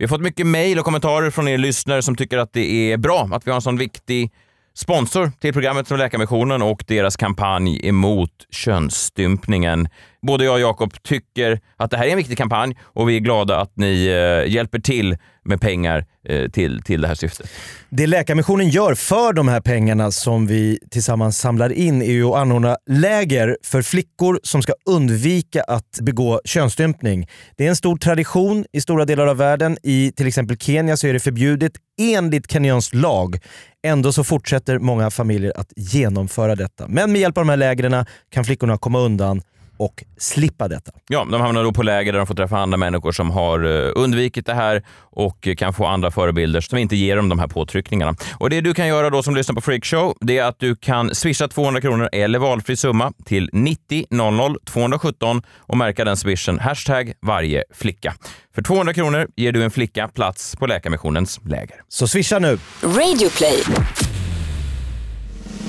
Vi 0.00 0.04
har 0.04 0.08
fått 0.08 0.20
mycket 0.20 0.46
mejl 0.46 0.78
och 0.78 0.84
kommentarer 0.84 1.30
från 1.30 1.48
er 1.48 1.58
lyssnare 1.58 2.02
som 2.02 2.16
tycker 2.16 2.38
att 2.38 2.52
det 2.52 2.92
är 2.92 2.96
bra 2.96 3.28
att 3.32 3.46
vi 3.46 3.50
har 3.50 3.56
en 3.56 3.62
sån 3.62 3.76
viktig 3.76 4.32
sponsor 4.74 5.32
till 5.40 5.52
programmet 5.52 5.88
som 5.88 5.98
Läkarmissionen 5.98 6.62
och 6.62 6.84
deras 6.86 7.16
kampanj 7.16 7.88
emot 7.88 8.30
könsstympningen. 8.50 9.88
Både 10.22 10.44
jag 10.44 10.54
och 10.54 10.60
Jakob 10.60 11.02
tycker 11.02 11.60
att 11.76 11.90
det 11.90 11.96
här 11.96 12.06
är 12.06 12.10
en 12.10 12.16
viktig 12.16 12.38
kampanj 12.38 12.76
och 12.82 13.08
vi 13.08 13.16
är 13.16 13.20
glada 13.20 13.60
att 13.60 13.76
ni 13.76 14.06
eh, 14.06 14.52
hjälper 14.52 14.78
till 14.78 15.16
med 15.44 15.60
pengar 15.60 16.04
eh, 16.28 16.50
till, 16.50 16.82
till 16.82 17.00
det 17.00 17.08
här 17.08 17.14
syftet. 17.14 17.50
Det 17.88 18.06
Läkarmissionen 18.06 18.68
gör 18.68 18.94
för 18.94 19.32
de 19.32 19.48
här 19.48 19.60
pengarna 19.60 20.10
som 20.10 20.46
vi 20.46 20.78
tillsammans 20.90 21.38
samlar 21.38 21.72
in 21.72 22.02
är 22.02 22.12
ju 22.12 22.24
att 22.24 22.36
anordna 22.36 22.76
läger 22.86 23.56
för 23.62 23.82
flickor 23.82 24.40
som 24.42 24.62
ska 24.62 24.72
undvika 24.86 25.62
att 25.62 25.98
begå 26.02 26.40
könsstympning. 26.44 27.28
Det 27.56 27.64
är 27.64 27.68
en 27.68 27.76
stor 27.76 27.96
tradition 27.96 28.64
i 28.72 28.80
stora 28.80 29.04
delar 29.04 29.26
av 29.26 29.36
världen. 29.36 29.76
I 29.82 30.12
till 30.16 30.26
exempel 30.26 30.56
Kenya 30.58 30.96
så 30.96 31.06
är 31.06 31.12
det 31.12 31.20
förbjudet 31.20 31.72
enligt 32.00 32.52
kenyansk 32.52 32.94
lag. 32.94 33.38
Ändå 33.82 34.12
så 34.12 34.24
fortsätter 34.24 34.78
många 34.78 35.10
familjer 35.10 35.52
att 35.56 35.72
genomföra 35.76 36.56
detta. 36.56 36.88
Men 36.88 37.12
med 37.12 37.20
hjälp 37.20 37.38
av 37.38 37.44
de 37.44 37.48
här 37.48 37.56
lägren 37.56 38.06
kan 38.30 38.44
flickorna 38.44 38.78
komma 38.78 38.98
undan 38.98 39.42
och 39.80 40.04
slippa 40.18 40.68
detta. 40.68 40.92
Ja, 41.08 41.26
de 41.30 41.40
hamnar 41.40 41.64
då 41.64 41.72
på 41.72 41.82
läger 41.82 42.12
där 42.12 42.18
de 42.18 42.26
får 42.26 42.34
träffa 42.34 42.58
andra 42.58 42.76
människor 42.76 43.12
som 43.12 43.30
har 43.30 43.86
eh, 43.86 43.92
undvikit 43.94 44.46
det 44.46 44.54
här 44.54 44.82
och 45.00 45.48
kan 45.58 45.74
få 45.74 45.86
andra 45.86 46.10
förebilder 46.10 46.60
som 46.60 46.78
inte 46.78 46.96
ger 46.96 47.16
dem 47.16 47.28
de 47.28 47.38
här 47.38 47.46
påtryckningarna. 47.46 48.14
Och 48.38 48.50
Det 48.50 48.60
du 48.60 48.74
kan 48.74 48.88
göra 48.88 49.10
då 49.10 49.22
som 49.22 49.36
lyssnar 49.36 49.54
på 49.54 49.60
Freakshow, 49.60 50.16
det 50.20 50.38
är 50.38 50.44
att 50.44 50.58
du 50.58 50.76
kan 50.76 51.14
swisha 51.14 51.48
200 51.48 51.80
kronor 51.80 52.08
eller 52.12 52.38
valfri 52.38 52.76
summa 52.76 53.12
till 53.24 53.50
90 53.52 54.06
00 54.10 54.56
217 54.64 55.42
och 55.58 55.76
märka 55.76 56.04
den 56.04 56.16
swishen 56.16 56.58
hashtag 56.58 57.12
varje 57.22 57.64
flicka. 57.74 58.14
För 58.54 58.62
200 58.62 58.94
kronor 58.94 59.28
ger 59.36 59.52
du 59.52 59.64
en 59.64 59.70
flicka 59.70 60.08
plats 60.08 60.56
på 60.56 60.66
Läkarmissionens 60.66 61.40
läger. 61.44 61.82
Så 61.88 62.08
swisha 62.08 62.38
nu! 62.38 62.58
Radioplay. 62.82 63.62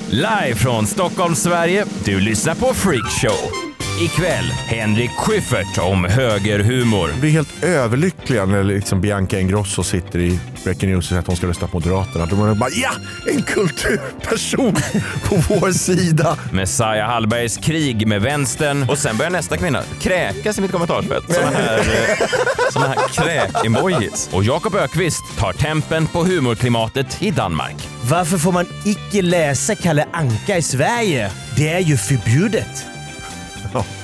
Live 0.09 0.55
från 0.55 0.85
Stockholm, 0.85 1.35
Sverige. 1.35 1.85
Du 2.05 2.19
lyssnar 2.19 2.55
på 2.55 2.73
Freakshow. 2.73 3.70
Ikväll 4.01 4.45
Henrik 4.67 5.11
Schyffert 5.11 5.77
om 5.77 6.05
högerhumor. 6.05 7.09
Jag 7.09 7.19
blir 7.19 7.29
helt 7.31 7.63
överlyckliga 7.63 8.45
när 8.45 8.63
liksom 8.63 9.01
Bianca 9.01 9.39
Ingrosso 9.39 9.83
sitter 9.83 10.19
i 10.19 10.39
Breaking 10.63 10.89
News 10.89 11.05
och 11.05 11.09
säger 11.09 11.19
att 11.19 11.27
hon 11.27 11.35
ska 11.35 11.47
rösta 11.47 11.67
på 11.67 11.79
Moderaterna. 11.79 12.25
Då 12.25 12.45
är 12.45 12.55
bara 12.55 12.69
ja, 12.69 12.91
en 13.31 13.43
kulturperson 13.43 14.73
på 15.23 15.35
vår 15.35 15.71
sida. 15.71 16.37
Messiah 16.51 17.09
Hallbergs 17.09 17.57
krig 17.57 18.07
med 18.07 18.21
vänstern 18.21 18.89
och 18.89 18.97
sen 18.97 19.17
börjar 19.17 19.31
nästa 19.31 19.57
kvinna 19.57 19.83
kräkas 19.99 20.57
i 20.57 20.61
mitt 20.61 20.71
kommentarsfält. 20.71 21.33
Såna 21.33 21.49
här, 21.49 21.77
eh, 21.79 22.27
såna 22.71 22.87
här 22.87 22.97
kräk-emojis. 23.13 24.29
Och 24.33 24.43
Jakob 24.43 24.75
Ökvist 24.75 25.37
tar 25.37 25.53
tempen 25.53 26.07
på 26.07 26.23
humorklimatet 26.23 27.21
i 27.21 27.31
Danmark. 27.31 27.75
Varför 28.03 28.37
får 28.37 28.51
man 28.51 28.65
icke 28.85 29.21
läsa 29.21 29.75
Kalle 29.75 30.05
Anka 30.11 30.57
i 30.57 30.61
Sverige? 30.61 31.31
Det 31.57 31.69
är 31.69 31.79
ju 31.79 31.97
förbjudet. 31.97 32.90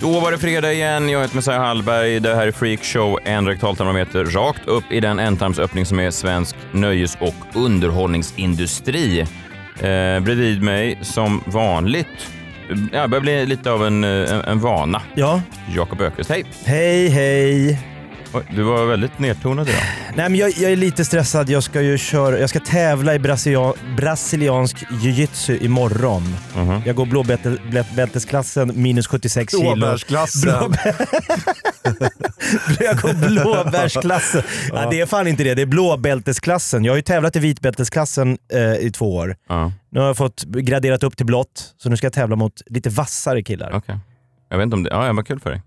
Då 0.01 0.19
var 0.19 0.31
det 0.31 0.37
fredag 0.37 0.73
igen. 0.73 1.09
Jag 1.09 1.21
heter 1.21 1.35
Messiah 1.35 1.61
Hallberg. 1.61 2.19
Det 2.19 2.35
här 2.35 2.47
är 2.47 2.51
Freakshow, 2.51 3.19
en 3.23 3.47
rektaltermometer 3.47 4.25
rakt 4.25 4.67
upp 4.67 4.91
i 4.91 4.99
den 4.99 5.19
ändtarmsöppning 5.19 5.85
som 5.85 5.99
är 5.99 6.11
svensk 6.11 6.55
nöjes 6.71 7.17
och 7.19 7.35
underhållningsindustri. 7.53 9.19
Eh, 9.19 10.19
bredvid 10.19 10.63
mig, 10.63 10.99
som 11.01 11.43
vanligt, 11.45 12.07
ja, 12.91 13.07
börjar 13.07 13.21
bli 13.21 13.45
lite 13.45 13.71
av 13.71 13.85
en, 13.85 14.03
en, 14.03 14.41
en 14.41 14.59
vana. 14.59 15.01
Ja. 15.15 15.41
Jakob 15.75 16.01
Öqvist, 16.01 16.29
hej! 16.29 16.45
Hej 16.65 17.07
hej! 17.09 17.96
Oj, 18.33 18.43
du 18.55 18.63
var 18.63 18.85
väldigt 18.85 19.19
nedtonad 19.19 19.69
idag. 19.69 19.81
Nej, 20.15 20.29
men 20.29 20.35
jag, 20.39 20.49
jag 20.51 20.71
är 20.71 20.75
lite 20.75 21.05
stressad. 21.05 21.49
Jag 21.49 21.63
ska 21.63 21.81
ju 21.81 21.97
köra, 21.97 22.39
jag 22.39 22.49
ska 22.49 22.59
tävla 22.59 23.15
i 23.15 23.19
brasilia, 23.19 23.73
brasiliansk 23.97 24.77
jiu-jitsu 25.01 25.63
imorgon. 25.63 26.35
Mhm. 26.55 26.81
Jag 26.85 26.95
går 26.95 27.05
blåbältesklassen 27.05 28.71
minus 28.81 29.07
76 29.07 29.51
kilo. 29.51 29.75
Blåbärsklassen. 29.75 30.49
jag 32.79 32.97
går 33.01 33.27
blåbärsklassen. 33.29 34.41
Ja, 34.73 34.89
det 34.91 35.01
är 35.01 35.05
fan 35.05 35.27
inte 35.27 35.43
det, 35.43 35.53
det 35.55 35.61
är 35.61 35.65
blåbältesklassen. 35.65 36.85
Jag 36.85 36.91
har 36.91 36.97
ju 36.97 37.01
tävlat 37.01 37.35
i 37.35 37.39
vitbältesklassen 37.39 38.37
eh, 38.53 38.73
i 38.75 38.91
två 38.91 39.15
år. 39.15 39.35
Ja, 39.49 39.71
Nu 39.89 39.99
har 39.99 40.07
jag 40.07 40.17
fått 40.17 40.43
graderat 40.43 41.03
upp 41.03 41.17
till 41.17 41.25
blått, 41.25 41.73
så 41.77 41.89
nu 41.89 41.97
ska 41.97 42.05
jag 42.05 42.13
tävla 42.13 42.35
mot 42.35 42.61
lite 42.65 42.89
vassare 42.89 43.43
killar. 43.43 43.71
okej. 43.73 43.97
Jag 44.49 44.57
vet 44.57 44.63
inte 44.63 44.75
om 44.75 44.83
det... 44.83 44.89
Ja, 44.89 45.05
ja, 45.05 45.13
vad 45.13 45.27
kul 45.27 45.39
för 45.39 45.49
dig. 45.49 45.61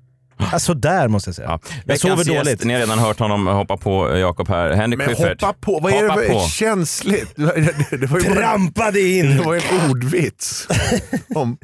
Ja, 0.52 0.58
sådär 0.58 1.08
måste 1.08 1.28
jag 1.28 1.34
säga. 1.34 1.48
Ja. 1.48 1.60
Jag 1.84 1.98
sover 2.00 2.24
dåligt. 2.24 2.64
Ni 2.64 2.72
har 2.72 2.80
redan 2.80 2.98
hört 2.98 3.18
honom 3.18 3.46
hoppa 3.46 3.76
på 3.76 4.16
Jakob 4.18 4.48
här. 4.48 4.70
Henrik 4.70 4.98
Men 4.98 5.08
Schyffert. 5.08 5.42
hoppa 5.42 5.54
på, 5.60 5.78
vad 5.78 5.92
är 5.92 6.02
Hoppa 6.02 6.20
det 6.20 6.26
för 6.26 6.32
på. 6.34 6.40
känsligt? 6.48 7.36
Det, 7.36 8.06
var 8.06 8.18
ju 8.20 8.28
bara, 8.28 8.34
Trampade 8.34 9.00
in! 9.00 9.36
det 9.36 9.42
var 9.42 9.54
ju 9.54 9.60
en 9.60 9.90
ordvits. 9.90 10.68
Om, 11.34 11.58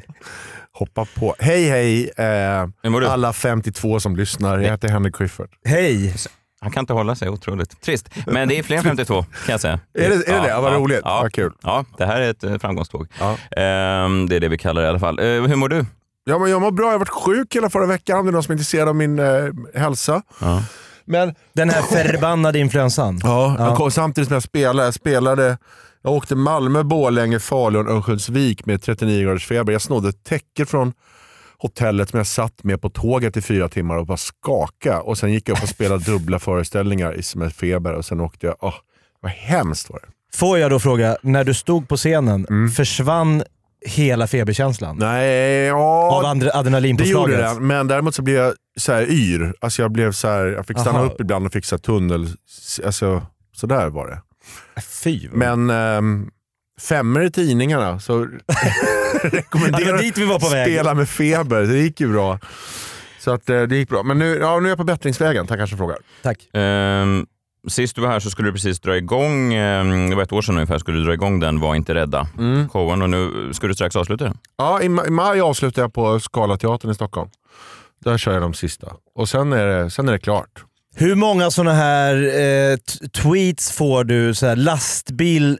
hoppa 0.73 1.05
på. 1.05 1.35
Hej 1.39 1.69
hej 1.69 2.09
eh, 2.17 3.09
alla 3.11 3.33
52 3.33 3.99
som 3.99 4.15
lyssnar. 4.15 4.59
Jag 4.59 4.71
heter 4.71 4.87
Henrik 4.89 5.15
Schyffert. 5.15 5.49
Hej! 5.65 6.13
Han 6.61 6.71
kan 6.71 6.81
inte 6.81 6.93
hålla 6.93 7.15
sig, 7.15 7.29
otroligt 7.29 7.81
trist. 7.81 8.09
Men 8.25 8.47
det 8.47 8.59
är 8.59 8.63
fler 8.63 8.77
än 8.77 8.83
52 8.83 9.23
kan 9.23 9.51
jag 9.53 9.61
säga. 9.61 9.79
Är 9.93 10.09
det, 10.09 10.15
är 10.15 10.33
det 10.33 10.41
det? 10.41 10.47
Ja, 10.47 10.61
vad 10.61 10.73
roligt. 10.73 11.01
Ja, 11.03 11.19
Vad 11.21 11.33
kul. 11.33 11.51
ja, 11.63 11.85
det 11.97 12.05
här 12.05 12.21
är 12.21 12.29
ett 12.29 12.43
eh, 12.43 12.57
framgångståg. 12.57 13.07
Ja. 13.19 13.37
Ehm, 13.61 14.29
det 14.29 14.35
är 14.35 14.39
det 14.39 14.47
vi 14.49 14.57
kallar 14.57 14.81
det 14.81 14.85
i 14.85 14.89
alla 14.89 14.99
fall. 14.99 15.19
Eh, 15.19 15.25
hur 15.25 15.55
mår 15.55 15.69
du? 15.69 15.85
Ja, 16.29 16.39
men 16.39 16.49
jag 16.51 16.61
mår 16.61 16.71
bra, 16.71 16.85
jag 16.85 16.91
har 16.91 16.99
varit 16.99 17.09
sjuk 17.09 17.55
hela 17.55 17.69
förra 17.69 17.85
veckan. 17.85 18.25
Det 18.25 18.29
är 18.29 18.31
någon 18.31 18.43
som 18.43 18.51
är 18.51 18.53
intresserad 18.55 18.87
av 18.89 18.95
min 18.95 19.19
eh, 19.19 19.25
hälsa. 19.75 20.21
Ja. 20.41 20.63
Men 21.05 21.35
Den 21.53 21.69
här 21.69 21.81
förbannade 21.81 22.59
influensan. 22.59 23.19
ja, 23.23 23.55
Jag 23.59 23.77
kom, 23.77 23.91
samtidigt 23.91 24.27
som 24.27 24.33
jag 24.33 24.43
spelade, 24.43 24.87
jag 24.87 24.93
spelade 24.93 25.57
jag 26.03 26.13
åkte 26.13 26.35
Malmö, 26.35 26.83
Borlänge, 26.83 27.39
Falun, 27.39 27.87
Örnsköldsvik 27.87 28.65
med 28.65 28.81
39 28.81 29.23
graders 29.23 29.45
feber. 29.47 29.73
Jag 29.73 29.81
snodde 29.81 30.09
ett 30.09 30.23
täcke 30.23 30.65
från 30.65 30.93
hotellet 31.57 32.09
som 32.09 32.17
jag 32.17 32.27
satt 32.27 32.63
med 32.63 32.81
på 32.81 32.89
tåget 32.89 33.37
i 33.37 33.41
fyra 33.41 33.69
timmar 33.69 33.97
och 33.97 34.05
bara 34.05 34.17
skaka. 34.17 35.01
Och 35.01 35.17
sen 35.17 35.33
gick 35.33 35.49
jag 35.49 35.57
upp 35.57 35.63
och 35.63 35.69
spelade 35.69 36.03
dubbla 36.11 36.39
föreställningar 36.39 37.15
i- 37.19 37.37
med 37.37 37.53
feber 37.53 37.93
och 37.93 38.05
sen 38.05 38.19
åkte 38.21 38.45
jag. 38.45 38.55
Åh, 38.59 38.73
vad 39.21 39.31
hemskt 39.31 39.89
var 39.89 39.99
det. 39.99 40.37
Får 40.37 40.57
jag 40.59 40.71
då 40.71 40.79
fråga, 40.79 41.17
när 41.21 41.43
du 41.43 41.53
stod 41.53 41.89
på 41.89 41.97
scenen, 41.97 42.69
försvann 42.75 43.43
hela 43.87 44.27
feberkänslan? 44.27 44.97
Nej, 44.97 45.27
ja, 45.65 45.75
Av 46.11 46.25
andre- 46.25 46.39
det 46.39 46.45
gjorde 46.45 46.59
adrenalinpåslaget? 46.59 47.39
det. 47.39 47.59
Men 47.61 47.87
däremot 47.87 48.15
så 48.15 48.21
blev 48.21 48.35
jag 48.35 48.53
så 48.79 48.93
här 48.93 49.11
yr. 49.11 49.53
Alltså 49.61 49.81
jag, 49.81 49.91
blev 49.91 50.11
så 50.11 50.27
här, 50.27 50.45
jag 50.45 50.65
fick 50.67 50.79
stanna 50.79 50.99
Aha. 50.99 51.07
upp 51.07 51.21
ibland 51.21 51.45
och 51.45 51.53
fixa 51.53 51.77
tunnel. 51.77 52.27
Alltså, 52.85 53.25
så 53.55 53.67
där 53.67 53.89
var 53.89 54.07
det. 54.07 54.21
Fy. 55.03 55.29
Men 55.31 55.69
ähm, 55.69 56.29
femmer 56.81 57.21
i 57.21 57.31
tidningarna, 57.31 57.99
så 57.99 58.19
rekommenderar 59.23 59.97
dit 59.97 60.17
vi 60.17 60.25
var 60.25 60.39
på 60.39 60.49
väg. 60.49 60.67
spela 60.73 60.93
med 60.93 61.09
feber. 61.09 61.61
Det 61.61 61.77
gick 61.77 62.01
ju 62.01 62.07
bra. 62.11 62.39
Så 63.19 63.31
att, 63.31 63.49
eh, 63.49 63.61
det 63.61 63.75
gick 63.77 63.89
bra. 63.89 64.03
Men 64.03 64.19
nu, 64.19 64.37
ja, 64.41 64.59
nu 64.59 64.65
är 64.65 64.69
jag 64.71 64.77
på 64.77 64.83
bättringsvägen. 64.83 65.47
Tackar 65.47 65.65
som 65.65 65.77
frågar. 65.77 65.97
Tack. 66.23 66.49
Ehm, 66.53 67.25
sist 67.67 67.95
du 67.95 68.01
var 68.01 68.09
här 68.09 68.19
så 68.19 68.29
skulle 68.29 68.47
du 68.47 68.51
precis 68.53 68.79
dra 68.79 68.97
igång, 68.97 69.53
ehm, 69.53 70.09
det 70.09 70.15
var 70.15 70.23
ett 70.23 70.31
år 70.31 70.41
sedan 70.41 70.55
ungefär, 70.55 70.77
skulle 70.77 70.97
du 70.97 71.03
dra 71.05 71.13
igång 71.13 71.39
den 71.39 71.59
Var 71.59 71.75
inte 71.75 71.95
rädda 71.95 72.27
Mm. 72.37 72.69
showen 72.69 73.01
och 73.01 73.09
nu 73.09 73.49
ska 73.53 73.67
du 73.67 73.73
strax 73.73 73.95
avsluta 73.95 74.23
den. 74.23 74.37
Ja, 74.57 74.81
i, 74.81 74.87
ma- 74.87 75.07
I 75.07 75.09
maj 75.09 75.41
avslutar 75.41 75.81
jag 75.81 75.93
på 75.93 76.19
Scalateatern 76.19 76.91
i 76.91 76.95
Stockholm. 76.95 77.29
Där 78.05 78.17
kör 78.17 78.33
jag 78.33 78.41
de 78.41 78.53
sista. 78.53 78.87
Och 79.15 79.29
sen 79.29 79.53
är 79.53 79.65
det, 79.65 79.89
sen 79.89 80.07
är 80.07 80.11
det 80.11 80.19
klart. 80.19 80.63
Hur 80.95 81.15
många 81.15 81.51
sådana 81.51 81.73
här 81.73 82.15
eh, 82.15 82.77
tweets 83.23 83.71
får 83.71 84.03
du? 84.03 84.33
Så 84.33 84.45
här, 84.45 84.55
lastbil 84.55 85.57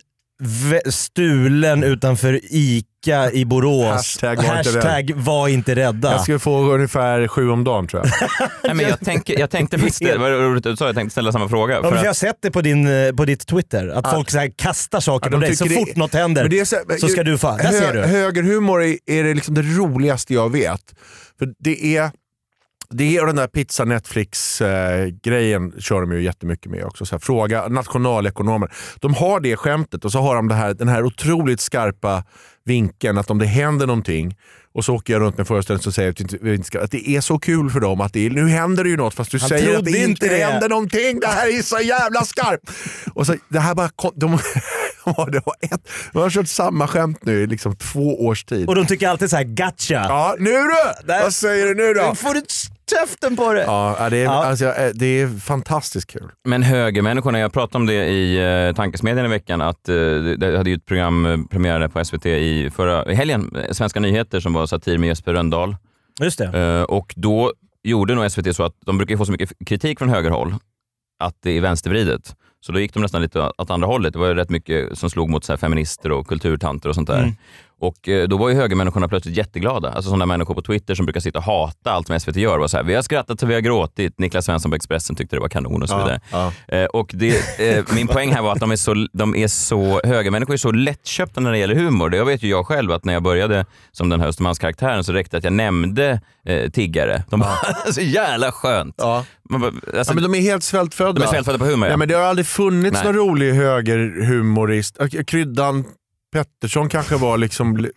stulen 0.89 1.83
utanför 1.83 2.39
ICA 2.43 2.85
i 3.33 3.45
Borås. 3.45 3.85
Hashtag 3.87 4.35
var 4.37 4.43
inte 4.57 4.71
Hashtag 4.71 5.11
var 5.15 5.47
inte 5.47 5.75
rädda. 5.75 6.11
Jag 6.11 6.21
ska 6.21 6.39
få 6.39 6.73
ungefär 6.73 7.27
sju 7.27 7.49
om 7.49 7.63
dagen 7.63 7.87
tror 7.87 8.03
jag. 8.05 8.29
Nej, 8.63 8.73
men 8.73 8.85
jag, 8.89 8.99
tänker, 8.99 9.39
jag 9.39 9.49
tänkte 9.49 9.77
faktiskt, 9.77 9.99
det 9.99 10.17
var 10.17 10.29
roligt 10.31 10.65
att 10.65 10.73
du 10.73 10.77
sa, 10.77 10.85
jag 10.85 10.95
tänkte 10.95 11.11
ställa 11.11 11.31
samma 11.31 11.49
fråga. 11.49 11.75
Ja, 11.75 11.81
För 11.81 11.89
men 11.89 11.97
att, 11.97 12.03
jag 12.03 12.09
har 12.09 12.13
sett 12.15 12.37
det 12.41 12.51
på, 12.51 12.61
din, 12.61 12.87
eh, 12.87 13.11
på 13.13 13.25
ditt 13.25 13.47
Twitter, 13.47 13.87
att 13.87 14.11
folk 14.11 14.29
så 14.31 14.37
här 14.37 14.51
kastar 14.55 14.99
saker 14.99 15.29
Ja, 15.31 15.37
på 15.37 15.41
dig. 15.41 15.55
Så 15.55 15.63
det- 15.63 15.75
fort 15.75 15.95
något 15.95 16.13
händer 16.13 16.41
Men 16.41 16.51
det 16.51 16.59
är 16.59 16.65
så, 16.65 16.75
så 17.01 17.07
ska 17.07 17.23
du 17.23 17.37
få... 17.37 17.57
Där 17.57 17.71
ser 17.71 17.93
du. 17.93 18.01
Högerhumor 18.01 18.83
är, 18.83 18.97
är 19.05 19.23
det, 19.23 19.33
liksom 19.33 19.55
det 19.55 19.61
roligaste 19.61 20.33
jag 20.33 20.51
vet. 20.51 20.81
För 21.39 21.47
det 21.59 21.97
är 21.97 22.11
det 22.89 23.19
och 23.21 23.27
den 23.27 23.35
där 23.35 23.47
pizza 23.47 23.85
Netflix-grejen 23.85 25.73
kör 25.79 26.01
de 26.01 26.11
ju 26.11 26.23
jättemycket 26.23 26.71
med 26.71 26.83
också. 26.85 27.05
Så 27.05 27.15
här, 27.15 27.19
fråga 27.19 27.67
nationalekonomer. 27.67 28.71
De 28.99 29.13
har 29.13 29.39
det 29.39 29.55
skämtet 29.57 30.05
och 30.05 30.11
så 30.11 30.19
har 30.21 30.35
de 30.35 30.49
här, 30.49 30.73
den 30.73 30.87
här 30.87 31.03
otroligt 31.03 31.59
skarpa 31.61 32.23
vinkeln 32.65 33.17
att 33.17 33.29
om 33.29 33.39
det 33.39 33.45
händer 33.45 33.87
någonting 33.87 34.37
och 34.73 34.85
så 34.85 34.95
åker 34.95 35.13
jag 35.13 35.21
runt 35.21 35.37
med 35.37 35.47
föreställningen 35.47 35.87
och 35.87 35.93
säger 35.93 36.83
att, 36.83 36.91
det 36.91 37.09
är 37.09 37.21
så 37.21 37.39
kul 37.39 37.69
för 37.69 37.79
dem 37.79 38.01
att 38.01 38.13
det 38.13 38.25
är, 38.25 38.29
nu 38.29 38.47
händer 38.49 38.83
det 38.83 38.89
ju 38.89 38.97
något 38.97 39.13
fast 39.13 39.31
du 39.31 39.39
Han 39.39 39.49
säger 39.49 39.77
att 39.77 39.85
det 39.85 39.91
inte 39.91 40.03
inte 40.09 40.27
det. 40.27 40.45
händer 40.45 40.69
någonting. 40.69 41.19
Det 41.19 41.27
här 41.27 41.57
är 41.57 41.61
så 41.61 41.79
jävla 41.79 42.21
skarpt. 42.23 42.71
Och 43.13 43.25
så, 43.25 43.35
det 43.49 43.59
här 43.59 43.75
bara, 43.75 43.89
kom- 43.95 44.11
de, 44.15 44.31
det 45.31 45.41
var 45.45 45.55
ett, 45.61 45.89
de 46.13 46.19
har 46.19 46.29
kört 46.29 46.47
samma 46.47 46.87
skämt 46.87 47.19
nu 47.25 47.43
i 47.43 47.47
liksom 47.47 47.75
två 47.75 48.25
års 48.25 48.43
tid. 48.43 48.67
Och 48.67 48.75
de 48.75 48.85
tycker 48.85 49.07
alltid 49.09 49.29
så 49.29 49.35
här 49.35 49.43
gotcha. 49.43 49.93
Ja, 50.09 50.35
nu 50.39 50.51
du! 50.51 51.07
Där- 51.07 51.21
Vad 51.23 51.33
säger 51.33 51.65
du 51.65 51.75
nu 51.75 51.93
då? 51.93 52.09
Nu 52.09 52.15
får 52.15 52.33
du 52.33 52.41
käften 52.91 53.35
på 53.35 53.53
det! 53.53 53.63
Ja, 53.63 54.07
det 54.09 54.17
är, 54.17 54.23
Ja. 54.23 54.45
Alltså, 54.45 54.65
eh, 54.65 54.91
det 54.93 55.21
är 55.21 55.39
fantastiskt 55.39 56.09
kul. 56.09 56.31
Men 56.43 56.63
högermänniskorna, 56.63 57.39
jag 57.39 57.53
pratade 57.53 57.77
om 57.77 57.85
det 57.85 57.93
i 58.09 58.39
uh, 58.67 58.75
Tankesmedjan 58.75 59.25
i 59.25 59.29
veckan, 59.29 59.61
att 59.61 59.89
eh, 59.89 59.95
det 60.37 60.57
hade 60.57 60.69
ju 60.69 60.75
ett 60.75 60.85
program 60.85 61.47
premiärade 61.51 61.89
på 61.89 62.05
SVT 62.05 62.25
i 62.25 62.69
förra 62.75 63.11
i 63.11 63.15
helgen, 63.15 63.55
eh, 63.55 63.71
Svenska 63.71 63.99
nyheter, 63.99 64.39
som 64.39 64.53
var 64.53 64.65
satir 64.65 64.97
med 64.97 65.07
Jesper 65.07 65.33
Rönndahl. 65.33 65.75
Just 66.21 66.37
det. 66.37 66.59
Eh, 66.59 66.83
och 66.83 67.13
då 67.15 67.53
gjorde 67.83 68.15
nog 68.15 68.31
SVT 68.31 68.55
så 68.55 68.63
att 68.63 68.73
de 68.85 68.97
brukar 68.97 69.17
få 69.17 69.25
så 69.25 69.31
mycket 69.31 69.51
kritik 69.65 69.99
från 69.99 70.09
högerhåll 70.09 70.55
att 71.19 71.35
det 71.43 71.51
är 71.51 71.61
vänstervridet. 71.61 72.35
Så 72.59 72.71
då 72.71 72.79
gick 72.79 72.93
de 72.93 72.99
nästan 72.99 73.21
lite 73.21 73.51
åt 73.57 73.69
andra 73.69 73.87
hållet. 73.87 74.13
Det 74.13 74.19
var 74.19 74.27
ju 74.27 74.33
rätt 74.33 74.49
mycket 74.49 74.97
som 74.97 75.09
slog 75.09 75.29
mot 75.29 75.43
så 75.43 75.51
här 75.51 75.57
feminister 75.57 76.11
och 76.11 76.27
kulturtanter 76.27 76.89
och 76.89 76.95
sånt 76.95 77.07
där. 77.07 77.19
Mm. 77.19 77.35
Och 77.79 78.09
eh, 78.09 78.27
då 78.27 78.37
var 78.37 78.49
ju 78.49 78.55
högermänniskorna 78.55 79.07
plötsligt 79.07 79.37
jätteglada. 79.37 79.89
Alltså 79.91 80.09
sådana 80.09 80.25
människor 80.25 80.53
på 80.55 80.61
Twitter 80.61 80.95
som 80.95 81.05
brukar 81.05 81.19
sitta 81.19 81.39
och 81.39 81.45
hata 81.45 81.91
allt 81.91 82.07
som 82.07 82.19
SVT 82.19 82.35
gör. 82.35 82.57
Var 82.57 82.67
så 82.67 82.77
här, 82.77 82.83
vi 82.83 82.95
har 82.95 83.01
skrattat 83.01 83.43
och 83.43 83.49
vi 83.49 83.53
har 83.53 83.61
gråtit. 83.61 84.19
Niklas 84.19 84.45
Svensson 84.45 84.71
på 84.71 84.75
Expressen 84.75 85.15
tyckte 85.15 85.35
det 85.35 85.39
var 85.39 85.49
kanon 85.49 85.83
och 85.83 85.89
så 85.89 85.97
vidare. 85.97 86.19
Ja, 86.31 86.51
Eh, 86.67 86.85
och 86.85 87.11
det, 87.13 87.59
eh, 87.59 87.83
min 87.95 88.07
poäng 88.07 88.31
här 88.33 88.41
var 88.41 88.51
att 88.51 88.59
de 88.59 88.71
är 88.71 88.75
så, 88.75 89.07
de 89.13 89.35
är 89.35 89.47
så, 89.47 90.01
högermänniskor 90.03 90.53
är 90.53 90.57
så 90.57 90.71
lättköpta 90.71 91.41
när 91.41 91.51
det 91.51 91.57
gäller 91.57 91.75
humor. 91.75 92.09
Det 92.09 92.23
vet 92.23 92.43
ju 92.43 92.49
jag 92.49 92.67
själv 92.67 92.91
att 92.91 93.05
när 93.05 93.13
jag 93.13 93.23
började 93.23 93.65
som 93.91 94.09
den 94.09 94.21
här 94.21 94.27
Östermalmskaraktären 94.27 95.03
så 95.03 95.13
räckte 95.13 95.35
det 95.35 95.37
att 95.37 95.43
jag 95.43 95.53
nämnde 95.53 96.21
eh, 96.45 96.69
tiggare. 96.69 97.23
De 97.29 97.39
bara, 97.39 97.57
så 97.91 98.01
jävla 98.01 98.51
skönt. 98.51 98.95
ja. 98.97 99.25
Bara, 99.49 99.65
alltså, 99.65 100.11
ja, 100.11 100.13
men 100.13 100.23
de 100.23 100.35
är 100.35 100.41
helt 100.41 100.63
svältfödda. 100.63 101.13
de 101.13 101.23
är 101.23 101.27
svältfödda 101.27 101.57
på 101.59 101.65
humor. 101.65 101.87
Ja, 101.87 101.93
Ja, 101.93 101.97
men 101.97 102.07
det 102.07 102.13
har 102.15 102.23
aldrig 102.23 102.47
funnits 102.47 102.93
Nej. 102.93 103.03
någon 103.05 103.15
rolig 103.15 103.53
högerhumorist. 103.53 104.97
Kryddan 105.27 105.85
Pettersson 106.33 106.89
kanske 106.89 107.15
var 107.15 107.37
liksom, 107.37 107.73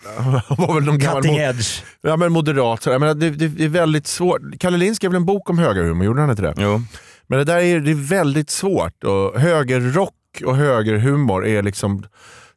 var 0.49 0.75
väl 0.75 0.85
någon 0.85 0.99
gammal 0.99 1.23
Cutting 1.23 1.39
mo- 1.39 1.49
edge. 1.51 1.83
ja, 2.01 2.17
men 2.17 2.33
moderat. 2.33 2.87
Jag 2.87 3.01
menar, 3.01 3.15
det, 3.15 3.31
det, 3.31 3.49
det 3.49 3.65
är 3.65 3.69
väldigt 3.69 4.07
svårt. 4.07 4.41
Kalle 4.61 4.77
Lind 4.79 4.97
skrev 4.97 5.11
väl 5.11 5.17
en 5.17 5.25
bok 5.27 5.51
om 5.51 5.59
högerhumor, 5.59 6.05
gjorde 6.07 6.21
han 6.21 6.31
inte 6.31 6.43
det? 6.43 6.55
Jo. 6.59 6.83
Men 7.27 7.39
det 7.39 7.45
där 7.45 7.59
är, 7.59 7.81
det 7.81 7.91
är 7.91 8.09
väldigt 8.09 8.51
svårt. 8.51 9.05
Och 9.05 9.41
högerrock 9.41 10.15
och 10.45 10.57
högerhumor 10.57 11.47
är 11.47 11.63
liksom, 11.63 12.05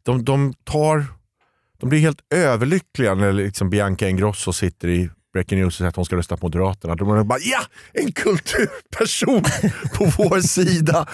de, 0.03 0.23
de 0.25 0.53
tar, 0.63 1.05
de 1.79 1.89
blir 1.89 1.99
helt 1.99 2.19
överlyckliga 2.35 3.15
när 3.15 3.33
liksom 3.33 3.69
Bianca 3.69 4.07
Ingrosso 4.09 4.53
sitter 4.53 4.87
i 4.87 5.09
Breaking 5.33 5.59
News 5.59 5.73
och 5.73 5.77
säger 5.77 5.89
att 5.89 5.95
hon 5.95 6.05
ska 6.05 6.15
rösta 6.15 6.37
på 6.37 6.45
Moderaterna. 6.45 6.95
De 6.95 7.09
är 7.11 7.23
bara 7.23 7.39
ja, 7.39 7.59
en 7.93 8.11
kulturperson 8.11 9.43
på 9.97 10.05
vår 10.17 10.39
sida. 10.41 11.05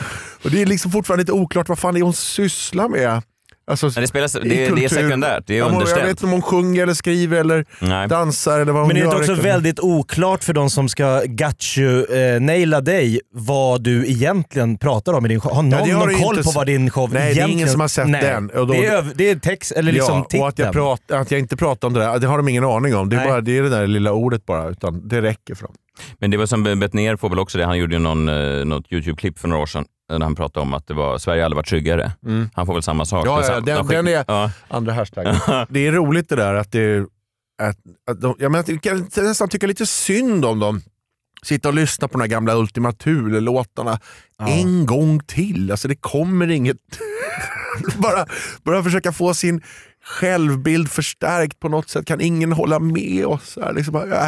Och 0.43 0.51
Det 0.51 0.61
är 0.61 0.65
liksom 0.65 0.91
fortfarande 0.91 1.21
lite 1.21 1.31
oklart 1.31 1.69
vad 1.69 1.79
fan 1.79 1.93
det 1.93 1.99
är 1.99 2.03
hon 2.03 2.13
sysslar 2.13 2.89
med. 2.89 3.21
Alltså, 3.69 3.85
Men 3.95 4.01
det, 4.01 4.07
spelas, 4.07 4.33
det, 4.33 4.39
det 4.75 4.85
är 4.85 4.89
sekundärt, 4.89 5.43
det 5.47 5.53
är 5.53 5.57
Ja, 5.57 5.65
men 5.65 5.73
Jag 5.73 5.79
vet 5.79 5.87
underställt. 5.89 6.09
inte 6.09 6.25
om 6.25 6.31
hon 6.31 6.41
sjunger 6.41 6.83
eller 6.83 6.93
skriver 6.93 7.39
eller 7.39 7.65
Nej. 7.81 8.07
dansar 8.07 8.59
eller 8.59 8.71
vad 8.71 8.81
hon 8.81 8.87
Men 8.87 8.95
det 9.09 9.15
är 9.15 9.19
också 9.19 9.33
väldigt 9.33 9.79
oklart 9.79 10.43
för 10.43 10.53
de 10.53 10.69
som 10.69 10.89
ska 10.89 11.21
gachu-naila 11.25 12.81
dig 12.81 13.19
vad 13.33 13.83
du 13.83 14.07
egentligen 14.07 14.77
pratar 14.77 15.13
om 15.13 15.25
i 15.25 15.29
din 15.29 15.39
show? 15.41 15.53
Har 15.55 15.63
någon, 15.63 15.69
det 15.87 15.91
har 15.91 16.05
någon 16.07 16.15
koll 16.15 16.37
inte 16.37 16.47
på 16.47 16.51
vad 16.55 16.65
din 16.67 16.89
show 16.89 17.13
Nej, 17.13 17.21
det 17.21 17.27
är 17.27 17.31
ingen 17.33 17.47
egentligen... 17.49 17.69
som 17.69 17.81
har 17.81 17.87
sett 17.87 18.07
Nej. 18.09 18.21
den. 18.23 18.49
Och 18.49 18.67
då- 18.67 18.73
det, 18.73 18.85
är, 18.85 19.05
det 19.15 19.29
är 19.29 19.35
text, 19.35 19.71
eller 19.71 19.91
liksom 19.91 20.17
ja, 20.17 20.23
titeln. 20.23 20.43
och 20.43 20.49
att 20.49 20.59
jag, 20.59 20.73
prat, 20.73 21.11
att 21.11 21.31
jag 21.31 21.39
inte 21.39 21.57
pratar 21.57 21.87
om 21.87 21.93
det 21.93 21.99
där, 21.99 22.19
det 22.19 22.27
har 22.27 22.37
de 22.37 22.49
ingen 22.49 22.63
aning 22.63 22.95
om. 22.95 23.09
Det 23.09 23.15
är, 23.15 23.17
Nej. 23.19 23.27
bara, 23.29 23.41
det, 23.41 23.57
är 23.57 23.63
det 23.63 23.69
där 23.69 23.87
lilla 23.87 24.11
ordet 24.11 24.45
bara, 24.45 24.69
utan 24.69 25.07
det 25.07 25.21
räcker 25.21 25.55
för 25.55 25.63
dem. 25.63 25.73
Men 26.19 26.31
det 26.31 26.37
var 26.37 26.45
som 26.45 26.63
Bettner 26.63 27.15
får 27.15 27.29
väl 27.29 27.39
också 27.39 27.57
det. 27.57 27.65
Han 27.65 27.77
gjorde 27.77 27.93
ju 27.95 27.99
någon, 27.99 28.29
eh, 28.29 28.65
något 28.65 28.91
YouTube-klipp 28.91 29.39
för 29.39 29.47
några 29.47 29.61
år 29.61 29.65
sedan 29.65 29.85
när 30.09 30.19
han 30.19 30.35
pratade 30.35 30.61
om 30.65 30.73
att 30.73 30.87
det 30.87 30.93
var, 30.93 31.17
Sverige 31.17 31.45
aldrig 31.45 31.55
varit 31.55 31.67
tryggare. 31.67 32.11
Han 32.53 32.65
får 32.65 32.73
väl 32.73 32.83
samma 32.83 33.05
sak. 33.05 33.27
Ja, 33.27 33.43
ja, 33.47 33.59
den- 33.59 33.87
den 33.87 34.07
är- 34.07 34.25
Ja. 34.27 34.51
Andra 34.67 34.93
hashtaggen. 34.93 35.35
det 35.69 35.87
är 35.87 35.91
roligt 35.91 36.29
det 36.29 36.35
där 36.35 36.53
att 36.53 36.71
det 36.71 36.99
att, 37.61 37.77
att 38.11 38.21
de, 38.21 38.35
jag, 38.39 38.51
menar, 38.51 38.65
jag 38.67 38.81
kan 38.83 39.09
nästan 39.25 39.49
tycka 39.49 39.67
lite 39.67 39.85
synd 39.85 40.45
om 40.45 40.59
dem. 40.59 40.81
Sitta 41.43 41.67
och 41.67 41.73
lyssna 41.73 42.07
på 42.07 42.11
de 42.17 42.21
här 42.21 42.27
gamla 42.29 42.55
Ultima 42.55 42.91
Thule-låtarna 42.91 43.99
en 44.47 44.85
gång 44.85 45.19
till. 45.19 45.71
Alltså 45.71 45.87
det 45.87 45.95
kommer 45.95 46.51
inget... 46.51 46.77
bara, 47.97 48.25
bara 48.63 48.83
försöka 48.83 49.11
få 49.11 49.33
sin 49.33 49.61
självbild 50.03 50.91
förstärkt 50.91 51.59
på 51.59 51.69
något 51.69 51.89
sätt. 51.89 52.05
Kan 52.05 52.21
ingen 52.21 52.51
hålla 52.51 52.79
med 52.79 53.25
oss? 53.25 53.57
Här, 53.61 53.73
liksom, 53.73 53.95
äh, 53.95 54.27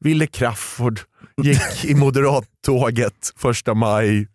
Ville 0.00 0.26
Crafoord 0.26 1.00
gick 1.42 1.84
i 1.84 1.94
moderattåget 1.94 3.32
första 3.36 3.74
maj 3.74 4.26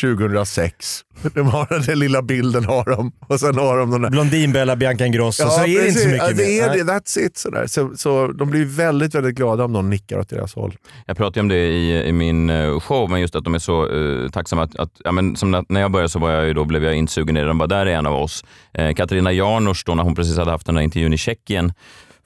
2006. 0.00 1.00
De 1.34 1.46
har 1.46 1.86
den 1.86 1.98
lilla 1.98 2.22
bilden 2.22 2.64
har 2.64 2.84
de. 2.84 3.12
Och 3.28 3.40
sen 3.40 3.58
har 3.58 3.78
de 3.78 3.90
den 3.90 4.02
där 4.02 4.10
Blondinbella, 4.10 4.76
Bianca 4.76 5.06
Ingrosso, 5.06 5.48
så 5.50 5.60
är 5.60 5.66
det 5.82 5.88
inte 5.88 6.00
så 6.00 6.08
mycket 6.08 6.28
ja, 6.28 6.34
det 6.36 6.58
är 6.60 6.68
mer. 6.68 6.84
det, 6.84 6.92
That's 6.92 7.18
it. 7.18 7.36
Sådär. 7.36 7.66
Så, 7.66 7.92
så 7.96 8.26
de 8.26 8.50
blir 8.50 8.64
väldigt, 8.64 9.14
väldigt 9.14 9.34
glada 9.34 9.64
om 9.64 9.72
någon 9.72 9.90
nickar 9.90 10.18
åt 10.18 10.28
deras 10.28 10.54
håll. 10.54 10.76
Jag 11.06 11.16
pratade 11.16 11.40
om 11.40 11.48
det 11.48 11.56
i, 11.66 12.08
i 12.08 12.12
min 12.12 12.50
eh, 12.50 12.80
show, 12.80 13.10
men 13.10 13.20
just 13.20 13.36
att 13.36 13.44
de 13.44 13.54
är 13.54 13.58
så 13.58 13.88
eh, 14.24 14.30
tacksamma. 14.30 14.62
Att, 14.62 14.76
att, 14.76 14.90
ja, 15.04 15.12
men 15.12 15.36
som 15.36 15.50
när- 15.50 15.80
jag 15.80 15.90
började 15.92 16.08
så 16.08 16.18
var 16.18 16.30
jag 16.30 16.46
ju 16.46 16.52
då, 16.54 16.64
blev 16.64 16.84
jag 16.84 16.94
insugen 16.94 17.36
i 17.36 17.40
det. 17.40 17.46
De 17.46 17.58
bara, 17.58 17.66
där 17.66 17.86
är 17.86 17.90
en 17.96 18.06
av 18.06 18.14
oss. 18.14 18.44
Eh, 18.74 18.94
Katarina 18.94 19.32
Janouch, 19.32 19.82
då, 19.86 19.94
när 19.94 20.02
hon 20.02 20.14
precis 20.14 20.36
hade 20.38 20.50
haft 20.50 20.66
den 20.66 20.76
här 20.76 20.82
intervjun 20.82 21.12
i 21.12 21.18
Tjeckien 21.18 21.72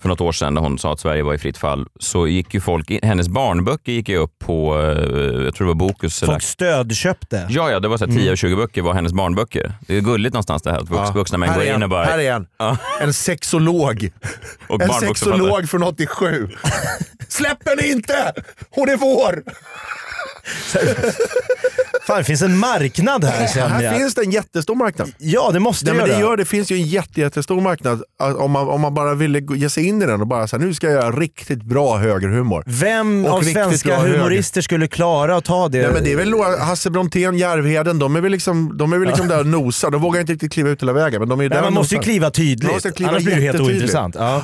för 0.00 0.08
något 0.08 0.20
år 0.20 0.32
sedan 0.32 0.54
när 0.54 0.60
hon 0.60 0.78
sa 0.78 0.92
att 0.92 1.00
Sverige 1.00 1.22
var 1.22 1.34
i 1.34 1.38
fritt 1.38 1.58
fall, 1.58 1.86
så 2.00 2.26
gick 2.26 2.54
ju 2.54 2.60
folk, 2.60 2.90
in, 2.90 3.00
hennes 3.02 3.28
barnböcker 3.28 3.92
gick 3.92 4.08
ju 4.08 4.16
upp 4.16 4.38
på, 4.38 4.74
eh, 4.80 5.44
jag 5.44 5.54
tror 5.54 5.58
det 5.58 5.64
var 5.64 5.74
Bokus. 5.74 6.22
eller- 6.22 6.32
Folk 6.32 6.42
stödköpte. 6.42 7.46
Ja, 7.50 7.70
ja, 7.70 7.80
det 7.80 7.88
var 7.88 7.96
så 7.98 8.06
här 8.06 8.12
10 8.12 8.32
av 8.32 8.36
20 8.36 8.56
böcker 8.56 8.82
var 8.82 8.94
hennes 8.94 9.12
barnböcker. 9.12 9.72
Det 9.86 9.96
är 9.96 10.00
gulligt 10.00 10.34
någonstans 10.34 10.62
det 10.62 10.70
här, 10.70 10.78
att 10.78 10.90
vux, 10.90 11.14
vuxna 11.14 11.38
män 11.38 11.54
går 11.54 11.64
in 11.64 11.82
och 11.82 11.88
bara... 11.88 12.04
här 12.04 12.18
är 12.18 12.32
en. 12.32 12.46
Ja. 12.58 12.76
En 13.00 13.12
sexolog. 13.14 14.10
och 14.68 14.82
En 14.82 14.88
sexolog 14.88 15.68
från 15.68 15.82
87. 15.82 16.48
Släpp 17.28 17.68
henne 17.68 17.86
inte! 17.86 18.32
Hon 18.70 18.88
är 18.88 18.96
vår! 18.96 19.42
Fan, 22.08 22.18
det 22.18 22.24
finns 22.24 22.42
en 22.42 22.58
marknad 22.58 23.24
här 23.24 23.46
känner 23.46 23.68
Här 23.68 23.82
jag. 23.82 23.96
finns 23.96 24.14
det 24.14 24.22
en 24.22 24.30
jättestor 24.30 24.74
marknad. 24.74 25.10
Ja, 25.18 25.50
det 25.52 25.60
måste 25.60 25.84
Nej, 25.86 25.94
men 25.94 26.06
göra. 26.06 26.18
det, 26.18 26.24
gör, 26.24 26.36
det 26.36 26.44
finns 26.44 26.70
ju 26.70 26.76
en 26.76 26.82
jätte, 26.86 27.20
jättestor 27.20 27.60
marknad 27.60 28.02
om 28.18 28.50
man, 28.50 28.68
om 28.68 28.80
man 28.80 28.94
bara 28.94 29.14
ville 29.14 29.40
ge 29.56 29.70
sig 29.70 29.86
in 29.86 30.02
i 30.02 30.06
den 30.06 30.20
och 30.20 30.26
bara 30.26 30.48
säga 30.48 30.60
nu 30.62 30.74
ska 30.74 30.86
jag 30.86 30.94
göra 30.94 31.10
riktigt 31.10 31.62
bra 31.62 31.96
högerhumor. 31.96 32.62
Vem 32.66 33.24
Och 33.26 33.32
av 33.32 33.42
svenska 33.42 33.88
bra 33.88 33.98
höger. 33.98 34.18
humorister 34.18 34.60
skulle 34.60 34.88
klara 34.88 35.36
att 35.36 35.44
ta 35.44 35.68
det? 35.68 35.82
Nej, 35.82 35.90
men 35.92 36.04
det 36.04 36.12
är 36.12 36.16
väl 36.16 36.30
några- 36.30 36.64
Hasse 36.64 36.90
Brontén, 36.90 37.38
Järvheden, 37.38 37.98
de 37.98 38.16
är 38.16 38.20
väl 38.20 38.32
liksom, 38.32 38.76
de 38.78 38.92
är 38.92 38.98
väl 38.98 39.08
liksom 39.08 39.28
där 39.28 39.40
och 39.40 39.46
nosar. 39.46 39.90
De 39.90 40.00
vågar 40.02 40.20
inte 40.20 40.32
riktigt 40.32 40.52
kliva 40.52 40.68
ut 40.70 40.82
hela 40.82 40.92
vägen. 40.92 41.20
Men 41.20 41.28
de 41.28 41.40
är 41.40 41.42
Nej, 41.42 41.48
där 41.48 41.62
man 41.62 41.72
måste 41.72 41.94
ju 41.94 42.00
kliva 42.00 42.30
tydligt, 42.30 42.94
kliva 42.96 43.10
annars 43.10 43.24
blir 43.24 43.34
det 43.36 43.42
helt 43.42 43.60
ointressant. 43.60 44.14
Ja. 44.18 44.42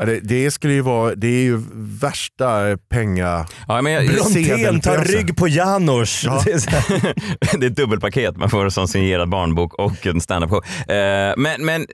Ja, 0.00 0.06
det, 0.06 0.20
det, 0.20 0.50
skulle 0.50 0.74
ju 0.74 0.80
vara, 0.80 1.14
det 1.14 1.26
är 1.26 1.42
ju 1.42 1.62
värsta 1.74 2.76
penga... 2.88 3.46
Ja, 3.68 3.82
men 3.82 3.92
jag, 3.92 4.06
Brontén 4.06 4.80
tar 4.80 5.04
rygg 5.04 5.36
på 5.36 5.48
Janouch. 5.48 6.22
Ja. 6.24 6.42
Det 6.46 6.52
är 6.52 7.58
det 7.58 7.66
är 7.66 7.70
ett 7.70 7.76
dubbelpaket. 7.76 8.36
Man 8.36 8.50
får 8.50 8.64
en 8.64 8.70
sån 8.70 8.88
signerad 8.88 9.28
barnbok 9.28 9.74
och 9.74 10.06
en 10.06 10.20
standup-show. 10.20 10.62
Eh, 10.92 11.34
men, 11.36 11.64
men, 11.64 11.82
eh, 11.82 11.86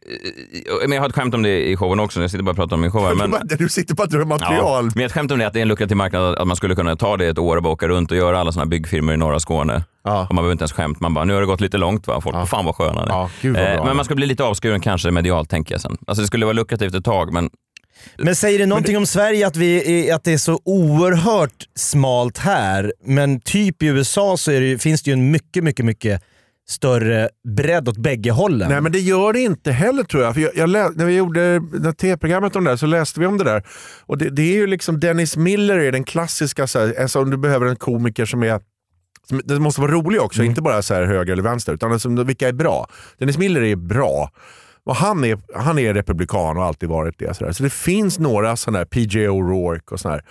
men 0.82 0.92
jag 0.92 1.02
har 1.02 1.08
ett 1.08 1.14
skämt 1.14 1.34
om 1.34 1.42
det 1.42 1.68
i 1.68 1.76
showen 1.76 2.00
också. 2.00 2.20
Jag 2.20 2.30
sitter 2.30 2.44
bara 2.44 2.50
och 2.50 2.56
pratar 2.56 2.74
om 2.76 2.80
min 2.80 2.90
show 2.90 3.06
här. 3.06 3.14
Men, 3.28 3.58
du 3.58 3.68
sitter 3.68 3.94
bara 3.94 4.02
och 4.02 4.10
drar 4.10 4.18
ja, 4.18 4.24
material. 4.24 4.90
men 4.94 5.06
ett 5.06 5.12
skämt 5.12 5.30
om 5.30 5.38
det 5.38 5.46
att 5.46 5.52
det 5.52 5.58
är 5.58 5.62
en 5.62 5.68
lukrativ 5.68 5.96
marknad 5.96 6.34
att 6.34 6.46
man 6.46 6.56
skulle 6.56 6.74
kunna 6.74 6.96
ta 6.96 7.16
det 7.16 7.26
ett 7.26 7.38
år 7.38 7.56
och 7.56 7.62
bara 7.62 7.72
åka 7.72 7.88
runt 7.88 8.10
och 8.10 8.16
göra 8.16 8.40
alla 8.40 8.52
såna 8.52 8.66
byggfirmor 8.66 9.14
i 9.14 9.16
norra 9.16 9.40
Skåne. 9.40 9.84
Ja. 10.04 10.26
Och 10.28 10.34
man 10.34 10.42
behöver 10.42 10.52
inte 10.52 10.62
ens 10.62 10.72
skämt. 10.72 11.00
Man 11.00 11.14
bara, 11.14 11.24
nu 11.24 11.34
har 11.34 11.40
det 11.40 11.46
gått 11.46 11.60
lite 11.60 11.78
långt 11.78 12.06
va? 12.06 12.20
Folk, 12.20 12.48
fan 12.48 12.64
vad 12.64 12.76
sköna 12.76 13.02
är. 13.02 13.08
Ja. 13.08 13.30
Eh, 13.42 13.84
Men 13.84 13.96
man 13.96 14.04
ska 14.04 14.14
bli 14.14 14.26
lite 14.26 14.44
avskuren 14.44 14.80
kanske 14.80 15.10
medialt 15.10 15.50
tänker 15.50 15.74
jag 15.74 15.80
sen. 15.80 15.96
Alltså 16.06 16.20
det 16.22 16.26
skulle 16.26 16.46
vara 16.46 16.52
lukrativt 16.52 16.94
ett 16.94 17.04
tag 17.04 17.32
men 17.32 17.50
Men 18.18 18.36
säger 18.36 18.58
det 18.58 18.66
någonting 18.66 18.96
om 18.96 19.06
Sverige 19.06 19.46
att, 19.46 19.56
vi 19.56 20.08
är, 20.08 20.14
att 20.14 20.24
det 20.24 20.32
är 20.32 20.38
så 20.38 20.60
oerhört 20.64 21.68
smalt 21.74 22.38
här, 22.38 22.92
men 23.04 23.40
typ 23.40 23.82
i 23.82 23.86
USA 23.86 24.36
så 24.36 24.50
det, 24.50 24.82
finns 24.82 25.02
det 25.02 25.10
ju 25.10 25.12
en 25.12 25.30
mycket, 25.30 25.64
mycket, 25.64 25.84
mycket 25.84 26.22
större 26.68 27.28
bredd 27.56 27.88
åt 27.88 27.96
bägge 27.96 28.30
hållen. 28.30 28.68
Nej 28.68 28.80
men 28.80 28.92
det 28.92 29.00
gör 29.00 29.32
det 29.32 29.40
inte 29.40 29.72
heller 29.72 30.02
tror 30.02 30.22
jag. 30.22 30.34
För 30.34 30.40
jag, 30.40 30.56
jag 30.56 30.68
lä- 30.68 30.90
när 30.94 31.04
vi 31.04 31.16
gjorde 31.16 31.58
det 31.58 31.92
tv-programmet 31.92 32.56
om 32.56 32.64
det 32.64 32.70
där 32.70 32.76
så 32.76 32.86
läste 32.86 33.20
vi 33.20 33.26
om 33.26 33.38
det 33.38 33.44
där. 33.44 33.62
Och 34.00 34.18
det, 34.18 34.30
det 34.30 34.42
är 34.42 34.54
ju 34.54 34.66
liksom 34.66 35.00
Dennis 35.00 35.36
Miller 35.36 35.78
är 35.78 35.92
den 35.92 36.04
klassiska, 36.04 36.66
så 36.66 36.78
här, 36.78 37.00
alltså 37.00 37.20
om 37.22 37.30
du 37.30 37.36
behöver 37.36 37.66
en 37.66 37.76
komiker 37.76 38.24
som 38.24 38.42
är 38.42 38.60
som, 39.28 39.42
det 39.44 39.58
måste 39.60 39.80
vara 39.80 39.92
rolig 39.92 40.20
också, 40.20 40.42
inte 40.42 40.62
bara 40.62 40.82
så 40.82 40.94
här 40.94 41.04
höger 41.04 41.32
eller 41.32 41.42
vänster. 41.42 41.72
Utan 41.74 41.92
alltså, 41.92 42.08
vilka 42.08 42.48
är 42.48 42.52
bra? 42.52 42.86
Dennis 43.18 43.38
Miller 43.38 43.62
är 43.62 43.76
bra. 43.76 44.30
Och 44.86 44.96
han, 44.96 45.24
är, 45.24 45.38
han 45.54 45.78
är 45.78 45.94
republikan 45.94 46.40
och 46.40 46.62
har 46.62 46.64
alltid 46.64 46.88
varit 46.88 47.18
det. 47.18 47.34
Så, 47.36 47.54
så 47.54 47.62
det 47.62 47.70
finns 47.72 48.18
några 48.18 48.56
sådana 48.56 48.78
här, 48.78 48.84
PJ 48.84 49.28
O'Rourke 49.28 49.92
och 49.92 50.00
sådär. 50.00 50.22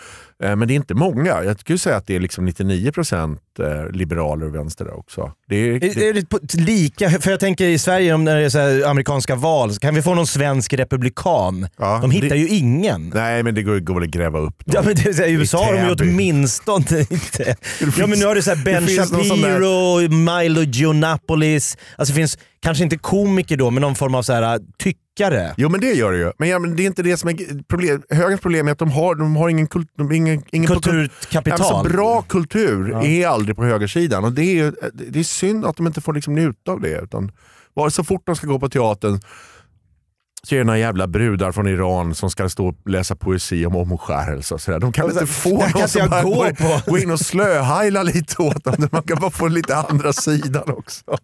Eh, 0.44 0.56
men 0.56 0.68
det 0.68 0.74
är 0.74 0.76
inte 0.76 0.94
många. 0.94 1.44
Jag 1.44 1.60
skulle 1.60 1.78
säga 1.80 1.96
att 1.96 2.08
det 2.08 2.16
är 2.16 2.20
liksom 2.20 2.48
99% 2.50 3.38
eh, 3.60 3.92
liberaler 3.92 4.46
och 4.46 4.56
vänster 4.56 4.86
där 4.86 5.00
också. 5.00 5.32
Det 5.50 5.56
är, 5.56 5.84
Är, 5.84 6.04
är 6.04 6.14
det 6.14 6.56
lika, 6.62 7.10
för 7.10 7.32
jag 7.32 7.40
tänker 7.40 7.66
i 7.66 7.78
Sverige 7.78 8.14
om 8.14 8.24
när 8.24 8.36
det 8.36 8.46
är 8.46 8.82
så 8.82 8.88
amerikanska 8.90 9.36
val, 9.36 9.74
så 9.74 9.80
kan 9.80 9.96
vi 9.96 10.02
få 10.02 10.14
någon 10.16 10.28
svensk 10.28 10.74
republikan? 10.74 11.68
Ja, 11.78 12.00
de 12.02 12.12
hittar 12.12 12.30
det- 12.30 12.38
ju 12.38 12.48
ingen. 12.48 13.12
Nej, 13.14 13.44
men 13.44 13.56
det 13.56 13.64
går, 13.64 13.80
går 13.80 13.94
väl 13.94 14.04
att 14.04 14.10
gräva 14.10 14.40
upp 14.40 14.64
Ja, 14.66 14.82
men 14.86 14.96
det, 14.96 15.18
här, 15.18 15.28
I 15.28 15.32
USA 15.32 15.66
har 15.66 15.74
de 15.74 15.80
ju 15.80 15.92
åtminstone 16.12 17.00
inte... 17.10 17.56
Ja 17.98 18.08
men 18.08 18.20
nu 18.20 18.26
har 18.26 18.36
du 18.36 18.42
så 18.42 18.50
här 18.56 18.64
Ben 18.66 18.86
det 18.86 18.92
Shapiro, 18.92 20.10
Milo 20.10 20.62
Giannapolis. 20.62 21.78
Alltså 21.98 22.14
det 22.14 22.18
finns 22.20 22.38
kanske 22.66 22.84
inte 22.84 22.98
komiker 22.98 23.58
då, 23.58 23.72
men 23.72 23.82
någon 23.82 23.96
form 23.96 24.16
av 24.16 24.22
så 24.24 24.34
här, 24.34 24.60
tyckare. 24.78 25.54
Jo 25.58 25.70
men 25.70 25.80
det 25.82 25.94
gör 25.94 26.12
det 26.12 26.18
ju. 26.18 26.32
Men, 26.40 26.50
ja, 26.50 26.60
men 26.60 26.76
det 26.76 26.84
är 26.84 26.88
inte 26.88 27.04
det 27.04 27.18
som 27.18 27.30
är 27.30 27.64
problem. 27.64 28.02
Högerns 28.10 28.42
problem 28.42 28.68
är 28.68 28.72
att 28.72 28.80
de 28.80 28.92
har, 28.92 29.16
de 29.16 29.36
har 29.36 29.50
ingen, 29.50 29.68
kult, 29.68 29.88
de 29.98 30.12
ingen, 30.12 30.44
ingen 30.52 30.68
Kulturkapital. 30.68 31.62
Alltså, 31.76 31.94
bra 31.96 32.22
kultur 32.22 32.90
Ja. 32.92 33.04
är 33.04 33.28
aldrig 33.28 33.56
på 33.56 33.64
högersidan 33.64 34.24
och 34.24 34.32
det 34.32 34.42
är, 34.44 34.56
ju- 34.56 34.74
det 34.94 35.20
är 35.20 35.24
synd 35.24 35.66
att 35.66 35.78
de 35.78 35.88
inte 35.88 36.02
får 36.02 36.14
liksom 36.14 36.36
njuta 36.36 36.72
av 36.72 36.82
det. 36.82 37.02
Utan 37.04 37.32
bara 37.76 37.90
så 37.90 38.04
fort 38.04 38.22
de 38.26 38.36
ska 38.36 38.48
gå 38.48 38.60
på 38.60 38.70
teatern 38.70 39.20
så 40.44 40.56
är 40.56 40.60
det 40.60 40.66
några 40.66 40.80
jävla 40.80 41.08
brudar 41.08 41.52
från 41.52 41.68
Iran 41.68 42.16
som 42.16 42.30
ska 42.30 42.50
stå 42.50 42.68
och 42.68 42.76
läsa 42.90 43.16
poesi 43.16 43.66
om 43.66 43.76
omskärelse 43.76 44.54
och 44.54 44.62
sådär. 44.62 44.80
De 44.80 44.92
kan 44.92 45.06
inte 45.12 45.26
få 45.26 45.50
kan 45.50 45.58
någon 45.72 45.82
inte 45.82 45.88
som 45.88 46.10
gå 46.10 46.30
går, 46.36 46.52
på. 46.82 46.92
gå 46.92 46.98
in 46.98 47.12
och 47.12 47.20
slöhajla 47.20 48.04
lite 48.04 48.42
åt 48.42 48.64
dem. 48.64 48.88
Man 48.92 49.04
kan 49.04 49.18
bara 49.20 49.32
få 49.32 49.48
lite 49.48 49.76
andra 49.76 50.14
sidan 50.14 50.64
också. 50.68 51.02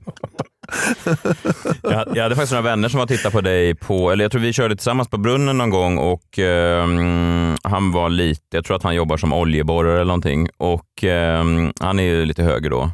Jag, 1.84 2.18
jag 2.18 2.24
hade 2.24 2.36
faktiskt 2.36 2.52
några 2.52 2.62
vänner 2.62 2.90
som 2.90 2.98
var 2.98 3.04
och 3.06 3.10
tittade 3.10 3.32
på 3.32 3.42
dig 3.42 3.76
på, 3.76 4.12
eller 4.12 4.24
jag 4.24 4.32
tror 4.32 4.42
vi 4.42 4.54
körde 4.54 4.76
tillsammans 4.76 5.08
på 5.10 5.18
brunnen 5.18 5.58
någon 5.58 5.70
gång 5.70 5.98
och 5.98 6.40
ehm, 6.40 7.56
han 7.64 7.92
var 7.92 8.10
lite, 8.10 8.58
jag 8.58 8.66
tror 8.66 8.76
att 8.76 8.84
han 8.84 8.96
jobbar 8.96 9.18
som 9.18 9.34
oljeborrare 9.34 9.94
eller 9.96 10.06
någonting 10.06 10.50
och 10.58 11.04
ehm, 11.04 11.74
han 11.80 12.00
är 12.00 12.04
ju 12.04 12.26
lite 12.26 12.44
höger 12.44 12.70
då. 12.70 12.92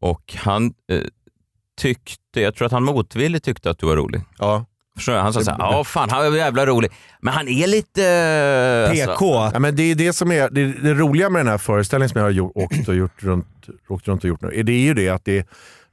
Och 0.00 0.34
han 0.38 0.64
eh, 0.90 1.00
tyckte, 1.80 2.40
jag 2.40 2.54
tror 2.54 2.66
att 2.66 2.72
han 2.72 2.84
motvilligt 2.84 3.44
tyckte 3.44 3.70
att 3.70 3.78
du 3.78 3.86
var 3.86 3.96
rolig. 3.96 4.20
Ja. 4.38 4.64
Förstår? 4.96 5.12
Han 5.12 5.32
sa 5.32 5.40
såhär, 5.40 5.58
ja 5.58 5.84
fan 5.84 6.10
han 6.10 6.26
är 6.26 6.36
jävla 6.36 6.66
rolig, 6.66 6.90
men 7.20 7.34
han 7.34 7.48
är 7.48 7.66
lite... 7.66 8.04
eh, 8.90 8.92
PK. 8.92 9.34
Alltså, 9.34 9.56
Ja, 9.56 9.60
men 9.60 9.76
det 9.76 9.82
är 9.82 9.94
det 9.94 10.12
som 10.12 10.32
är 10.32 10.50
det, 10.50 10.64
det 10.72 10.94
roliga 10.94 11.30
med 11.30 11.40
den 11.40 11.48
här 11.48 11.58
föreställningen 11.58 12.08
som 12.08 12.18
jag 12.18 12.26
har 12.26 12.30
gjort, 12.30 12.52
åkt, 12.54 12.88
och 12.88 12.94
gjort 12.94 13.22
runt, 13.22 13.46
åkt 13.88 14.08
runt 14.08 14.24
och 14.24 14.28
gjort 14.28 14.40
nu. 14.40 14.62
Det 14.62 14.72
är 14.72 14.80
ju 14.80 14.94
det 14.94 15.08
att 15.08 15.24
det, 15.24 15.46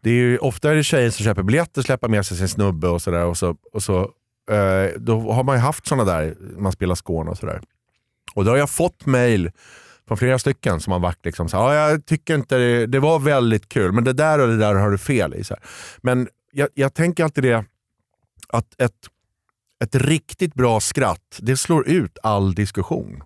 det 0.04 0.10
är 0.10 0.14
ju, 0.14 0.38
ofta 0.38 0.72
är 0.72 0.76
det 0.76 0.84
tjejer 0.84 1.10
som 1.10 1.26
köper 1.26 1.44
biljetter, 1.44 1.82
släpper 1.82 2.08
med 2.08 2.26
sig 2.26 2.38
sin 2.38 2.50
snubbe 2.50 2.88
och 2.88 3.02
sådär. 3.02 3.26
Och 3.26 3.38
så, 3.38 3.56
och 3.74 3.84
så, 3.84 4.02
eh, 4.52 5.00
då 5.00 5.32
har 5.32 5.44
man 5.44 5.56
ju 5.56 5.62
haft 5.62 5.88
sådana 5.88 6.12
där, 6.12 6.36
man 6.58 6.72
spelar 6.72 6.96
Skåne 6.96 7.32
och 7.32 7.38
sådär. 7.38 7.62
Och 8.34 8.46
då 8.46 8.52
har 8.52 8.58
jag 8.58 8.70
fått 8.70 9.06
mail 9.06 9.52
från 10.08 10.18
flera 10.18 10.40
stycken 10.40 10.80
som 10.80 10.94
har 10.94 11.00
varit 11.00 11.26
liksom 11.26 11.50
så 11.50 11.58
ah, 11.58 11.76
jag 11.76 12.06
tycker 12.06 12.36
inte 12.36 12.58
det, 12.58 12.86
det 12.86 13.00
var 13.00 13.20
väldigt 13.20 13.70
kul, 13.70 13.92
men 13.92 14.04
det 14.04 14.14
där 14.14 14.40
och 14.40 14.48
det 14.48 14.58
där 14.58 14.76
har 14.76 14.92
du 14.92 14.98
fel 14.98 15.34
i. 15.34 15.44
Så 15.44 15.54
här. 15.54 15.64
Men 16.02 16.28
jag, 16.52 16.70
jag 16.74 16.94
tänker 16.94 17.24
alltid 17.24 17.44
det 17.44 17.66
att 18.48 18.82
ett, 18.82 19.08
ett 19.84 19.96
riktigt 19.96 20.54
bra 20.54 20.80
skratt, 20.80 21.40
det 21.40 21.58
slår 21.58 21.88
ut 21.88 22.18
all 22.24 22.56
diskussion. 22.56 23.24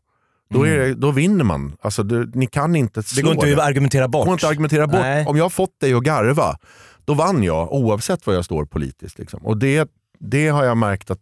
Då, 0.49 0.63
är 0.67 0.77
det, 0.77 0.93
då 0.93 1.11
vinner 1.11 1.43
man. 1.43 1.77
Alltså, 1.81 2.03
det, 2.03 2.35
ni 2.35 2.47
kan 2.47 2.75
inte 2.75 3.03
slå 3.03 3.29
Det 3.29 3.35
går 3.35 3.47
inte 3.47 3.61
att 3.61 3.67
argumentera 3.67 4.07
Det 4.07 4.11
går 4.11 4.25
bort. 4.25 4.31
inte 4.33 4.45
att 4.45 4.51
argumentera 4.51 4.87
bort. 4.87 5.01
Nej. 5.01 5.25
Om 5.25 5.37
jag 5.37 5.43
har 5.43 5.49
fått 5.49 5.79
dig 5.79 5.93
att 5.93 6.03
garva, 6.03 6.57
då 7.05 7.13
vann 7.13 7.43
jag 7.43 7.73
oavsett 7.73 8.27
var 8.27 8.33
jag 8.33 8.45
står 8.45 8.65
politiskt. 8.65 9.19
Liksom. 9.19 9.45
Och 9.45 9.57
det, 9.57 9.89
det 10.19 10.47
har 10.47 10.63
jag 10.63 10.77
märkt 10.77 11.11
att 11.11 11.19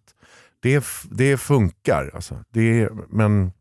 det, 0.61 0.85
det 1.11 1.37
funkar. 1.37 2.11
Alltså. 2.13 2.35
Det, 2.53 2.89
men, 3.09 3.51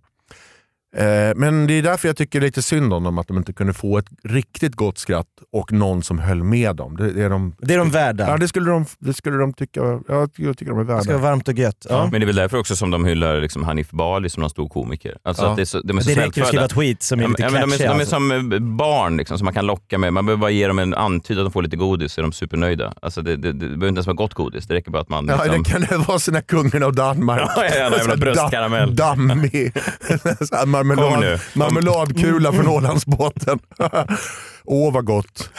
men 1.36 1.66
det 1.66 1.74
är 1.74 1.82
därför 1.82 2.08
jag 2.08 2.16
tycker 2.16 2.40
lite 2.40 2.62
synd 2.62 2.92
om 2.92 3.04
dem, 3.04 3.18
att 3.18 3.28
de 3.28 3.36
inte 3.36 3.52
kunde 3.52 3.72
få 3.72 3.98
ett 3.98 4.06
riktigt 4.24 4.74
gott 4.76 4.98
skratt 4.98 5.26
och 5.52 5.72
någon 5.72 6.02
som 6.02 6.18
höll 6.18 6.42
med 6.42 6.76
dem. 6.76 6.96
Det, 6.96 7.22
är 7.22 7.30
de, 7.30 7.54
Det 7.58 7.74
är 7.74 7.78
de 7.78 7.90
värda. 7.90 8.28
ja, 8.28 8.36
det, 8.36 8.48
skulle 8.48 8.70
de, 8.70 8.86
det 8.98 9.12
skulle 9.14 9.36
de 9.36 9.52
tycka, 9.52 9.80
ja, 10.08 10.28
jag 10.36 10.58
tycker 10.58 10.72
de 10.72 10.78
är 10.80 10.84
Det 10.84 11.02
ska 11.02 11.12
vara 11.12 11.18
värda. 11.18 11.18
varmt 11.18 11.48
och 11.48 11.54
gött. 11.58 11.86
Ja. 11.90 12.08
Men 12.12 12.20
det 12.20 12.24
är 12.24 12.26
väl 12.26 12.36
därför 12.36 12.58
också 12.58 12.76
som 12.76 12.90
de 12.90 13.04
hyllar 13.04 13.40
liksom 13.40 13.64
Hanif 13.64 13.90
Bali 13.90 14.30
som 14.30 14.40
någon 14.40 14.50
stor 14.50 14.68
komiker. 14.68 15.16
Alltså 15.22 15.42
Ja. 15.44 15.50
att 15.50 15.56
det, 15.56 15.62
är 15.62 15.64
så, 15.64 15.80
de 15.80 15.98
är 15.98 16.02
så 16.02 16.08
Det 16.10 16.14
räcker 16.26 16.42
att 16.42 16.48
skriva 16.48 16.68
tweets 16.68 17.06
som 17.08 17.18
är 17.18 17.22
Ja, 17.22 17.28
lite 17.28 17.42
ja, 17.42 17.50
men 17.50 17.60
de, 17.60 17.74
är, 17.74 17.78
de 17.78 17.84
är 17.84 17.90
alltså. 17.90 18.06
som 18.06 18.52
eh, 18.52 18.58
barn 18.58 19.16
liksom, 19.16 19.38
som 19.38 19.44
man 19.44 19.54
kan 19.54 19.66
locka 19.66 19.98
med. 19.98 20.12
Man 20.12 20.26
behöver 20.26 20.40
bara 20.40 20.50
ge 20.50 20.66
dem 20.68 20.78
en 20.78 20.94
antydan 20.94 21.42
att 21.42 21.50
de 21.50 21.52
får 21.52 21.62
lite 21.62 21.76
godis 21.76 22.12
så 22.12 22.20
är 22.20 22.22
de 22.22 22.32
supernöjda. 22.32 22.92
Alltså 23.02 23.22
det, 23.22 23.36
det, 23.36 23.52
det 23.52 23.58
behöver 23.58 23.88
inte 23.88 23.98
ens 23.98 24.06
vara 24.06 24.14
gott 24.16 24.34
godis, 24.34 24.66
det 24.66 24.74
räcker 24.74 24.90
bara 24.90 25.02
att 25.02 25.08
man... 25.08 25.28
Ja, 25.28 25.44
liksom, 25.44 25.62
det 25.62 25.70
kan 25.70 25.98
det 26.00 26.08
vara 26.08 26.18
sina 26.18 26.40
kungen 26.42 26.82
av 26.82 26.94
Danmark. 26.94 27.50
Ja, 27.56 27.64
ja, 27.64 27.70
ja, 27.90 27.96
jävla 27.96 28.16
bröstkaramell. 28.24 28.96
Dammig 28.96 29.72
marmelad, 30.84 31.40
marmeladkula 31.52 32.52
från 32.52 32.68
Ålandsbåten. 32.68 33.58
Åh 34.64 34.92
vad 34.92 35.04
gott. 35.04 35.50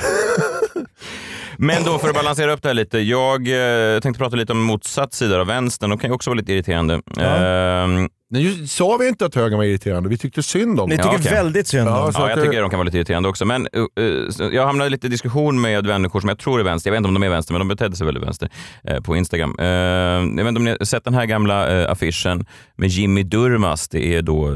Men 1.58 1.84
då 1.84 2.00
för 2.00 2.10
att 2.10 2.16
balansera 2.16 2.54
upp 2.54 2.62
det 2.62 2.70
här 2.70 2.74
lite. 2.74 3.00
Jag 3.00 3.48
eh, 3.48 4.00
tänkte 4.00 4.20
prata 4.20 4.36
lite 4.36 4.52
om 4.52 4.62
motsatt 4.62 5.14
sida 5.14 5.40
av 5.42 5.48
vänstern. 5.48 5.90
De 5.90 6.00
kan 6.00 6.10
ju 6.10 6.14
också 6.14 6.30
vara 6.30 6.40
lite 6.40 6.54
irriterande. 6.54 7.02
Ehm, 7.18 8.10
Nu 8.34 8.68
sa 8.68 8.98
vi 8.98 9.08
inte 9.08 9.26
att 9.26 9.36
högern 9.36 9.58
var 9.58 9.64
irriterande, 9.66 10.10
vi 10.10 10.18
tyckte 10.18 10.44
synd 10.44 10.80
om 10.80 10.90
Ni 10.90 10.96
dem. 10.98 11.06
tycker 11.06 11.20
okej. 11.22 11.34
väldigt 11.44 11.68
synd 11.68 11.88
om 11.88 11.94
Ja, 11.96 12.02
dem. 12.02 12.12
ja, 12.16 12.24
att 12.24 12.30
jag 12.38 12.46
tycker 12.46 12.62
de 12.62 12.70
kan 12.70 12.80
vara 12.80 12.86
lite 12.86 12.98
irriterande 12.98 13.30
också. 13.30 13.46
Men 13.46 13.68
uh, 13.78 13.86
uh, 14.00 14.54
jag 14.54 14.66
hamnade 14.66 14.90
lite 14.90 15.08
i 15.08 15.10
diskussion 15.10 15.62
med 15.62 15.86
människor 15.86 16.20
som 16.20 16.30
jag 16.30 16.40
tror 16.40 16.60
är 16.60 16.64
vänster. 16.64 16.90
Jag 16.90 16.92
vet 16.94 16.98
inte 16.98 17.08
om 17.08 17.14
de 17.14 17.24
är 17.24 17.30
vänster, 17.30 17.54
men 17.54 17.60
de 17.60 17.68
betedde 17.68 17.96
sig 17.96 18.06
väldigt 18.06 18.24
vänster 18.24 18.50
eh, 18.84 19.00
på 19.00 19.16
Instagram. 19.16 19.56
Eh, 19.60 19.66
jag 19.68 20.36
vet 20.36 20.48
inte 20.48 20.58
om 20.60 20.64
ni 20.64 20.70
har 20.80 20.86
sett 20.86 21.04
den 21.04 21.14
här 21.14 21.26
gamla 21.26 21.82
eh, 21.82 21.92
affischen 21.92 22.46
med 22.76 22.90
Jimmy 22.90 23.24
Durmaz. 23.24 23.88
Det 23.88 24.16
är 24.16 24.22
då 24.22 24.54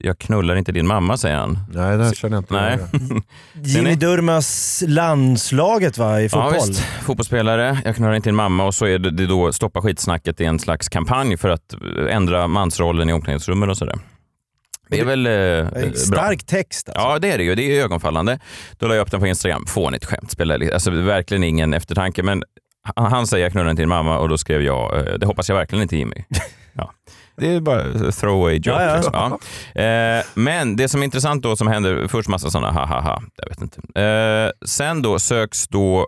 “Jag 0.00 0.18
knullar 0.18 0.56
inte 0.56 0.72
din 0.72 0.86
mamma” 0.86 1.16
säger 1.16 1.36
han. 1.36 1.58
Nej, 1.72 1.96
det 1.98 2.04
här 2.04 2.12
känner 2.14 2.36
jag 2.36 2.40
inte. 2.42 2.54
Nej. 2.54 2.78
Jimmy 3.62 3.90
ni? 3.90 3.96
Durmaz 3.96 4.82
landslaget 4.86 5.98
va, 5.98 6.20
i 6.20 6.22
Ja, 6.24 6.28
fotboll? 6.28 6.52
visst. 6.68 6.80
Fotbollsspelare, 7.02 7.78
jag 7.84 7.96
knullar 7.96 8.14
inte 8.14 8.28
din 8.28 8.36
mamma 8.36 8.64
och 8.64 8.74
så 8.74 8.86
är 8.86 8.98
det, 8.98 9.10
det 9.10 9.26
då 9.26 9.52
Stoppa 9.52 9.82
skitsnacket 9.82 10.40
i 10.40 10.44
en 10.44 10.58
slags 10.58 10.88
kampanj 10.88 11.36
för 11.36 11.48
att 11.48 11.74
ändra 12.10 12.48
mansrollen 12.48 12.83
i 13.08 13.12
omklädningsrummen 13.12 13.70
och 13.70 13.76
sådär. 13.76 13.98
Det 14.88 15.00
är 15.00 15.04
väl 15.04 15.26
eh, 15.26 15.32
eh, 15.32 15.64
bra. 15.64 15.92
Stark 15.94 16.46
text 16.46 16.88
alltså. 16.88 17.02
Ja, 17.02 17.18
det 17.18 17.32
är 17.32 17.38
det 17.38 17.44
ju. 17.44 17.54
Det 17.54 17.78
är 17.78 17.84
ögonfallande. 17.84 18.38
Då 18.78 18.86
la 18.86 18.94
jag 18.94 19.02
upp 19.02 19.10
den 19.10 19.20
på 19.20 19.26
Instagram. 19.26 19.66
Fånigt 19.66 20.04
skämt. 20.04 20.30
Spelar, 20.30 20.70
alltså, 20.72 20.90
verkligen 20.90 21.44
ingen 21.44 21.74
eftertanke. 21.74 22.22
Men 22.22 22.42
han, 22.96 23.26
säger 23.26 23.44
jag 23.44 23.52
knullar 23.52 23.70
inte 23.70 23.82
din 23.82 23.88
mamma 23.88 24.18
och 24.18 24.28
då 24.28 24.38
skrev 24.38 24.62
jag, 24.62 24.96
eh, 24.96 25.14
det 25.14 25.26
hoppas 25.26 25.48
jag 25.48 25.56
verkligen 25.56 25.82
inte 25.82 25.96
Jimmy. 25.96 26.24
Ja. 26.76 26.92
Det 27.36 27.54
är 27.54 27.60
bara 27.60 28.12
throwaway 28.12 28.54
joke. 28.54 28.70
Ja, 28.70 29.02
ja. 29.12 29.38
Ja. 29.74 29.82
Eh, 29.82 30.24
men 30.34 30.76
det 30.76 30.88
som 30.88 31.00
är 31.00 31.04
intressant 31.04 31.42
då 31.42 31.56
som 31.56 31.66
händer, 31.66 32.08
först 32.08 32.28
massa 32.28 32.50
sådana 32.50 32.72
ha 32.72 32.86
ha 32.86 33.00
ha, 33.00 33.22
jag 33.36 33.48
vet 33.48 33.60
inte. 33.60 34.00
Eh, 34.00 34.66
sen 34.66 35.02
då 35.02 35.18
söks 35.18 35.68
då 35.68 36.06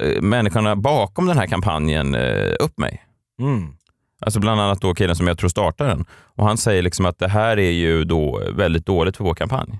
eh, 0.00 0.22
människorna 0.22 0.76
bakom 0.76 1.26
den 1.26 1.38
här 1.38 1.46
kampanjen 1.46 2.14
eh, 2.14 2.52
upp 2.60 2.78
mig. 2.78 3.02
Mm. 3.40 3.76
Alltså 4.24 4.40
bland 4.40 4.60
annat 4.60 4.80
då 4.80 4.94
killen 4.94 5.16
som 5.16 5.26
jag 5.26 5.38
tror 5.38 5.48
startar 5.48 5.86
den. 5.86 6.04
Och 6.10 6.46
han 6.46 6.58
säger 6.58 6.82
liksom 6.82 7.06
att 7.06 7.18
det 7.18 7.28
här 7.28 7.58
är 7.58 7.70
ju 7.70 8.04
då 8.04 8.42
väldigt 8.52 8.86
dåligt 8.86 9.16
för 9.16 9.24
vår 9.24 9.34
kampanj. 9.34 9.78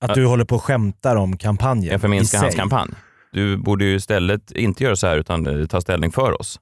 Att 0.00 0.14
du 0.14 0.26
håller 0.26 0.44
på 0.44 0.54
och 0.54 0.62
skämtar 0.62 1.16
om 1.16 1.36
kampanjen 1.36 1.92
Jag 1.92 2.00
förminskar 2.00 2.38
hans 2.38 2.54
kampanj. 2.54 2.90
Du 3.32 3.56
borde 3.56 3.84
ju 3.84 3.94
istället 3.94 4.50
inte 4.50 4.84
göra 4.84 4.96
så 4.96 5.06
här 5.06 5.18
utan 5.18 5.46
eh, 5.60 5.66
ta 5.66 5.80
ställning 5.80 6.12
för 6.12 6.40
oss. 6.40 6.60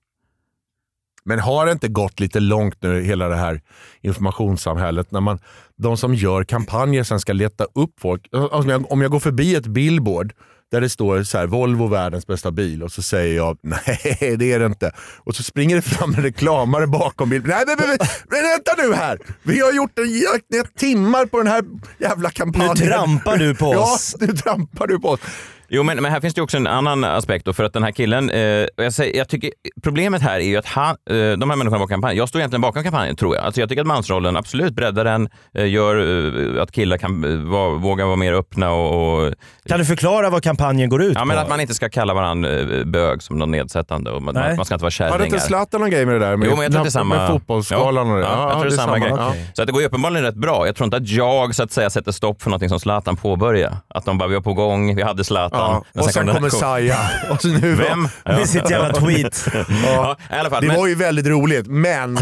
Men 1.24 1.38
har 1.38 1.66
det 1.66 1.72
inte 1.72 1.88
gått 1.88 2.20
lite 2.20 2.40
långt 2.40 2.82
nu, 2.82 3.02
hela 3.02 3.28
det 3.28 3.36
här 3.36 3.60
informationssamhället, 4.00 5.10
när 5.10 5.20
man, 5.20 5.38
de 5.76 5.96
som 5.96 6.14
gör 6.14 6.44
kampanjer 6.44 7.04
sen 7.04 7.20
ska 7.20 7.32
leta 7.32 7.64
upp 7.64 8.00
folk. 8.00 8.28
Alltså, 8.32 8.56
Om 8.56 8.68
jag, 8.68 8.92
om 8.92 9.02
jag 9.02 9.10
går 9.10 9.20
förbi 9.20 9.54
ett 9.54 9.66
billboard 9.66 10.32
där 10.70 10.80
det 10.80 10.88
står 10.88 11.22
så 11.22 11.38
här, 11.38 11.46
Volvo 11.46 11.86
världens 11.86 12.26
bästa 12.26 12.50
bil 12.50 12.82
och 12.82 12.92
så 12.92 13.02
säger 13.02 13.36
jag 13.36 13.58
nej 13.62 14.36
det 14.38 14.52
är 14.52 14.58
det 14.58 14.66
inte. 14.66 14.92
Och 15.18 15.36
så 15.36 15.42
springer 15.42 15.76
det 15.76 15.82
fram 15.82 16.14
en 16.14 16.22
reklamare 16.22 16.86
bakom 16.86 17.30
bilen. 17.30 17.48
Nej 17.48 17.64
men, 17.66 17.76
men, 17.88 17.98
men, 18.30 18.42
vänta 18.42 18.72
nu 18.78 18.94
här! 18.94 19.18
Vi 19.42 19.60
har 19.60 19.72
gjort 19.72 19.98
en, 19.98 20.20
jag, 20.48 20.74
timmar 20.74 21.26
på 21.26 21.38
den 21.38 21.46
här 21.46 21.64
jävla 21.98 22.30
kampanjen. 22.30 22.76
Nu 22.80 22.86
trampar 22.86 23.36
du 23.36 23.54
på 23.54 23.66
oss. 23.66 24.16
Ja, 24.20 24.26
nu 24.26 24.32
trampar 24.32 24.86
du 24.86 24.98
på 24.98 25.08
oss. 25.08 25.20
Jo, 25.68 25.82
men, 25.82 25.96
men 26.02 26.12
här 26.12 26.20
finns 26.20 26.34
det 26.34 26.42
också 26.42 26.56
en 26.56 26.66
annan 26.66 27.04
aspekt. 27.04 27.44
Då, 27.44 27.52
för 27.52 27.64
att 27.64 27.72
den 27.72 27.82
här 27.82 27.90
killen, 27.90 28.30
eh, 28.30 28.40
jag 28.76 28.92
säger, 28.92 29.16
jag 29.18 29.28
tycker, 29.28 29.50
problemet 29.82 30.22
här 30.22 30.36
är 30.40 30.44
ju 30.44 30.56
att 30.56 30.66
han, 30.66 30.96
eh, 31.10 31.16
de 31.16 31.20
här 31.50 31.56
människorna 31.56 31.70
bakom 31.78 31.88
kampanjen, 31.88 32.18
jag 32.18 32.28
står 32.28 32.40
egentligen 32.40 32.60
bakom 32.60 32.82
kampanjen 32.82 33.16
tror 33.16 33.36
jag. 33.36 33.44
Alltså, 33.44 33.60
jag 33.60 33.68
tycker 33.68 33.80
att 33.82 33.86
mansrollen, 33.86 34.36
absolut 34.36 34.74
breddar 34.74 35.04
den, 35.04 35.28
eh, 35.54 35.68
gör 35.68 36.56
eh, 36.56 36.62
att 36.62 36.72
killar 36.72 36.98
kan 36.98 37.24
eh, 37.24 37.50
va, 37.50 37.68
våga 37.68 38.06
vara 38.06 38.16
mer 38.16 38.32
öppna 38.32 38.70
och, 38.72 39.24
och 39.26 39.34
Kan 39.68 39.78
du 39.78 39.84
förklara 39.84 40.30
vad 40.30 40.42
kampanjen 40.42 40.88
går 40.88 41.02
ut 41.02 41.12
Ja, 41.14 41.20
på? 41.20 41.26
men 41.26 41.38
att 41.38 41.48
man 41.48 41.60
inte 41.60 41.74
ska 41.74 41.88
kalla 41.88 42.14
varandra 42.14 42.58
eh, 42.58 42.84
bög 42.84 43.22
som 43.22 43.38
något 43.38 43.48
nedsättande 43.48 44.10
och 44.10 44.22
man, 44.22 44.34
Nej. 44.34 44.56
man 44.56 44.64
ska 44.64 44.74
inte 44.74 44.82
vara 44.82 45.10
Hade 45.10 45.24
inte 45.24 45.38
kärringar. 45.38 45.46
Zlatan 45.46 45.80
någon 45.80 45.90
grej 45.90 46.06
med 46.06 46.14
det 46.14 46.18
där? 46.26 46.36
Med, 46.36 46.48
Jo, 46.48 46.54
men 46.56 46.62
jag 46.62 46.72
tror 46.72 46.82
det 46.82 46.88
är 46.88 46.90
samma- 46.90 47.14
med 47.16 47.28
fotbollsskalan 47.28 48.10
och 48.10 48.16
det. 48.16 48.22
Ja, 48.22 48.42
jag 48.48 48.52
tror 48.52 48.64
det 48.70 48.74
är 48.74 48.76
samma 48.76 48.98
grej. 48.98 49.12
Ja. 49.16 49.28
Okej. 49.28 49.50
Så 49.54 49.62
att 49.62 49.66
det 49.66 49.72
går 49.72 49.80
ju 49.82 49.86
uppenbarligen 49.88 50.24
rätt 50.24 50.34
bra. 50.34 50.66
Jag 50.66 50.76
tror 50.76 50.84
inte 50.84 50.96
att 50.96 51.08
jag 51.08 51.54
så 51.54 51.62
att 51.62 51.72
säga 51.72 51.90
sätter 51.90 52.12
stopp 52.12 52.42
för 52.42 52.50
någonting 52.50 52.68
som 52.68 52.80
Zlatan 52.80 53.16
påbörjade. 53.16 53.76
Att 53.88 54.04
de 54.04 54.18
bara, 54.18 54.28
vi 54.28 54.34
var 54.34 54.42
på 54.42 54.54
gång, 54.54 54.96
vi 54.96 55.02
hade 55.02 55.24
Zlatan. 55.24 55.55
Ja. 55.58 55.84
men 55.92 56.04
Och 56.04 56.10
sen 56.10 56.28
här 56.28 56.34
kommer 56.34 56.50
ko- 56.50 56.56
Saja. 56.56 56.98
Och 57.30 57.42
så 57.42 57.48
nu 57.48 57.74
Vem? 57.74 58.08
Med 58.24 58.48
sitt 58.48 58.70
jävla 58.70 58.92
tweet. 58.92 59.48
Ja, 59.84 60.16
fall. 60.50 60.62
Det 60.62 60.66
Men, 60.66 60.76
var 60.76 60.86
ju 60.86 60.94
väldigt 60.94 61.26
roligt, 61.26 61.66
men 61.66 62.18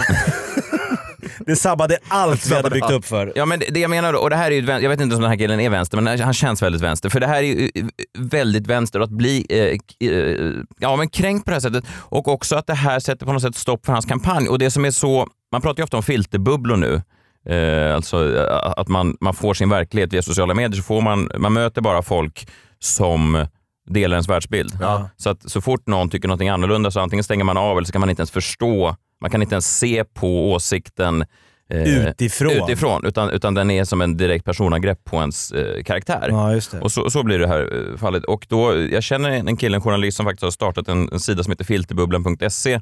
Det 1.46 1.56
sabbade 1.56 1.98
allt 2.08 2.46
vi 2.46 2.54
hade 2.54 2.70
byggt 2.70 2.90
upp 2.90 3.04
för. 3.04 3.32
ja, 3.36 3.46
men 3.46 3.58
det, 3.58 3.66
det 3.70 3.80
jag 3.80 3.90
menar, 3.90 4.12
då, 4.12 4.18
och 4.18 4.30
det 4.30 4.36
här 4.36 4.50
är 4.50 4.54
ju, 4.54 4.66
jag 4.82 4.88
vet 4.90 5.00
inte 5.00 5.16
om 5.16 5.22
den 5.22 5.30
här 5.30 5.38
killen 5.38 5.60
är 5.60 5.70
vänster, 5.70 6.00
men 6.00 6.20
han 6.20 6.34
känns 6.34 6.62
väldigt 6.62 6.82
vänster. 6.82 7.08
För 7.10 7.20
det 7.20 7.26
här 7.26 7.36
är 7.36 7.42
ju 7.42 7.70
eh, 7.74 7.84
väldigt 8.18 8.66
vänster 8.66 9.00
att 9.00 9.10
bli 9.10 9.46
eh, 9.50 10.08
eh, 10.10 10.50
ja, 10.78 10.96
men 10.96 11.08
kränkt 11.08 11.44
på 11.44 11.50
det 11.50 11.54
här 11.54 11.60
sättet 11.60 11.84
och 11.90 12.28
också 12.28 12.56
att 12.56 12.66
det 12.66 12.74
här 12.74 13.00
sätter 13.00 13.26
på 13.26 13.32
något 13.32 13.42
sätt 13.42 13.56
stopp 13.56 13.86
för 13.86 13.92
hans 13.92 14.04
kampanj. 14.06 14.48
Och 14.48 14.58
det 14.58 14.70
som 14.70 14.84
är 14.84 14.90
så, 14.90 15.26
man 15.52 15.60
pratar 15.60 15.80
ju 15.80 15.84
ofta 15.84 15.96
om 15.96 16.02
filterbubblor 16.02 16.76
nu. 16.76 17.02
Eh, 17.48 17.94
alltså 17.94 18.36
eh, 18.36 18.72
att 18.76 18.88
man, 18.88 19.16
man 19.20 19.34
får 19.34 19.54
sin 19.54 19.68
verklighet 19.68 20.12
via 20.12 20.22
sociala 20.22 20.54
medier, 20.54 20.76
så 20.76 20.82
får 20.82 21.00
man, 21.00 21.30
man 21.38 21.52
möter 21.52 21.80
bara 21.80 22.02
folk 22.02 22.48
som 22.84 23.46
delar 23.90 24.16
ens 24.16 24.28
världsbild. 24.28 24.78
Ja. 24.80 25.10
Så 25.16 25.30
att 25.30 25.50
så 25.50 25.60
fort 25.60 25.86
någon 25.86 26.10
tycker 26.10 26.28
någonting 26.28 26.48
annorlunda 26.48 26.90
så 26.90 27.00
antingen 27.00 27.24
stänger 27.24 27.44
man 27.44 27.56
av 27.56 27.76
eller 27.78 27.86
så 27.86 27.92
kan 27.92 28.00
man 28.00 28.10
inte 28.10 28.20
ens 28.20 28.30
förstå, 28.30 28.96
man 29.20 29.30
kan 29.30 29.42
inte 29.42 29.54
ens 29.54 29.78
se 29.78 30.04
på 30.04 30.52
åsikten 30.52 31.24
eh, 31.70 32.08
Utifrån. 32.08 32.52
utifrån 32.52 33.06
utan, 33.06 33.30
utan 33.30 33.54
den 33.54 33.70
är 33.70 33.84
som 33.84 34.00
en 34.00 34.16
direkt 34.16 34.44
personangrepp 34.44 35.04
på 35.04 35.16
ens 35.16 35.52
eh, 35.52 35.82
karaktär. 35.82 36.28
Ja, 36.30 36.52
just 36.54 36.70
det. 36.70 36.80
Och 36.80 36.92
så, 36.92 37.10
så 37.10 37.22
blir 37.22 37.38
det 37.38 37.48
här 37.48 37.90
eh, 37.92 37.96
fallet. 37.96 38.24
Och 38.24 38.46
då, 38.48 38.76
jag 38.90 39.02
känner 39.02 39.30
en 39.30 39.56
kille, 39.56 39.76
en 39.76 39.80
journalist 39.82 40.16
som 40.16 40.26
faktiskt 40.26 40.42
har 40.42 40.50
startat 40.50 40.88
en, 40.88 41.08
en 41.12 41.20
sida 41.20 41.42
som 41.42 41.50
heter 41.50 41.64
filterbubblan.se. 41.64 42.80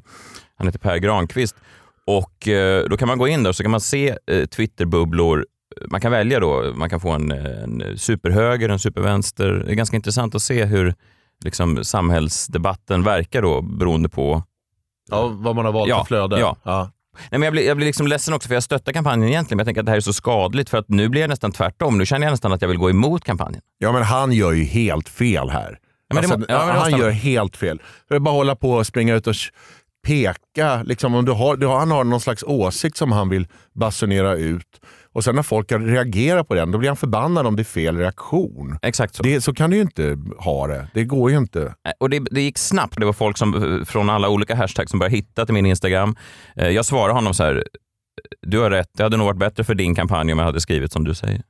Han 0.55 0.67
heter 0.67 0.79
Per 0.79 0.97
Granqvist. 0.97 1.55
Och 2.07 2.47
eh, 2.47 2.83
då 2.89 2.97
kan 2.97 3.07
man 3.07 3.17
gå 3.17 3.27
in 3.27 3.43
där 3.43 3.49
och 3.49 3.55
så 3.55 3.63
kan 3.63 3.71
man 3.71 3.81
se 3.81 4.17
eh, 4.31 4.45
Twitterbubblor. 4.45 5.45
Man 5.87 6.01
kan 6.01 6.11
välja 6.11 6.39
då, 6.39 6.73
man 6.75 6.89
kan 6.89 6.99
få 6.99 7.09
en, 7.09 7.31
en 7.31 7.97
superhöger, 7.97 8.69
en 8.69 8.79
supervänster. 8.79 9.49
Det 9.65 9.71
är 9.71 9.75
ganska 9.75 9.95
intressant 9.95 10.35
att 10.35 10.41
se 10.41 10.65
hur 10.65 10.93
liksom, 11.45 11.83
samhällsdebatten 11.83 13.03
verkar 13.03 13.41
då 13.41 13.61
beroende 13.61 14.09
på 14.09 14.43
Ja, 15.09 15.27
vad 15.27 15.55
man 15.55 15.65
har 15.65 15.71
valt 15.71 15.89
Ja, 15.89 15.97
för 15.99 16.05
flöde. 16.05 16.39
ja. 16.39 16.57
Ja. 16.63 16.91
Nej, 17.19 17.29
men 17.39 17.41
jag 17.41 17.53
blir, 17.53 17.67
jag 17.67 17.77
blir 17.77 17.87
liksom 17.87 18.07
ledsen 18.07 18.33
också 18.33 18.47
för 18.47 18.53
jag 18.55 18.63
stöttar 18.63 18.91
kampanjen 18.93 19.29
egentligen, 19.29 19.57
men 19.57 19.61
jag 19.61 19.67
tänker 19.67 19.81
att 19.81 19.85
det 19.85 19.91
här 19.91 19.97
är 19.97 20.01
så 20.01 20.13
skadligt 20.13 20.69
för 20.69 20.77
att 20.77 20.89
nu 20.89 21.09
blir 21.09 21.21
jag 21.21 21.29
nästan 21.29 21.51
tvärtom. 21.51 21.97
Nu 21.97 22.05
känner 22.05 22.25
jag 22.27 22.31
nästan 22.31 22.53
att 22.53 22.61
jag 22.61 22.69
vill 22.69 22.77
gå 22.77 22.89
emot 22.89 23.23
kampanjen. 23.23 23.61
Ja, 23.77 23.91
men 23.91 24.03
han 24.03 24.31
gör 24.31 24.51
ju 24.51 24.63
helt 24.63 25.09
fel 25.09 25.49
här. 25.49 25.77
men 26.09 26.15
det 26.15 26.19
alltså, 26.19 26.37
må- 26.39 26.45
ja, 26.49 26.65
måste 26.65 26.79
han 26.91 26.99
gör 26.99 27.09
helt 27.09 27.57
fel. 27.57 27.81
Är 28.09 28.19
bara 28.19 28.33
hålla 28.33 28.55
på 28.55 28.71
och 28.71 28.87
springa 28.87 29.15
ut 29.15 29.27
och 29.27 29.35
peka. 30.07 30.83
Liksom, 30.83 31.15
om 31.15 31.25
du 31.25 31.31
har, 31.31 31.55
du 31.57 31.65
har, 31.67 31.79
han 31.79 31.91
har 31.91 32.03
någon 32.03 32.21
slags 32.21 32.43
åsikt 32.43 32.97
som 32.97 33.11
han 33.11 33.29
vill 33.29 33.47
basunera 33.73 34.35
ut. 34.35 34.81
Och 35.13 35.23
sen 35.23 35.35
när 35.35 35.43
folk 35.43 35.71
reagerar 35.71 36.43
på 36.43 36.53
den, 36.55 36.71
då 36.71 36.77
blir 36.77 36.89
han 36.89 36.97
förbannad 36.97 37.47
om 37.47 37.55
det 37.55 37.61
är 37.61 37.63
fel 37.63 37.97
reaktion. 37.97 38.77
Exakt 38.81 39.15
så. 39.15 39.23
Det, 39.23 39.41
så 39.41 39.53
kan 39.53 39.69
du 39.69 39.75
ju 39.75 39.81
inte 39.81 40.17
ha 40.37 40.67
det. 40.67 40.87
Det 40.93 41.03
går 41.03 41.31
ju 41.31 41.37
inte. 41.37 41.59
Nej, 41.85 41.93
Och 41.99 42.09
det, 42.09 42.19
det 42.31 42.41
gick 42.41 42.57
snabbt. 42.57 42.95
Det 42.99 43.05
var 43.05 43.13
folk 43.13 43.37
som, 43.37 43.79
eh, 43.79 43.85
från 43.85 44.09
alla 44.09 44.29
olika 44.29 44.55
hashtags 44.55 44.89
som 44.89 44.99
började 44.99 45.15
hitta 45.15 45.45
till 45.45 45.53
min 45.53 45.65
Instagram. 45.65 46.15
Eh, 46.55 46.67
Jag 46.69 46.85
svarade 46.85 47.13
honom 47.13 47.33
så 47.33 47.43
här, 47.43 47.63
du 48.41 48.59
har 48.59 48.69
rätt, 48.71 48.87
det 48.97 49.03
hade 49.03 49.17
nog 49.17 49.25
varit 49.27 49.37
bättre 49.39 49.63
för 49.63 49.75
din 49.75 49.95
kampanj 49.95 50.33
om 50.33 50.39
jag 50.39 50.45
hade 50.45 50.61
skrivit 50.61 50.91
som 50.91 51.03
du 51.03 51.13
säger. 51.13 51.41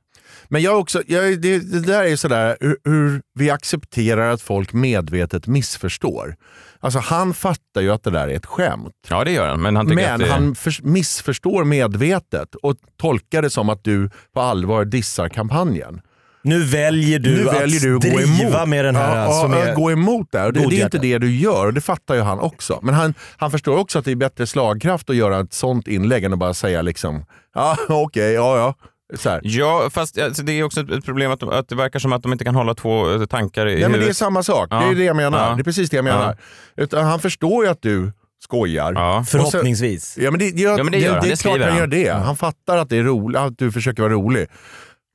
Men 0.48 0.62
jag 0.62 0.78
också, 0.80 1.02
jag, 1.06 1.40
det, 1.40 1.58
det 1.58 1.80
där 1.80 2.04
är 2.04 2.16
sådär 2.16 2.56
hur, 2.60 2.76
hur 2.84 3.22
vi 3.34 3.50
accepterar 3.50 4.30
att 4.30 4.42
folk 4.42 4.72
medvetet 4.72 5.46
missförstår. 5.46 6.36
Alltså 6.80 6.98
han 6.98 7.34
fattar 7.34 7.80
ju 7.80 7.90
att 7.90 8.02
det 8.02 8.10
där 8.10 8.28
är 8.28 8.36
ett 8.36 8.46
skämt. 8.46 8.92
Ja, 9.08 9.24
det 9.24 9.30
gör 9.30 9.48
han. 9.48 9.62
Men 9.62 9.76
han 9.76 9.86
Men 9.86 10.12
att 10.12 10.20
det, 10.20 10.26
han 10.26 10.54
förs- 10.54 10.82
missförstår 10.82 11.64
medvetet 11.64 12.54
och 12.54 12.76
tolkar 13.00 13.42
det 13.42 13.50
som 13.50 13.68
att 13.68 13.84
du 13.84 14.10
på 14.34 14.40
allvar 14.40 14.84
dissar 14.84 15.28
kampanjen. 15.28 16.00
Nu 16.42 16.64
väljer 16.64 17.18
du 17.18 17.36
nu 17.36 17.48
att 17.48 17.54
väljer 17.54 17.80
du 17.80 17.96
att 17.96 18.02
gå 18.02 18.08
driva 18.08 18.56
emot. 18.58 18.68
med 18.68 18.84
den 18.84 18.96
här 18.96 19.24
ja, 19.24 19.32
som 19.42 19.52
ja, 19.52 19.58
är... 19.58 19.74
gå 19.74 19.92
emot 19.92 20.32
det. 20.32 20.44
Och 20.44 20.52
det, 20.52 20.66
det 20.68 20.80
är 20.80 20.84
inte 20.84 20.98
det 20.98 21.18
du 21.18 21.36
gör 21.36 21.66
och 21.66 21.74
det 21.74 21.80
fattar 21.80 22.14
ju 22.14 22.20
han 22.20 22.40
också. 22.40 22.78
Men 22.82 22.94
han, 22.94 23.14
han 23.36 23.50
förstår 23.50 23.76
också 23.76 23.98
att 23.98 24.04
det 24.04 24.10
är 24.10 24.16
bättre 24.16 24.46
slagkraft 24.46 25.10
att 25.10 25.16
göra 25.16 25.40
ett 25.40 25.52
sånt 25.52 25.88
inlägg 25.88 26.24
än 26.24 26.32
att 26.32 26.38
bara 26.38 26.54
säga 26.54 26.82
liksom 26.82 27.24
ja 27.54 27.76
okej, 27.88 28.32
ja 28.32 28.58
ja. 28.58 28.74
Så 29.16 29.30
här. 29.30 29.40
Ja, 29.44 29.88
fast 29.92 30.18
alltså, 30.18 30.42
det 30.42 30.52
är 30.52 30.62
också 30.62 30.80
ett- 30.80 31.04
problem 31.04 31.30
att, 31.30 31.40
de- 31.40 31.48
att 31.48 31.68
det 31.68 31.74
verkar 31.74 31.98
som 31.98 32.12
att 32.12 32.22
de 32.22 32.32
inte 32.32 32.44
kan 32.44 32.54
hålla 32.54 32.74
två 32.74 33.10
eh, 33.14 33.24
tankar 33.26 33.66
i 33.68 33.72
Nej, 33.74 33.82
men 33.82 33.90
det 33.92 33.96
är 33.96 33.98
huvudet. 33.98 34.16
samma 34.16 34.42
sak. 34.42 34.68
Ja. 34.70 34.80
Det 34.80 34.86
är 34.86 34.94
det 34.94 35.04
jag 35.04 35.16
menar. 35.16 35.48
Ja. 35.48 35.54
Det 35.54 35.62
är 35.62 35.64
precis 35.64 35.90
det 35.90 35.96
jag 35.96 36.04
menar. 36.04 36.36
Utan 36.76 37.04
han 37.04 37.20
förstår 37.20 37.64
ju 37.64 37.70
att 37.70 37.82
du 37.82 38.12
skojar. 38.44 38.92
Ja. 38.92 39.24
Förhoppningsvis. 39.28 40.16
Ja 40.18 40.30
men 40.30 40.38
det, 40.40 40.48
ja, 40.48 40.76
men 40.76 40.92
det 40.92 40.98
gör 40.98 41.12
han. 41.12 41.20
det 41.22 41.26
är 41.26 41.30
Det 41.30 41.36
klart 41.42 41.52
skriver 41.54 41.68
han 41.68 41.78
gör 41.78 41.86
det. 41.86 42.08
Han 42.12 42.36
fattar 42.36 42.76
att 42.78 42.88
det 42.88 42.96
är 42.96 43.02
roligt, 43.02 43.38
att 43.38 43.58
du 43.58 43.72
försöker 43.72 44.02
vara 44.02 44.12
rolig. 44.12 44.46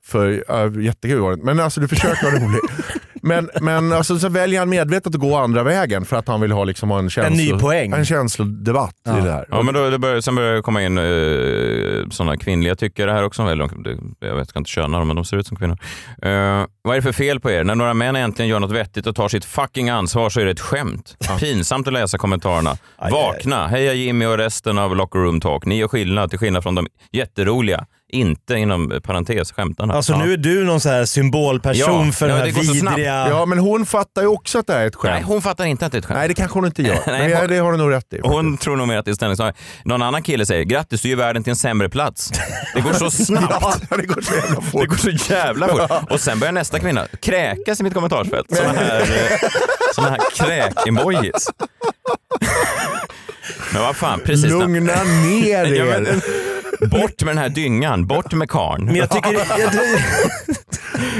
För, 0.05 0.27
uh, 0.75 0.83
jättekul 0.85 1.19
var 1.19 1.35
det 1.35 1.43
Men 1.43 1.59
alltså 1.59 1.81
du 1.81 1.87
försöker 1.87 2.23
vara 2.31 2.35
rolig. 2.45 2.59
Men, 3.21 3.49
men 3.61 3.93
alltså, 3.93 4.19
så 4.19 4.29
väljer 4.29 4.59
han 4.59 4.69
medvetet 4.69 5.15
att 5.15 5.21
gå 5.21 5.35
andra 5.37 5.63
vägen 5.63 6.05
för 6.05 6.15
att 6.17 6.27
han 6.27 6.41
vill 6.41 6.51
ha, 6.51 6.63
liksom, 6.63 6.89
ha 6.89 6.99
en, 6.99 7.09
känslo, 7.09 7.35
ny 7.55 7.59
poäng. 7.59 7.91
en 7.91 8.05
känslodebatt 8.05 8.95
i 9.07 9.09
det 9.23 9.31
här. 9.31 9.45
Ja, 9.51 9.61
men 9.61 9.73
då, 9.73 9.89
det 9.89 9.99
börjar, 9.99 10.21
sen 10.21 10.35
börjar 10.35 10.53
det 10.55 10.61
komma 10.61 10.83
in 10.83 10.97
uh, 10.97 12.09
sådana 12.09 12.37
kvinnliga 12.37 12.75
tyckare 12.75 13.11
här 13.11 13.23
också. 13.23 13.43
Det- 13.45 13.59
jag 14.19 14.35
vet, 14.35 14.37
jag 14.37 14.47
ska 14.47 14.59
inte 14.59 14.69
köna 14.71 14.97
dem, 14.97 15.07
men 15.07 15.15
de 15.15 15.25
ser 15.25 15.37
ut 15.37 15.47
som 15.47 15.57
kvinnor. 15.57 15.77
Eh, 16.21 16.65
vad 16.81 16.93
är 16.93 16.95
det 16.95 17.01
för 17.01 17.11
fel 17.11 17.39
på 17.39 17.51
er? 17.51 17.63
När 17.63 17.75
några 17.75 17.93
män 17.93 18.15
äntligen 18.15 18.49
gör 18.49 18.59
något 18.59 18.71
vettigt 18.71 19.07
och 19.07 19.15
tar 19.15 19.27
sitt 19.29 19.45
fucking 19.45 19.89
ansvar 19.89 20.29
så 20.29 20.39
är 20.39 20.45
det 20.45 20.51
ett 20.51 20.59
skämt. 20.59 21.15
Pinsamt 21.39 21.87
att 21.87 21.93
läsa 21.93 22.17
kommentarerna. 22.17 22.77
aj. 22.97 23.11
Vakna! 23.11 23.67
Heja 23.67 23.93
Jimmy 23.93 24.25
och 24.25 24.37
resten 24.37 24.77
av 24.77 24.95
Locker 24.95 25.19
Room 25.19 25.41
Talk. 25.41 25.65
Ni 25.65 25.77
gör 25.77 25.87
skillnad 25.87 26.29
till 26.29 26.39
skillnad 26.39 26.63
från 26.63 26.75
de 26.75 26.87
jätteroliga. 27.11 27.85
Inte 28.11 28.53
inom 28.55 28.99
parentes 29.03 29.51
skämtarna. 29.51 29.93
Alltså 29.93 30.11
Ja. 30.11 30.17
nu 30.25 30.33
är 30.33 30.37
du 30.37 30.63
någon 30.63 30.79
så 30.79 30.89
här 30.89 31.05
symbolperson 31.05 32.05
Ja, 32.05 32.11
för 32.11 32.29
ja, 32.29 32.35
den 32.35 32.45
här 32.45 32.51
det 32.63 32.73
vidriga... 32.73 33.27
Ja 33.29 33.45
men 33.45 33.59
hon 33.59 33.85
fattar 33.85 34.21
ju 34.21 34.27
också 34.27 34.59
att 34.59 34.67
det 34.67 34.73
här 34.73 34.79
är 34.81 34.87
ett 34.87 34.95
skämt. 34.95 35.13
Nej, 35.13 35.23
hon 35.23 35.41
fattar 35.41 35.65
inte 35.65 35.85
att 35.85 35.91
det 35.91 35.95
är 35.97 35.99
ett 35.99 36.05
skämt. 36.05 36.17
Nej 36.17 36.27
det 36.27 36.33
kanske 36.33 36.57
hon 36.59 36.65
inte 36.65 36.81
gör. 36.83 36.99
Nej, 37.07 37.29
men 37.29 37.37
hon- 37.37 37.47
det 37.47 37.57
har 37.57 37.71
du 37.71 37.77
nog 37.77 37.91
rätt 37.91 38.13
i. 38.13 38.19
Hon 38.23 38.57
tror 38.57 38.75
nog 38.75 38.87
mer 38.87 38.97
att 38.97 39.05
det 39.05 39.11
är 39.11 39.15
ställningstagande. 39.15 39.59
Någon 39.85 40.01
annan 40.01 40.23
kille 40.23 40.45
säger 40.45 40.63
grattis, 40.63 41.01
du 41.01 41.09
gör 41.09 41.17
världen 41.17 41.43
till 41.43 41.51
en 41.51 41.55
sämre 41.57 41.89
plats. 41.89 42.31
Det 42.75 42.81
går 42.81 42.93
så 42.93 43.11
snabbt. 43.25 43.85
Ja, 43.89 43.97
det 43.97 44.05
går 44.05 44.21
så 44.21 44.33
jävla 44.35 44.55
Det 44.59 44.61
fort. 44.65 44.87
går 44.87 44.95
så 45.17 45.33
jävla 45.33 45.67
fort. 45.67 45.91
Och 46.11 46.19
sen 46.19 46.39
börjar 46.39 46.51
nästa 46.51 46.79
kvinna 46.79 47.07
kräkas 47.21 47.79
i 47.79 47.83
mitt 47.83 47.93
kommentarsfält. 47.93 48.47
Såna 48.55 48.69
här, 48.69 49.01
eh, 49.01 49.49
såna 49.95 50.09
här 50.09 50.19
kräk-emojis. 50.35 51.49
Men 53.73 53.81
vad 53.81 53.95
fan, 53.95 54.19
precis. 54.25 54.45
Lugna 54.51 55.03
ner 55.03 55.65
Ja, 55.65 55.85
er. 55.85 56.21
Men, 56.79 56.89
bort 56.89 57.23
med 57.23 57.35
den 57.35 57.37
här 57.37 57.49
dyngan, 57.49 58.07
bort 58.07 58.33
med 58.33 58.49
karn. 58.49 58.85
Men 58.85 58.95
jag 58.95 59.09
tycker... 59.09 59.33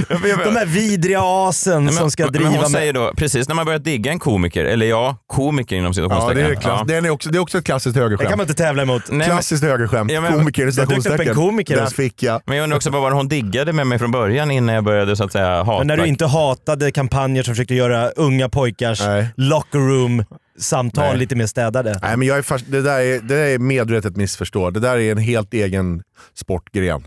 Jag, 0.10 0.22
de 0.46 0.56
här 0.56 0.66
vidriga 0.66 1.20
asen 1.24 1.92
som 1.92 2.12
ska 2.12 2.28
driva 2.28 2.50
men 2.50 2.54
hon 2.60 2.72
med... 2.72 2.80
säger 2.82 2.94
då, 2.94 3.14
precis 3.18 3.48
när 3.48 3.56
man 3.56 3.66
börjar 3.66 3.80
digga 3.80 4.12
en 4.12 4.20
komiker, 4.20 4.66
eller 4.66 4.86
ja, 4.86 5.18
komiker 5.28 5.76
inom 5.76 5.86
Ja, 5.86 6.02
det, 6.02 6.10
citationstecken. 6.10 6.52
är 6.52 6.56
klass, 6.56 6.90
är 6.90 7.10
också, 7.10 7.30
det 7.30 7.38
är 7.38 7.40
också 7.40 7.58
ett 7.58 7.66
klassiskt 7.66 7.96
Det 7.96 8.02
högerskämt. 8.02 8.30
kan 8.30 8.38
man 8.38 8.44
inte 8.44 8.54
tävla 8.64 8.82
emot. 8.82 9.02
Nej, 9.10 9.18
men- 9.18 9.28
Klassiskt 9.28 9.64
högerskämt. 9.64 10.12
Ja, 10.12 10.22
men- 10.22 10.34
komiker 10.34 10.66
Det 10.66 10.72
citationstecken. 10.72 11.36
komiker 11.36 11.84
och- 11.84 11.92
fick 11.92 12.24
jag. 12.24 12.42
Men 12.46 12.58
jag 12.58 12.64
undrar 12.64 12.78
också 12.78 12.90
vad 12.90 13.02
var 13.02 13.10
det 13.10 13.16
hon 13.16 13.28
diggade 13.28 13.74
med 13.74 13.88
mig 13.88 14.00
från 14.00 14.12
början 14.12 14.52
innan 14.52 14.76
jag 14.76 14.84
började 14.84 15.16
så 15.16 15.24
att 15.24 15.32
säga 15.32 15.64
hata. 15.64 15.78
Men 15.78 15.88
när 15.88 15.98
du 15.98 16.06
inte 16.06 16.26
hatade 16.26 16.92
kampanjer 16.92 17.44
som 17.44 17.54
försökte 17.56 17.76
göra 17.76 18.10
unga 18.10 18.50
pojkars 18.50 19.00
Nej. 19.02 19.28
locker 19.38 19.80
room 19.80 20.26
samtal 20.60 21.10
Nej. 21.10 21.18
lite 21.18 21.36
mer 21.36 21.46
städade. 21.46 22.00
Nej, 22.02 22.18
men 22.18 22.28
jag 22.28 22.38
är 22.38 22.42
fast, 22.42 22.72
det, 22.72 22.82
där 22.82 23.00
är, 23.00 23.20
det 23.20 23.36
där 23.36 23.46
är 23.46 23.60
medvetet 23.60 24.16
missförstå. 24.16 24.70
Det 24.70 24.80
där 24.80 24.98
är 24.98 25.12
en 25.12 25.18
helt 25.18 25.54
egen 25.54 26.04
sportgren. 26.34 27.04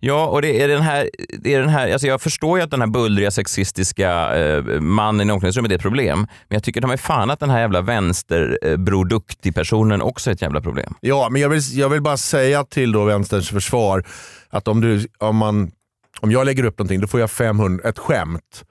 Ja, 0.00 0.26
och 0.26 0.42
det 0.42 0.62
är 0.62 0.68
den 0.68 0.82
här, 0.82 1.10
det 1.38 1.54
är 1.54 1.60
den 1.60 1.68
här 1.68 1.92
alltså 1.92 2.06
jag 2.06 2.20
förstår 2.20 2.58
ju 2.58 2.64
att 2.64 2.70
den 2.70 2.80
här 2.80 2.88
bullriga 2.88 3.30
sexistiska 3.30 4.38
eh, 4.38 4.62
mannen 4.80 5.30
i 5.30 5.32
omklädningsrummet 5.32 5.72
är 5.72 5.76
ett 5.76 5.82
problem, 5.82 6.18
men 6.18 6.56
jag 6.56 6.62
tycker 6.62 6.80
de 6.80 6.90
är 6.90 6.96
fan 6.96 7.30
att 7.30 7.40
den 7.40 7.50
här 7.50 7.60
jävla 7.60 7.80
vänsterbroduktig-personen 7.80 10.02
också 10.02 10.30
är 10.30 10.34
ett 10.34 10.42
jävla 10.42 10.60
problem. 10.60 10.94
Ja, 11.00 11.28
men 11.30 11.42
jag 11.42 11.48
vill, 11.48 11.78
jag 11.78 11.88
vill 11.88 12.02
bara 12.02 12.16
säga 12.16 12.64
till 12.64 12.92
då 12.92 13.04
vänsterns 13.04 13.50
försvar 13.50 14.04
att 14.50 14.68
om, 14.68 14.80
du, 14.80 15.06
om, 15.18 15.36
man, 15.36 15.70
om 16.20 16.32
jag 16.32 16.46
lägger 16.46 16.64
upp 16.64 16.78
någonting, 16.78 17.00
då 17.00 17.06
får 17.06 17.20
jag 17.20 17.30
500, 17.30 17.88
ett 17.88 17.98
skämt. 17.98 18.64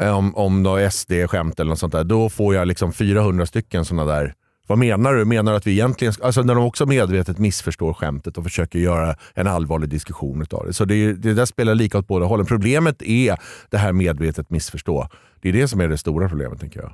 Eh, 0.00 0.16
om, 0.16 0.36
om 0.36 0.62
då 0.62 0.90
SD-skämt 0.90 1.60
eller 1.60 1.68
något 1.68 1.78
sånt 1.78 1.92
där. 1.92 2.04
Då 2.04 2.28
får 2.28 2.54
jag 2.54 2.68
liksom 2.68 2.92
400 2.92 3.46
stycken 3.46 3.84
sådana 3.84 4.12
där. 4.12 4.34
Vad 4.66 4.78
menar 4.78 5.14
du? 5.14 5.24
Menar 5.24 5.52
du 5.52 5.58
att 5.58 5.66
vi 5.66 5.72
egentligen... 5.72 6.12
ska- 6.12 6.24
Alltså 6.24 6.42
när 6.42 6.54
de 6.54 6.64
också 6.64 6.86
medvetet 6.86 7.38
missförstår 7.38 7.94
skämtet 7.94 8.38
och 8.38 8.44
försöker 8.44 8.78
göra 8.78 9.16
en 9.34 9.46
allvarlig 9.46 9.88
diskussion 9.88 10.46
av 10.50 10.66
det. 10.66 10.72
Så 10.72 10.84
det, 10.84 11.12
det 11.12 11.34
där 11.34 11.44
spelar 11.46 11.74
lika 11.74 11.98
åt 11.98 12.06
båda 12.08 12.26
hållen. 12.26 12.46
Problemet 12.46 13.02
är 13.02 13.36
det 13.70 13.78
här 13.78 13.92
medvetet 13.92 14.50
missförstå. 14.50 15.08
Det 15.40 15.48
är 15.48 15.52
det 15.52 15.68
som 15.68 15.80
är 15.80 15.88
det 15.88 15.98
stora 15.98 16.28
problemet 16.28 16.60
tänker 16.60 16.80
jag. 16.80 16.92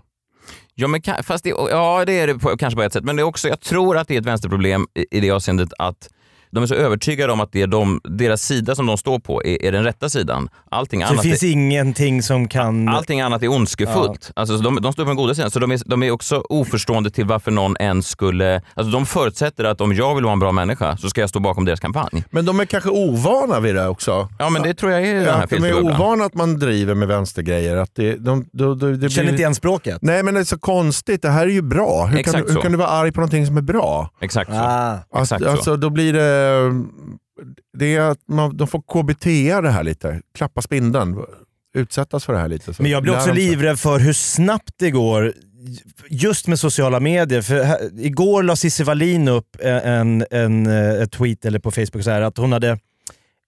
Ja, 0.74 0.88
men, 0.88 1.00
fast 1.22 1.44
det, 1.44 1.50
ja, 1.50 2.04
det 2.06 2.12
är 2.12 2.26
det 2.26 2.34
på, 2.34 2.56
kanske 2.56 2.76
på 2.76 2.82
ett 2.82 2.92
sätt, 2.92 3.04
men 3.04 3.16
det 3.16 3.22
är 3.22 3.24
också, 3.24 3.48
jag 3.48 3.60
tror 3.60 3.96
att 3.96 4.08
det 4.08 4.14
är 4.14 4.20
ett 4.20 4.26
vänsterproblem 4.26 4.86
i, 4.94 5.16
i 5.16 5.20
det 5.20 5.30
avseendet 5.30 5.68
att 5.78 6.08
de 6.54 6.62
är 6.62 6.66
så 6.66 6.74
övertygade 6.74 7.32
om 7.32 7.40
att 7.40 7.52
det 7.52 7.62
är 7.62 7.66
de, 7.66 8.00
deras 8.04 8.42
sida 8.42 8.74
som 8.74 8.86
de 8.86 8.96
står 8.98 9.18
på 9.18 9.44
är, 9.44 9.62
är 9.62 9.72
den 9.72 9.84
rätta 9.84 10.08
sidan. 10.08 10.48
Allting 10.70 11.00
Så 11.00 11.06
det 11.06 11.10
annat 11.12 11.22
finns 11.22 11.42
är, 11.42 11.50
ingenting 11.50 12.22
som 12.22 12.48
kan... 12.48 12.88
Allting 12.88 13.20
annat 13.20 13.42
är 13.42 13.48
ondskefullt. 13.48 14.30
Alltså, 14.36 14.56
så 14.56 14.62
de, 14.64 14.82
de 14.82 14.92
står 14.92 15.02
på 15.04 15.08
den 15.08 15.16
goda 15.16 15.34
sidan, 15.34 15.50
så 15.50 15.58
de 15.58 15.72
är, 15.72 15.80
de 15.86 16.02
är 16.02 16.10
också 16.10 16.44
oförstående 16.48 17.10
till 17.10 17.24
varför 17.24 17.50
någon 17.50 17.76
ens 17.80 18.08
skulle... 18.08 18.62
Alltså, 18.74 18.90
de 18.92 19.06
förutsätter 19.06 19.64
att 19.64 19.80
om 19.80 19.94
jag 19.94 20.14
vill 20.14 20.24
vara 20.24 20.32
en 20.32 20.38
bra 20.38 20.52
människa 20.52 20.96
så 20.96 21.08
ska 21.10 21.20
jag 21.20 21.30
stå 21.30 21.40
bakom 21.40 21.64
deras 21.64 21.80
kampanj. 21.80 22.24
Men 22.30 22.44
de 22.44 22.60
är 22.60 22.64
kanske 22.64 22.90
ovana 22.90 23.60
vid 23.60 23.74
det 23.74 23.88
också. 23.88 24.28
Ja, 24.38 24.50
men 24.50 24.62
det 24.62 24.74
tror 24.74 24.92
jag 24.92 25.06
är 25.06 25.14
den 25.14 25.22
Ja, 25.24 25.32
här 25.32 25.42
att 25.44 25.50
de 25.50 25.64
är 25.64 25.80
ovana 25.84 26.24
att 26.24 26.34
man 26.34 26.58
driver 26.58 26.94
med 26.94 27.08
vänstergrejer. 27.08 27.76
Att 27.76 27.90
det, 27.94 28.16
de, 28.16 28.44
de, 28.52 28.78
de, 28.78 29.00
det 29.00 29.10
Känner 29.10 29.22
blir- 29.24 29.30
inte 29.32 29.42
igen 29.42 29.54
språket. 29.54 29.98
Nej 30.02 30.22
men 30.22 30.34
det 30.34 30.40
är 30.40 30.44
så 30.44 30.58
konstigt, 30.58 31.22
det 31.22 31.30
här 31.30 31.46
är 31.46 31.50
ju 31.50 31.62
bra. 31.62 32.04
Hur, 32.04 32.10
kan, 32.10 32.18
Exakt 32.20 32.46
du- 32.48 32.52
hur 32.54 32.60
kan 32.60 32.72
du 32.72 32.78
vara 32.78 32.88
arg 32.88 33.12
på 33.12 33.20
någonting 33.20 33.46
som 33.46 33.56
är 33.56 33.62
bra? 33.62 34.10
Exakt 34.20 34.50
så. 34.50 34.56
Ah. 34.56 34.94
Exakt 34.94 35.14
Alltså, 35.32 35.38
så. 35.44 35.50
alltså, 35.50 35.76
då 35.76 35.90
blir 35.90 36.12
det... 36.12 36.43
det 37.78 37.94
är 37.96 38.00
att 38.00 38.18
man, 38.28 38.56
de 38.56 38.68
får 38.68 38.82
KBT 38.82 39.24
det 39.62 39.70
här 39.70 39.82
lite, 39.82 40.20
klappa 40.34 40.62
spindeln, 40.62 41.16
utsättas 41.74 42.24
för 42.24 42.32
det 42.32 42.38
här 42.38 42.48
lite. 42.48 42.74
Så 42.74 42.82
Men 42.82 42.90
jag 42.90 43.02
blir 43.02 43.16
också 43.16 43.32
livrädd 43.32 43.78
för 43.78 43.98
hur 43.98 44.12
snabbt 44.12 44.72
det 44.76 44.90
går 44.90 45.32
just 46.08 46.46
med 46.46 46.58
sociala 46.58 47.00
medier. 47.00 47.42
För 47.42 47.62
här, 47.62 47.90
igår 48.00 48.42
la 48.42 48.56
Cissi 48.56 48.82
Wallin 48.82 49.28
upp 49.28 49.56
en, 49.60 50.24
en, 50.30 50.66
en 50.66 51.08
tweet 51.08 51.44
eller 51.44 51.58
på 51.58 51.70
Facebook 51.70 52.04
så 52.04 52.10
här, 52.10 52.20
att 52.20 52.36
hon 52.36 52.52
hade, 52.52 52.78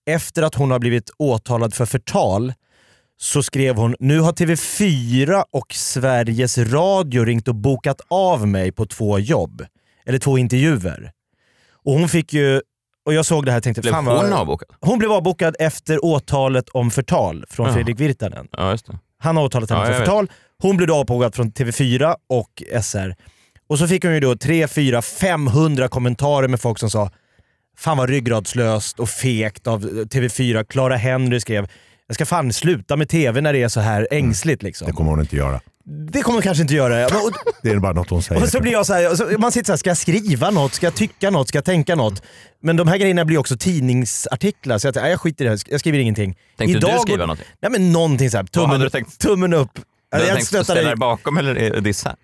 efter 0.07 0.43
att 0.43 0.55
hon 0.55 0.71
har 0.71 0.79
blivit 0.79 1.11
åtalad 1.19 1.75
för 1.75 1.87
förtal, 1.87 2.53
så 3.19 3.43
skrev 3.43 3.77
hon 3.77 3.95
“Nu 4.01 4.21
har 4.21 4.33
TV4 4.33 5.45
och 5.51 5.75
Sveriges 5.75 6.59
Radio 6.59 7.25
ringt 7.25 7.49
och 7.49 7.55
bokat 7.55 8.01
av 8.09 8.49
mig 8.49 8.73
på 8.73 8.87
två 8.87 9.19
jobb. 9.19 9.65
Eller 10.07 10.19
två 10.19 10.39
intervjuer. 10.39 11.13
Och 11.85 11.93
hon 11.93 12.09
fick 12.09 12.33
ju, 12.33 12.61
och 13.07 13.15
jag 13.15 13.27
såg 13.27 13.45
det 13.45 13.51
här 13.53 13.59
och 13.59 13.65
tänkte 13.65 13.81
Blev 13.83 13.93
fan 13.93 14.05
vad... 14.05 14.25
hon 14.25 14.33
avbokad? 14.33 14.69
Hon 14.81 14.99
blev 14.99 15.13
avbokad 15.13 15.57
efter 15.59 16.05
åtalet 16.05 16.69
om 16.69 16.91
förtal 16.91 17.45
från 17.51 17.67
Ja. 17.67 17.73
Fredrik 17.75 18.01
Virtanen. 18.01 18.49
Ja, 18.53 18.71
just 18.71 18.87
det. 18.87 18.99
Han 19.19 19.37
har 19.37 19.45
åtalat 19.45 19.71
henne 19.71 19.81
Ja, 19.81 19.87
för 19.87 19.93
jag 19.93 19.99
vet. 20.01 20.09
förtal. 20.09 20.31
Hon 20.63 20.77
blev 20.77 20.87
då 20.89 20.95
avbokad 20.95 21.35
från 21.35 21.53
TV4 21.53 22.15
och 22.29 22.63
SR. 22.83 23.15
Och 23.69 23.79
så 23.79 23.89
fick 23.89 24.05
hon 24.05 24.15
ju 24.15 24.21
då 24.21 24.37
3, 24.37 24.69
4, 24.69 25.03
500 25.03 25.89
kommentarer 25.89 26.49
med 26.49 26.61
folk 26.61 26.79
som 26.79 26.91
sa 26.91 27.11
Fan 27.79 27.97
vad 27.99 28.11
ryggradslöst 28.11 29.01
och 29.01 29.09
fegt 29.09 29.67
av 29.67 29.83
TV4. 29.85 30.65
Clara 30.65 30.97
Henry 30.97 31.41
skrev 31.41 31.69
jag 32.07 32.15
ska 32.15 32.27
fan 32.27 32.53
sluta 32.53 32.97
med 32.97 33.09
TV 33.09 33.41
när 33.41 33.53
det 33.53 33.63
är 33.63 33.69
så 33.69 33.81
här 33.81 34.09
ängsligt. 34.11 34.63
Liksom. 34.63 34.87
Det 34.87 34.93
kommer 34.93 35.11
hon 35.11 35.21
inte 35.21 35.37
göra. 35.37 35.61
Det 36.13 36.23
kommer 36.23 36.35
hon 36.37 36.43
kanske 36.43 36.63
inte 36.63 36.75
göra. 36.75 36.95
Men- 36.95 37.17
Och, 37.23 37.33
Det 37.63 37.71
är 37.71 37.79
bara 37.79 37.93
något 37.93 38.11
hon 38.11 38.23
säger. 38.23 38.43
och 38.43 38.49
så 38.49 38.61
blir 38.61 38.73
jag 38.73 38.87
så 38.87 38.93
här, 38.95 39.11
och 39.11 39.17
så, 39.17 39.25
man 39.39 39.53
sitter 39.53 39.67
så 39.67 39.73
här, 39.73 39.77
ska 39.77 39.91
jag 39.91 39.97
skriva 39.97 40.51
något? 40.51 40.75
Ska 40.75 40.87
jag 40.87 40.95
tycka 40.95 41.31
något? 41.31 41.49
Ska 41.49 41.59
jag 41.59 41.65
tänka 41.65 41.95
något? 41.95 42.23
Men 42.63 42.77
de 42.77 42.89
här 42.89 42.97
grejerna 42.99 43.25
blir 43.25 43.39
också 43.39 43.57
tidningsartiklar, 43.57 44.79
så 44.79 44.87
jag, 44.87 44.95
tänkte, 44.95 45.03
nej, 45.05 45.11
jag 45.11 45.21
skiter 45.21 45.45
i 45.45 45.49
det 45.49 45.51
här. 45.51 45.61
Jag 45.71 45.81
skriver 45.81 45.99
ingenting. 45.99 46.37
Tänkte 46.59 46.79
du 46.79 46.87
Idag- 46.89 47.01
skriva 47.01 47.19
någonting? 47.27 47.47
Nej 47.63 47.71
men 47.71 47.93
någonting 47.93 48.31
såhär, 48.31 48.45
tummen, 48.45 48.81
du 48.81 48.91
tänkt? 48.91 49.19
tummen 49.19 49.55
upp. 49.55 49.71
Du 49.75 49.81
hade 50.17 50.27
jag 50.29 50.37
tänkt 50.37 50.65
ställa 50.65 50.83
dig. 50.83 50.97
bakom 50.97 51.37
eller 51.39 51.77
eh, 51.77 51.83
dissa? 51.83 52.17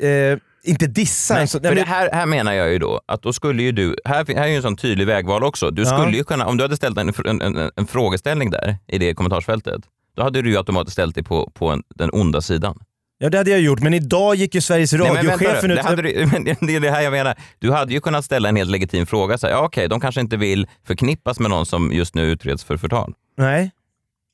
Eh, 0.00 0.38
inte 0.64 0.86
dissa. 0.86 1.34
Nej, 1.34 1.40
en 1.42 1.48
så- 1.48 1.60
för 1.60 1.68
det 1.68 1.74
men- 1.74 1.84
här, 1.84 2.10
här 2.12 2.26
menar 2.26 2.52
jag 2.52 2.72
ju 2.72 2.78
då 2.78 3.00
att 3.06 3.22
då 3.22 3.32
skulle 3.32 3.62
ju 3.62 3.72
du, 3.72 3.96
här, 4.04 4.24
här 4.34 4.42
är 4.42 4.46
ju 4.46 4.56
en 4.56 4.62
sån 4.62 4.76
tydlig 4.76 5.06
vägval 5.06 5.44
också. 5.44 5.70
Du 5.70 5.82
Ja. 5.82 5.98
skulle 5.98 6.16
ju 6.16 6.24
kunna, 6.24 6.46
om 6.46 6.56
du 6.56 6.64
hade 6.64 6.76
ställt 6.76 6.98
en, 6.98 7.12
en, 7.26 7.42
en, 7.42 7.70
en 7.76 7.86
frågeställning 7.86 8.50
där 8.50 8.76
i 8.88 8.98
det 8.98 9.14
kommentarsfältet, 9.14 9.80
då 10.16 10.22
hade 10.22 10.42
du 10.42 10.50
ju 10.50 10.56
automatiskt 10.56 10.92
ställt 10.92 11.14
dig 11.14 11.24
på, 11.24 11.50
på 11.54 11.68
en, 11.68 11.82
den 11.94 12.10
onda 12.12 12.40
sidan. 12.40 12.78
Ja 13.20 13.30
det 13.30 13.38
hade 13.38 13.50
jag 13.50 13.60
gjort, 13.60 13.80
men 13.80 13.94
idag 13.94 14.34
gick 14.34 14.54
ju 14.54 14.60
Sveriges 14.60 14.92
radiochefen 14.92 15.70
ut... 15.70 15.76
det, 15.76 15.82
hade 15.82 16.02
du, 16.02 16.26
men 16.32 16.44
det 16.44 16.76
är 16.76 16.80
det 16.80 16.90
här 16.90 17.02
jag 17.02 17.10
menar. 17.10 17.34
Du 17.58 17.72
hade 17.72 17.92
ju 17.92 18.00
kunnat 18.00 18.24
ställa 18.24 18.48
en 18.48 18.56
helt 18.56 18.70
legitim 18.70 19.06
fråga. 19.06 19.38
Så 19.38 19.46
här, 19.46 19.54
ja, 19.54 19.60
okej, 19.64 19.88
de 19.88 20.00
kanske 20.00 20.20
inte 20.20 20.36
vill 20.36 20.66
förknippas 20.86 21.40
med 21.40 21.50
någon 21.50 21.66
som 21.66 21.92
just 21.92 22.14
nu 22.14 22.22
utreds 22.22 22.64
för 22.64 22.76
förtal. 22.76 23.14
Nej. 23.36 23.70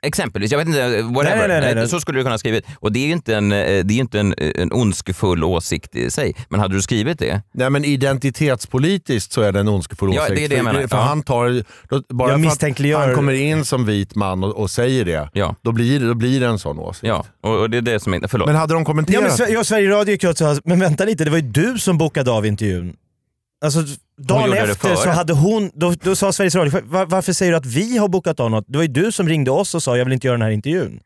Exempelvis, 0.04 0.50
jag 0.52 0.58
vet 0.58 0.68
inte, 0.68 0.80
whatever. 1.02 1.22
Nej, 1.22 1.48
nej, 1.48 1.60
nej, 1.60 1.74
nej. 1.74 1.88
Så 1.88 2.00
skulle 2.00 2.18
du 2.18 2.22
kunna 2.24 2.38
skrivit. 2.38 2.64
Och 2.80 2.92
det 2.92 2.98
är 3.00 3.06
ju 3.06 3.12
inte 3.12 3.36
en, 3.36 3.52
eh, 3.52 3.58
det 3.84 3.94
är 3.94 3.98
inte 3.98 4.20
en, 4.20 4.34
en 4.38 4.72
ondskefull 4.72 5.44
åsikt 5.44 5.96
i 5.96 6.10
sig. 6.10 6.34
Men 6.48 6.60
hade 6.60 6.74
du 6.74 6.82
skrivit 6.82 7.18
det, 7.18 7.42
Nej 7.52 7.70
men 7.70 7.84
identitetspolitiskt 7.84 9.32
så 9.32 9.40
är 9.42 9.52
det 9.52 9.60
en 9.60 9.68
ondskefull 9.68 10.14
Ja, 10.14 10.22
åsikt. 10.22 10.36
det 10.36 10.44
är 10.44 10.48
det 10.48 10.54
jag 10.56 10.64
För- 10.64 10.72
menar. 10.72 10.88
För 10.88 10.96
Ja. 10.96 11.02
han 11.02 11.22
tar, 11.22 11.62
då, 11.88 12.02
bara 12.14 12.30
Jag 12.30 12.40
för 12.58 12.68
att 12.96 13.06
han 13.06 13.14
kommer 13.14 13.32
in 13.32 13.64
som 13.64 13.86
vit 13.86 14.14
man 14.14 14.44
och, 14.44 14.56
och 14.56 14.70
säger 14.70 15.04
det, 15.04 15.28
ja. 15.32 15.54
då 15.62 15.72
blir, 15.72 16.00
det- 16.00 16.06
då 16.06 16.14
blir 16.14 16.40
det 16.40 16.46
en 16.46 16.58
sån 16.58 16.78
åsikt. 16.78 17.04
ja. 17.06 17.24
Och, 17.42 17.60
och 17.60 17.70
det 17.70 17.76
är 17.78 17.82
det 17.82 18.00
som 18.00 18.14
är, 18.14 18.28
förlåt. 18.28 18.46
Men 18.46 18.56
hade 18.56 18.74
de 18.74 18.80
Ja, 18.80 18.84
kommenterat? 18.86 19.22
men 19.22 19.30
Sve- 19.30 19.50
jag 19.52 19.60
och 19.60 19.66
Sveriges 19.66 19.90
Radio 19.92 20.12
gick 20.12 20.24
ut 20.24 20.30
och 20.30 20.36
sa, 20.38 20.56
men 20.64 20.80
vänta 20.80 21.04
lite, 21.04 21.24
det 21.24 21.30
var 21.30 21.38
ju 21.38 21.42
du 21.48 21.78
som 21.78 21.98
bokade 21.98 22.30
av 22.30 22.46
intervjun. 22.46 22.96
Alltså 23.64 23.80
dagen 24.18 24.52
efter 24.52 24.94
så 24.94 25.10
hade 25.10 25.32
hon, 25.32 25.70
då, 25.74 25.94
då 26.02 26.16
sa 26.16 26.32
Sveriges 26.32 26.54
Radio, 26.54 26.80
"Va- 26.84 27.04
varför 27.04 27.32
säger 27.32 27.52
du 27.52 27.58
att 27.58 27.66
vi 27.66 27.96
har 27.98 28.08
bokat 28.08 28.40
av 28.40 28.50
något? 28.50 28.64
Det 28.68 28.76
var 28.78 28.82
ju 28.82 28.88
du 28.88 29.12
som 29.12 29.28
ringde 29.28 29.50
oss 29.50 29.74
och 29.74 29.82
sa 29.82 29.96
jag 29.96 30.04
vill 30.04 30.14
inte 30.14 30.26
göra 30.26 30.34
den 30.38 30.42
här 30.42 30.50
intervjun. 30.50 31.00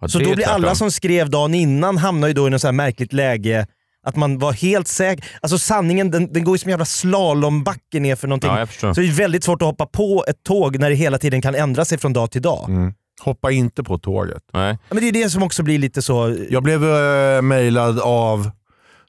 Ja, 0.00 0.08
Så 0.08 0.18
då 0.18 0.34
blir 0.34 0.48
alla 0.48 0.74
som 0.74 0.90
skrev 0.90 1.30
dagen 1.30 1.54
innan 1.54 1.98
hamnar 1.98 2.28
ju 2.28 2.34
då 2.34 2.46
i 2.46 2.50
något 2.50 2.60
så 2.60 2.66
här 2.66 2.72
märkligt 2.72 3.12
läge 3.12 3.66
att 4.06 4.16
man 4.16 4.38
var 4.38 4.52
helt 4.52 4.88
säker. 4.88 5.24
Alltså 5.40 5.58
sanningen 5.58 6.10
den, 6.10 6.32
den 6.32 6.44
går 6.44 6.54
ju 6.54 6.58
som 6.58 6.68
en 6.68 6.70
jävla 6.70 6.84
slalombacke 6.84 8.00
ner 8.00 8.16
för 8.16 8.28
någonting. 8.28 8.50
Ja. 8.50 8.66
Så 8.94 9.00
det 9.00 9.06
är 9.08 9.12
väldigt 9.12 9.44
svårt 9.44 9.62
att 9.62 9.66
hoppa 9.68 9.86
på 9.86 10.24
ett 10.28 10.42
tåg 10.44 10.78
när 10.78 10.90
det 10.90 10.96
hela 10.96 11.18
tiden 11.18 11.42
kan 11.42 11.54
ändra 11.54 11.84
sig 11.84 11.98
från 11.98 12.12
dag 12.12 12.30
till 12.30 12.42
dag. 12.42 12.68
Mm. 12.68 12.94
Hoppa 13.22 13.50
inte 13.50 13.82
på 13.82 13.98
tåget. 13.98 14.42
Nej. 14.52 14.70
Ja, 14.88 14.94
Men 14.94 15.02
det 15.02 15.08
är 15.08 15.12
det 15.24 15.30
som 15.30 15.42
också 15.42 15.62
blir 15.62 15.78
lite 15.78 16.02
så... 16.02 16.36
Jag 16.50 16.62
blev 16.62 16.84
uh, 16.84 17.42
mejlad 17.42 18.00
av 18.00 18.50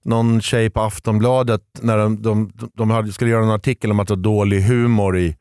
någon 0.04 0.42
tjej 0.42 0.70
på 0.70 0.82
Aftonbladet 0.82 1.62
när 1.82 1.98
de, 1.98 2.22
de, 2.22 2.52
de 2.74 3.12
skulle 3.14 3.32
göra 3.32 3.44
en 3.44 3.52
artikel 3.52 3.92
om 3.92 4.00
att 4.00 4.08
det 4.08 4.16
var 4.16 4.22
dålig 4.22 4.62
humor 4.62 5.18
i 5.18 5.36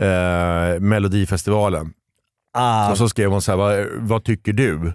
eh, 0.00 0.80
Melodifestivalen. 0.80 1.92
Ah, 2.52 2.90
Och 2.90 2.98
så 2.98 3.08
skrev 3.08 3.30
hon 3.30 3.42
så 3.42 3.52
här, 3.52 3.58
vad, 3.58 3.86
vad 3.98 4.24
tycker 4.24 4.52
du? 4.52 4.92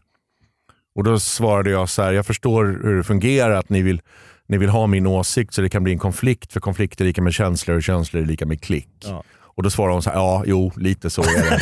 Och 0.95 1.03
då 1.03 1.19
svarade 1.19 1.69
jag 1.69 1.89
så 1.89 2.01
här, 2.01 2.12
jag 2.13 2.25
förstår 2.25 2.79
hur 2.83 2.97
det 2.97 3.03
fungerar, 3.03 3.51
att 3.51 3.69
ni 3.69 3.81
vill, 3.81 4.01
ni 4.47 4.57
vill 4.57 4.69
ha 4.69 4.88
min 4.88 5.07
åsikt 5.07 5.53
så 5.53 5.62
det 5.62 5.69
kan 5.69 5.83
bli 5.83 5.93
en 5.93 5.99
konflikt, 5.99 6.53
för 6.53 6.59
konflikt 6.59 7.01
är 7.01 7.05
lika 7.05 7.21
med 7.21 7.33
känslor 7.33 7.77
och 7.77 7.83
känslor 7.83 8.21
är 8.23 8.25
lika 8.25 8.45
med 8.45 8.62
klick. 8.62 8.89
Ja. 9.05 9.23
Och 9.60 9.63
då 9.63 9.69
svarade 9.69 9.93
hon 9.93 10.04
så 10.04 10.10
här, 10.10 10.17
ja, 10.17 10.43
jo, 10.45 10.72
lite 10.76 11.10
så 11.10 11.22
är 11.22 11.26
det. 11.50 11.62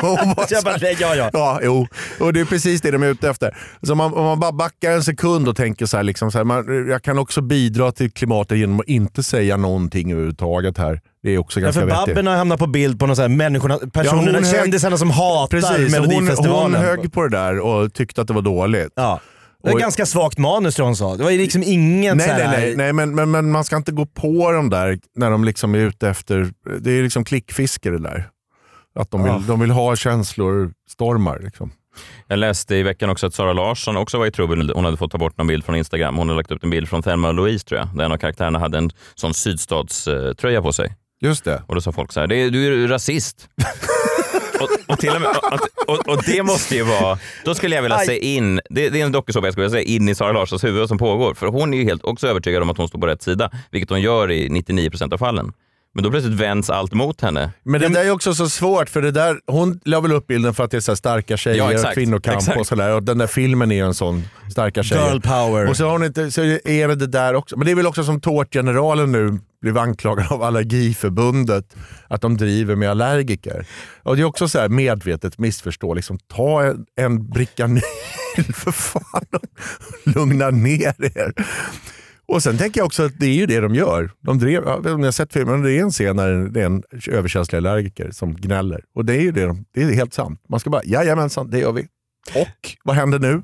Hon 0.00 0.34
bara 0.36 0.46
Så 0.46 0.54
jag 0.54 0.64
bara, 0.64 0.76
nej, 0.82 0.96
ja, 1.00 1.14
ja. 1.14 1.30
Ja, 1.32 1.60
jo. 1.62 1.86
Och 2.20 2.32
det 2.32 2.40
är 2.40 2.44
precis 2.44 2.80
det 2.80 2.90
de 2.90 3.02
är 3.02 3.06
ute 3.06 3.30
efter. 3.30 3.56
Så 3.82 3.92
om 3.92 3.98
man, 3.98 4.14
om 4.14 4.24
man 4.24 4.40
bara 4.40 4.52
backar 4.52 4.90
en 4.90 5.02
sekund 5.02 5.48
och 5.48 5.56
tänker 5.56 5.86
så 5.86 5.96
här, 5.96 6.04
liksom 6.04 6.32
så 6.32 6.38
här 6.38 6.44
man, 6.44 6.88
jag 6.88 7.02
kan 7.02 7.18
också 7.18 7.40
bidra 7.40 7.92
till 7.92 8.10
klimatet 8.12 8.58
genom 8.58 8.80
att 8.80 8.86
inte 8.88 9.22
säga 9.22 9.56
någonting 9.56 10.12
överhuvudtaget 10.12 10.78
här. 10.78 11.00
Det 11.22 11.30
är 11.30 11.38
också 11.38 11.60
Ja, 11.60 11.64
ganska 11.64 11.80
för 11.80 11.86
vettigt. 11.86 12.06
Babben 12.06 12.26
har 12.26 12.36
hamnat 12.36 12.58
på 12.58 12.66
bild 12.66 12.98
på 13.00 13.06
någon 13.06 13.16
så 13.16 13.22
här 13.22 13.28
människorna, 13.28 13.78
personerna, 13.92 14.22
hon 14.38 14.44
hög- 14.44 14.46
kändisarna 14.54 14.96
som 14.98 15.10
hatar 15.10 15.46
Precis, 15.60 15.96
hon, 15.96 16.02
Melodifestivalen. 16.08 16.74
hon 16.74 16.84
högg 16.84 17.12
på 17.12 17.22
det 17.22 17.36
där 17.38 17.58
och 17.60 17.94
tyckte 17.94 18.20
att 18.20 18.26
det 18.28 18.34
var 18.34 18.42
dåligt. 18.42 18.92
Ja. 18.94 19.20
Det 19.64 19.70
var 19.70 19.74
Och- 19.74 19.80
ganska 19.80 20.06
svagt 20.06 20.38
manus 20.38 20.74
tror 20.74 20.84
jag 20.84 20.88
hon 20.88 20.96
sa. 20.96 21.16
Det 21.16 21.22
var 21.24 21.30
ju 21.30 21.38
liksom 21.38 21.62
ingen 21.66 22.16
Nej, 22.16 22.26
så 22.28 22.32
här, 22.34 22.48
nej, 22.48 22.60
nej, 22.60 22.76
nej 22.76 22.92
men, 22.92 23.14
men, 23.14 23.30
men 23.30 23.50
man 23.50 23.64
ska 23.64 23.76
inte 23.76 23.92
gå 23.92 24.06
på 24.06 24.52
dem 24.52 24.70
där 24.70 24.98
när 25.16 25.30
de 25.30 25.44
liksom 25.44 25.74
är 25.74 25.78
ute 25.78 26.08
efter... 26.08 26.50
Det 26.80 26.90
är 26.90 27.02
liksom 27.02 27.24
klickfiske 27.24 27.90
det 27.90 27.98
där. 27.98 28.28
Att 28.98 29.10
de 29.10 29.22
vill, 29.22 29.32
Ja. 29.32 29.42
de 29.48 29.60
vill 29.60 29.70
ha 29.70 29.96
känslor, 29.96 30.72
stormar. 30.90 31.38
Liksom. 31.44 31.72
Jag 32.28 32.38
läste 32.38 32.76
i 32.76 32.82
veckan 32.82 33.10
också 33.10 33.26
att 33.26 33.34
Sara 33.34 33.52
Larsson 33.52 33.96
också 33.96 34.18
var 34.18 34.26
i 34.26 34.30
trubbel. 34.30 34.72
Hon 34.74 34.84
hade 34.84 34.96
fått 34.96 35.10
ta 35.12 35.18
bort 35.18 35.38
någon 35.38 35.46
bild 35.46 35.64
från 35.64 35.76
Instagram. 35.76 36.16
Hon 36.16 36.28
hade 36.28 36.36
lagt 36.36 36.50
upp 36.50 36.64
en 36.64 36.70
bild 36.70 36.88
från 36.88 37.02
Thelma 37.02 37.28
och 37.28 37.34
Louise 37.34 37.66
tror 37.66 37.80
jag, 37.80 37.88
där 37.96 38.04
en 38.04 38.12
av 38.12 38.16
karaktärerna 38.16 38.58
hade 38.58 38.78
en 38.78 38.90
sån 39.14 39.34
sydstatströja 39.34 40.62
på 40.62 40.72
sig. 40.72 40.94
Just 41.20 41.44
det. 41.44 41.62
Och 41.66 41.74
då 41.74 41.80
sa 41.80 41.92
folk 41.92 42.12
så 42.12 42.20
här, 42.20 42.26
"Det 42.26 42.36
är- 42.36 42.50
du 42.50 42.66
är 42.66 42.70
ju 42.70 42.86
rasist. 42.88 43.48
och, 44.86 44.98
till 44.98 45.10
och, 45.10 45.20
med, 45.20 45.36
och, 45.86 46.08
och, 46.08 46.22
det 46.26 46.42
måste 46.42 46.74
ju 46.74 46.82
vara, 46.82 47.18
då 47.44 47.54
skulle 47.54 47.74
jag 47.74 47.82
vilja 47.82 47.98
se 47.98 48.18
in, 48.18 48.60
det, 48.70 48.88
det 48.88 49.00
är 49.00 49.04
en 49.04 49.12
dokusåpa 49.12 49.46
jag 49.46 49.54
skulle 49.54 49.68
vilja 49.68 49.84
se 49.84 49.92
in 49.94 50.08
i 50.08 50.14
Sara 50.14 50.32
Larssons 50.32 50.64
huvud 50.64 50.88
som 50.88 50.98
pågår. 50.98 51.34
För 51.34 51.46
hon 51.46 51.74
är 51.74 51.78
ju 51.78 51.84
helt 51.84 52.04
också 52.04 52.28
övertygad 52.28 52.62
om 52.62 52.70
att 52.70 52.76
hon 52.76 52.88
står 52.88 52.98
på 52.98 53.06
rätt 53.06 53.22
sida, 53.22 53.50
vilket 53.70 53.90
hon 53.90 54.00
gör 54.00 54.30
i 54.30 54.48
99% 54.48 55.12
av 55.14 55.18
fallen. 55.18 55.52
Men 55.94 56.04
då 56.04 56.10
plötsligt 56.10 56.34
vänds 56.40 56.70
allt 56.70 56.92
mot 56.92 57.20
henne. 57.20 57.50
Men 57.62 57.80
det 57.80 57.88
där 57.88 58.04
är 58.04 58.10
också 58.10 58.34
så 58.34 58.48
svårt, 58.48 58.88
för 58.88 59.02
det 59.02 59.10
där, 59.10 59.40
hon 59.46 59.80
la 59.84 60.00
väl 60.00 60.12
upp 60.12 60.26
bilden 60.26 60.54
för 60.54 60.64
att 60.64 60.70
det 60.70 60.76
är 60.76 60.80
så 60.80 60.90
här 60.92 60.96
starka 60.96 61.36
tjejer 61.36 61.58
Ja, 61.58 61.64
och 61.64 61.72
exakt. 61.72 61.94
kvinnokamp 61.94 62.36
Exakt. 62.38 62.60
och 62.60 62.66
sådär. 62.66 62.94
Och 62.94 63.02
den 63.02 63.18
där 63.18 63.26
filmen 63.26 63.70
är 63.72 63.76
ju 63.76 63.86
en 63.86 63.94
sån, 63.94 64.24
starka 64.50 64.82
tjejer. 64.82 65.08
girl 65.08 65.20
power. 65.20 65.68
Och 65.68 65.76
så, 65.76 65.84
har 65.84 65.92
hon 65.92 66.04
inte, 66.04 66.30
så 66.30 66.40
är 66.42 66.88
det 66.88 66.94
det 66.94 67.06
där 67.06 67.34
också. 67.34 67.56
Men 67.56 67.64
det 67.66 67.70
är 67.70 67.76
väl 67.76 67.86
också 67.86 68.04
som 68.04 68.20
Tårtgeneralen 68.20 69.12
nu 69.12 69.38
blev 69.62 69.78
anklagad 69.78 70.32
av 70.32 70.42
Allergiförbundet 70.42 71.76
att 72.08 72.20
de 72.20 72.36
driver 72.36 72.76
med 72.76 72.90
allergiker. 72.90 73.66
Och 74.02 74.16
Det 74.16 74.22
är 74.22 74.26
också 74.26 74.48
så 74.48 74.58
här 74.58 74.68
medvetet 74.68 75.38
missförstå. 75.38 75.94
Liksom, 75.94 76.18
ta 76.18 76.62
en, 76.62 76.86
en 76.96 77.30
bricka 77.30 77.66
Nyl 78.36 78.54
för 78.54 78.72
fan 78.72 79.26
och 79.32 79.42
lugna 80.14 80.50
ner 80.50 80.94
er. 80.98 81.32
Och 82.26 82.42
sen 82.42 82.58
tänker 82.58 82.80
jag 82.80 82.86
också 82.86 83.02
att 83.02 83.12
det 83.20 83.26
är 83.26 83.34
ju 83.34 83.46
det 83.46 83.60
de 83.60 83.74
gör. 83.74 84.10
De 84.20 84.38
drev, 84.38 84.52
jag 84.64 84.70
vet 84.70 84.76
inte 84.76 84.92
om 84.92 85.00
ni 85.00 85.06
har 85.06 85.12
sett 85.12 85.32
filmen, 85.32 85.62
det 85.62 85.72
är 85.72 85.82
en 85.82 85.90
scen 85.90 86.16
när 86.16 86.32
det 86.32 86.60
är 86.60 86.66
en 86.66 86.82
överkänslig 87.08 87.56
allergiker 87.58 88.10
som 88.10 88.36
gnäller. 88.36 88.80
Och 88.94 89.04
det 89.04 89.14
är 89.16 89.20
ju 89.20 89.32
det, 89.32 89.44
de, 89.46 89.64
det 89.74 89.82
är 89.82 89.92
helt 89.94 90.14
sant. 90.14 90.40
Man 90.48 90.60
ska 90.60 90.70
bara, 90.70 90.82
jajamensan, 90.84 91.50
det 91.50 91.58
gör 91.58 91.72
vi. 91.72 91.82
Och 92.34 92.76
vad 92.84 92.96
händer 92.96 93.18
nu? 93.18 93.42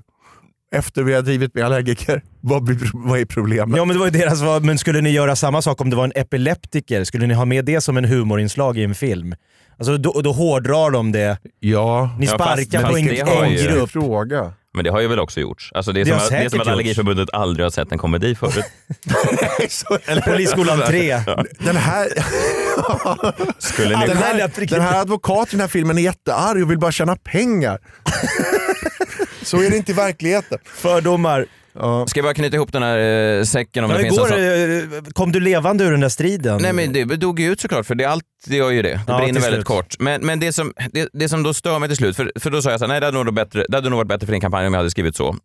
Efter 0.73 1.03
vi 1.03 1.15
har 1.15 1.23
drivit 1.23 1.55
med 1.55 1.65
allergiker, 1.65 2.23
vad, 2.41 2.63
blir, 2.65 2.79
vad 2.95 3.21
är 3.21 3.25
problemet? 3.25 3.77
Ja 3.77 3.85
men 3.85 3.95
det 3.95 3.99
var 3.99 4.07
ju 4.07 4.13
deras 4.13 4.39
svar, 4.39 4.61
men 4.61 4.79
skulle 4.79 5.01
ni 5.01 5.11
göra 5.11 5.37
samma 5.37 5.63
sak 5.63 5.81
om 5.81 5.91
det 5.91 5.97
var 5.97 6.05
en 6.05 6.13
epileptiker? 6.15 7.05
Skulle 7.05 7.27
ni 7.27 7.35
ha 7.35 7.45
med 7.45 7.65
det 7.65 7.81
som 7.81 7.97
en 7.97 8.05
humorinslag 8.05 8.79
i 8.79 8.85
en 8.85 8.95
film? 8.95 9.35
Alltså 9.79 9.97
då, 9.97 10.21
då 10.25 10.33
hårdrar 10.33 10.91
de 10.91 11.13
det. 11.13 11.39
Ja, 11.61 12.17
Ni 12.19 12.27
Ja, 12.27 12.39
fast- 12.39 12.63
sparkar 12.69 12.91
på 12.91 12.97
en, 12.97 13.09
en 13.45 13.53
ju- 13.53 13.63
grupp. 13.63 13.91
fråga. 13.91 14.53
Men 14.75 14.85
det 14.85 14.91
har 14.91 15.01
ju 15.01 15.09
väl 15.09 15.19
också 15.19 15.41
gjorts. 15.41 15.71
Alltså 15.75 15.93
det 15.93 16.01
är 16.01 16.05
Det 16.05 16.11
som, 16.11 16.19
att, 16.19 16.31
det 16.31 16.37
är 16.37 16.49
som 16.49 16.61
att 16.61 16.67
gjorts. 16.67 16.69
Allergiförbundet 16.73 17.29
aldrig 17.33 17.67
har 17.67 17.71
sett 17.71 17.93
en 17.93 17.99
komedi 17.99 18.35
förut. 18.35 18.65
Eller 20.07 20.23
Polisskolan 20.23 20.83
3. 20.87 21.13
Den 21.59 21.77
här, 21.77 22.09
Skulle 23.59 23.99
ni... 23.99 24.07
den, 24.07 24.17
här 24.17 24.67
den 24.67 24.81
här 24.81 25.01
advokaten 25.01 25.49
i 25.49 25.51
den 25.51 25.61
här 25.61 25.69
filmen 25.69 25.99
är 25.99 26.03
jättearg 26.03 26.63
och 26.63 26.71
vill 26.71 26.79
bara 26.79 26.93
tjäna 26.93 27.17
pengar. 27.17 27.79
Så 29.43 29.63
är 29.63 29.71
det 29.71 29.77
inte 29.77 29.93
i 29.93 29.95
verkligheten. 29.95 30.59
Fördomar. 30.65 31.47
Ja. 31.73 32.07
Ska 32.07 32.19
jag 32.19 32.25
bara 32.25 32.35
knyta 32.35 32.57
ihop 32.57 32.73
den 32.73 32.83
här 32.83 32.99
eh, 33.39 33.43
säcken 33.45 33.85
om 33.85 33.91
Ja, 33.91 33.97
det 33.97 34.03
finns 34.03 34.17
igår 34.17 34.27
sån... 34.29 34.99
eh, 34.99 35.13
kom 35.13 35.33
du 35.33 35.41
levande 35.41 35.85
ur 35.85 35.91
den 35.91 36.01
där 36.01 36.09
striden? 36.09 36.59
Nej 36.63 36.73
men 36.73 36.93
det 36.93 37.05
dog 37.05 37.41
ju 37.41 37.53
ut 37.53 37.61
såklart, 37.61 37.87
för 37.87 37.95
det, 37.95 38.05
allt 38.05 38.25
det 38.47 38.57
gör 38.57 38.71
ju 38.71 38.83
det. 38.83 38.89
Det 38.89 39.01
Ja, 39.07 39.19
brinner 39.19 39.41
väldigt 39.41 39.65
kort. 39.65 39.97
Men, 39.99 40.27
men 40.27 40.41
det, 40.41 40.53
som, 40.53 40.73
det, 40.93 41.09
det 41.13 41.29
som 41.29 41.43
då 41.43 41.55
stör 41.55 41.79
mig 41.79 41.89
till 41.89 41.97
slut, 41.97 42.17
för, 42.17 42.33
för 42.41 42.51
då 42.51 42.63
sa 42.63 42.71
jag 42.71 42.81
så 42.81 42.85
här, 42.87 42.89
nej 42.93 43.01
det 43.01 43.07
hade, 43.07 43.25
nog 43.25 43.35
bättre, 43.35 43.65
det 43.69 43.77
hade 43.77 43.91
nog 43.91 43.97
varit 43.97 44.09
bättre 44.09 44.27
för 44.27 44.33
din 44.33 44.41
kampanj 44.41 44.67
om 44.67 44.73
jag 44.75 44.79
hade 44.79 44.91
skrivit 44.91 45.17
så. 45.17 45.37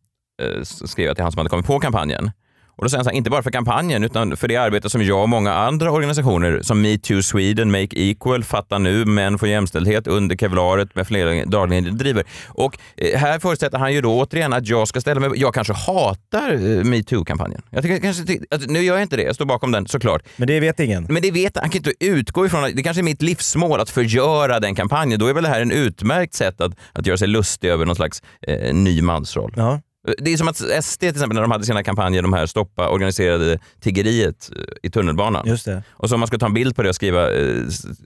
Eh, 0.41 0.63
skrev 0.63 1.05
jag 1.05 1.15
till 1.15 1.23
han 1.23 1.31
som 1.31 1.39
hade 1.39 1.49
kommit 1.49 1.65
på 1.65 1.79
kampanjen. 1.79 2.31
Och 2.75 2.83
då 2.83 2.89
säger 2.89 2.99
han 2.99 3.05
så 3.05 3.09
här, 3.09 3.17
inte 3.17 3.29
bara 3.29 3.43
för 3.43 3.51
kampanjen 3.51 4.03
utan 4.03 4.37
för 4.37 4.47
det 4.47 4.55
arbete 4.55 4.89
som 4.89 5.03
jag 5.03 5.21
och 5.21 5.29
många 5.29 5.53
andra 5.53 5.91
organisationer 5.91 6.59
som 6.61 6.81
Metoo 6.81 7.21
Sweden, 7.21 7.71
Make 7.71 7.95
Equal, 7.95 8.43
Fatta 8.43 8.77
Nu, 8.77 9.05
Män 9.05 9.39
för 9.39 9.47
jämställdhet, 9.47 10.07
Under 10.07 10.35
kevlaret 10.35 10.95
med 10.95 11.07
flera 11.07 11.45
dagligen 11.45 11.97
driver. 11.97 12.23
Och 12.47 12.77
eh, 12.97 13.19
här 13.19 13.39
förutsätter 13.39 13.77
han 13.77 13.93
ju 13.93 14.01
då 14.01 14.19
återigen 14.19 14.53
att 14.53 14.67
jag 14.67 14.87
ska 14.87 15.01
ställa 15.01 15.19
mig... 15.19 15.29
Jag 15.35 15.53
kanske 15.53 15.73
hatar 15.73 16.53
eh, 16.53 16.83
metoo-kampanjen. 16.83 17.61
Jag 17.69 17.83
tycker 17.83 17.99
kanske, 17.99 18.39
alltså, 18.51 18.71
nu 18.71 18.81
gör 18.81 18.95
jag 18.95 19.01
inte 19.01 19.15
det, 19.15 19.23
jag 19.23 19.35
står 19.35 19.45
bakom 19.45 19.71
den 19.71 19.87
såklart. 19.87 20.23
Men 20.35 20.47
det 20.47 20.59
vet 20.59 20.79
ingen. 20.79 21.05
Men 21.09 21.21
det 21.21 21.31
vet 21.31 21.57
han 21.57 21.69
kan 21.69 21.77
inte 21.77 21.93
utgå 21.99 22.45
ifrån. 22.45 22.63
att 22.63 22.75
Det 22.75 22.83
kanske 22.83 23.01
är 23.01 23.03
mitt 23.03 23.21
livsmål 23.21 23.79
att 23.79 23.89
förgöra 23.89 24.59
den 24.59 24.75
kampanjen. 24.75 25.19
Då 25.19 25.27
är 25.27 25.33
väl 25.33 25.43
det 25.43 25.49
här 25.49 25.61
en 25.61 25.71
utmärkt 25.71 26.33
sätt 26.33 26.61
att, 26.61 26.71
att 26.93 27.07
göra 27.07 27.17
sig 27.17 27.27
lustig 27.27 27.69
över 27.69 27.85
någon 27.85 27.95
slags 27.95 28.21
eh, 28.47 28.73
ny 28.73 29.01
mansroll. 29.01 29.53
Ja. 29.57 29.81
Det 30.17 30.33
är 30.33 30.37
som 30.37 30.47
att 30.47 30.85
SD 30.85 30.99
till 30.99 31.09
exempel 31.09 31.35
när 31.35 31.41
de 31.41 31.51
hade 31.51 31.63
sina 31.63 31.83
kampanjer, 31.83 32.21
de 32.21 32.33
här 32.33 32.45
stoppa 32.45 32.89
organiserade 32.89 33.59
tiggeriet 33.81 34.51
eh, 34.55 34.61
i 34.83 34.89
tunnelbanan. 34.89 35.47
Just 35.47 35.65
det. 35.65 35.83
Och 35.91 36.09
så 36.09 36.15
om 36.15 36.19
man 36.19 36.27
skulle 36.27 36.39
ta 36.39 36.45
en 36.45 36.53
bild 36.53 36.75
på 36.75 36.83
det 36.83 36.89
och 36.89 36.95
skriva 36.95 37.33
eh, 37.33 37.61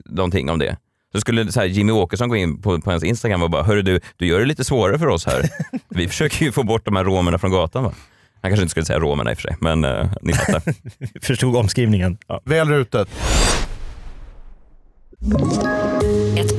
någonting 0.06 0.50
om 0.50 0.60
det. 0.60 0.78
Så 1.12 1.22
skulle 1.22 1.52
så 1.52 1.60
här, 1.60 1.68
Jimmy 1.68 1.92
Åkesson 1.92 2.30
gå 2.30 2.36
in 2.36 2.62
på, 2.62 2.82
på 2.82 2.92
ens 2.92 3.04
Instagram 3.04 3.44
och 3.44 3.50
bara, 3.50 3.64
hörru 3.64 3.82
du, 3.82 4.00
du 4.18 4.28
gör 4.28 4.40
det 4.40 4.46
lite 4.46 4.64
svårare 4.64 5.00
för 5.00 5.08
oss 5.08 5.26
här. 5.26 5.50
Vi 5.90 6.08
försöker 6.08 6.46
ju 6.46 6.52
få 6.52 6.64
bort 6.64 6.86
de 6.86 6.96
här 6.96 7.04
romerna 7.04 7.38
från 7.38 7.52
gatan 7.52 7.84
va? 7.84 7.94
Han 8.42 8.52
kanske 8.52 8.62
inte 8.62 8.72
skulle 8.72 8.86
säga 8.86 9.00
romerna 9.00 9.32
i 9.32 9.34
och 9.34 9.38
för 9.38 9.42
sig, 9.42 9.56
men 9.60 9.86
eh, 9.86 10.12
ni 10.22 10.34
fattar. 10.34 10.62
Förstod 11.22 11.56
omskrivningen. 11.56 12.18
Ja. 12.28 12.42
Väl 12.46 12.70
rutet. 12.70 13.10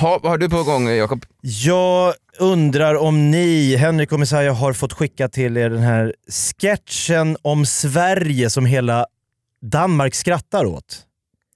Ha, 0.00 0.18
vad 0.22 0.30
har 0.32 0.38
du 0.38 0.48
på 0.48 0.62
gång 0.62 0.88
Jakob? 0.88 1.24
Jag 1.42 2.14
undrar 2.38 2.94
om 2.94 3.30
ni, 3.30 3.76
Henrik 3.76 4.12
och 4.12 4.20
Messiah, 4.20 4.56
har 4.56 4.72
fått 4.72 4.92
skicka 4.92 5.28
till 5.28 5.56
er 5.56 5.70
den 5.70 5.82
här 5.82 6.14
sketchen 6.60 7.36
om 7.42 7.66
Sverige 7.66 8.50
som 8.50 8.66
hela 8.66 9.06
Danmark 9.62 10.14
skrattar 10.14 10.64
åt. 10.64 10.98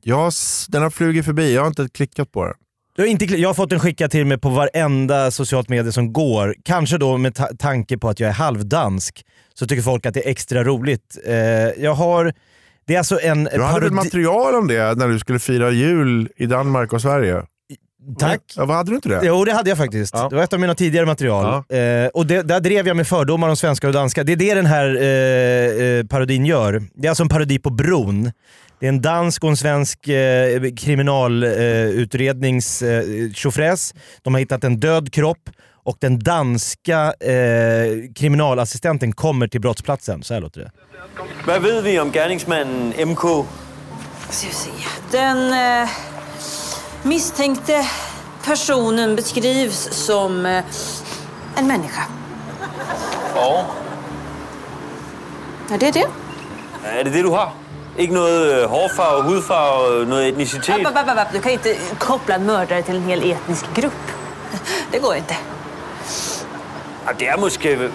Ja, 0.03 0.31
den 0.69 0.83
har 0.83 0.91
flugit 0.91 1.25
förbi. 1.25 1.55
Jag 1.55 1.63
har 1.63 1.69
inte 1.69 1.89
klickat 1.95 2.33
på 2.33 2.45
den. 2.45 2.55
Jag 2.97 3.05
har, 3.05 3.09
inte, 3.09 3.25
jag 3.25 3.49
har 3.49 3.55
fått 3.55 3.71
den 3.71 3.81
skickad 3.81 4.11
till 4.11 4.27
mig 4.27 4.39
på 4.39 4.49
varenda 4.49 5.31
socialt 5.31 5.69
medie 5.69 5.93
som 5.93 6.13
går. 6.13 6.55
Kanske 6.65 6.99
då 6.99 7.17
med 7.17 7.35
ta- 7.35 7.51
tanke 7.59 7.99
på 7.99 8.09
att 8.09 8.21
jag 8.21 8.29
är 8.31 8.35
halvdansk 8.35 9.25
så 9.55 9.67
tycker 9.67 9.83
folk 9.83 10.07
att 10.07 10.15
det 10.15 10.27
är 10.27 10.31
extra 10.31 10.65
roligt. 10.65 11.19
Eh, 11.27 11.35
jag 11.85 11.95
har... 11.95 12.33
Det 12.87 12.95
är 12.95 12.99
alltså 12.99 13.21
en 13.21 13.45
Du 13.45 13.63
hade 13.63 13.81
väl 13.81 13.93
material 13.93 14.55
om 14.55 14.69
det 14.69 14.95
när 14.99 15.09
du 15.09 15.19
skulle 15.19 15.39
fira 15.39 15.71
jul 15.71 16.29
i 16.37 16.47
Danmark 16.47 16.93
och 16.93 17.01
Sverige? 17.03 17.43
Tack. 18.19 18.41
Ja, 18.57 18.65
vad 18.65 18.77
hade 18.77 18.91
du 18.91 18.95
inte 18.95 19.09
det? 19.09 19.21
Jo, 19.23 19.45
det 19.45 19.53
hade 19.53 19.71
jag 19.71 19.79
faktiskt. 19.79 20.15
Ja. 20.15 20.29
Det 20.29 20.37
var 20.37 20.43
ett 20.43 20.53
av 20.53 20.61
mina 20.61 20.75
tidigare 20.75 21.07
material. 21.07 21.55
Eh, 21.55 21.63
och 22.15 22.27
det, 22.27 22.43
där 22.43 22.61
drev 22.61 22.87
jag 22.87 22.97
med 22.97 23.07
fördomar 23.07 23.49
om 23.49 23.57
svenskar 23.57 23.89
och 23.89 23.95
danskar. 23.95 24.25
Det 24.25 24.33
är 24.33 24.37
det 24.37 24.55
den 24.55 24.67
här 24.67 24.97
eh, 24.97 25.03
eh, 25.87 26.05
parodin 26.07 26.47
gör. 26.47 26.83
Det 26.95 27.07
är 27.07 27.11
alltså 27.11 27.23
en 27.23 27.29
parodi 27.29 27.59
på 27.59 27.71
Bron. 27.71 28.31
Det 28.81 28.87
är 28.87 28.89
en 28.89 29.03
dansk 29.03 29.45
och 29.45 29.51
en 29.51 29.57
svensk 29.57 30.09
eh, 30.09 30.63
kriminalutrednings 30.77 32.83
eh, 32.83 33.05
tjofräs. 33.35 33.95
De 34.23 34.35
har 34.35 34.39
hittat 34.41 34.65
en 34.65 34.81
död 34.81 35.13
kropp 35.13 35.51
och 35.85 35.97
den 36.01 36.19
danska 36.19 37.15
eh, 37.21 37.33
kriminalassistenten 38.15 39.13
kommer 39.13 39.49
till 39.49 39.61
brottsplatsen. 39.61 40.23
Så 40.23 40.35
här 40.35 40.41
låter 40.41 40.61
det. 40.61 40.71
Hvad 41.45 41.63
ved 41.63 41.83
vi 41.85 42.01
om 42.01 42.11
gerningsmanden 42.15 43.09
MK? 43.09 43.23
Den 45.11 45.53
eh, 45.53 45.89
misstänkte 47.05 47.87
personen 48.45 49.17
beskrivs 49.17 49.89
som 49.93 50.47
eh, 50.47 50.65
en 51.59 51.67
människa. 51.67 52.03
Ja. 53.35 53.67
Ja, 55.71 55.77
det 55.77 55.89
är 55.89 55.93
det. 55.93 56.07
Er 56.85 57.05
det 57.05 57.13
det, 57.13 57.23
du 57.23 57.31
har? 57.31 57.53
Ikke 57.99 58.15
noget 58.15 58.63
øh, 58.63 58.69
hårfarve, 58.71 59.23
hudfarve, 59.23 60.07
noget 60.07 60.29
etnicitet? 60.29 60.87
App, 60.87 60.97
app, 60.97 61.19
app. 61.19 61.33
Du 61.33 61.41
kan 61.41 61.53
inte 61.53 61.77
koppla 61.99 62.35
en 62.35 62.47
mördare 62.47 62.83
till 62.83 62.97
en 62.97 63.03
hel 63.03 63.31
etnisk 63.31 63.65
grupp. 63.75 64.13
Det 64.93 65.03
går 65.03 65.15
inte. 65.15 65.35
Det 67.19 67.29
er 67.29 67.37
måske 67.37 67.69
øh, 67.69 67.91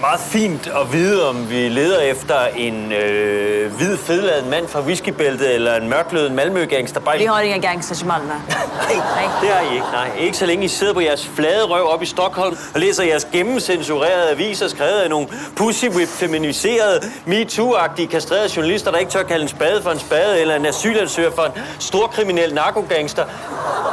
meget 0.00 0.20
fint 0.20 0.66
at 0.66 0.92
vide, 0.92 1.28
om 1.28 1.50
vi 1.50 1.68
leder 1.68 2.00
efter 2.00 2.46
en 2.56 2.92
øh, 2.92 3.72
hvid, 3.72 3.96
fedladet 3.96 4.46
mand 4.46 4.68
fra 4.68 4.80
whiskybæltet 4.80 5.54
eller 5.54 5.76
en 5.76 5.88
mørklødet 5.88 6.32
Malmø-gangster. 6.32 7.00
Bare... 7.00 7.18
Vi 7.18 7.24
har 7.24 7.40
inga 7.40 7.68
gangsters 7.68 8.02
i 8.02 8.04
Malmö. 8.04 8.08
Nej, 8.08 9.28
det 9.40 9.48
har 9.48 9.60
I 9.70 9.74
ikke. 9.74 9.86
Nej, 9.92 10.10
ikke 10.18 10.36
så 10.36 10.46
længe 10.46 10.64
I 10.64 10.68
sidder 10.68 10.94
på 10.94 11.00
jeres 11.00 11.30
flade 11.36 11.64
røv 11.64 11.88
op 11.92 12.02
i 12.02 12.06
Stockholm 12.06 12.56
og 12.74 12.80
læser 12.80 13.04
jeres 13.04 13.24
gennemcensurerede 13.32 14.30
aviser 14.30 14.68
skrevet 14.68 15.00
af 15.00 15.10
nogle 15.10 15.28
pussy 15.56 15.84
whip 15.84 16.08
feminiserede 16.08 17.00
MeToo-agtige 17.26 18.06
kastrerede 18.06 18.50
journalister, 18.56 18.90
der 18.90 18.98
ikke 18.98 19.12
tør 19.12 19.22
kalde 19.22 19.42
en 19.42 19.48
spade 19.48 19.82
for 19.82 19.90
en 19.90 19.98
spade 19.98 20.40
eller 20.40 20.56
en 20.56 20.66
asylansøger 20.66 21.30
for 21.30 21.42
en 21.42 21.52
storkriminel 21.78 22.54
narkogangster. 22.54 23.24
Är 23.24 23.28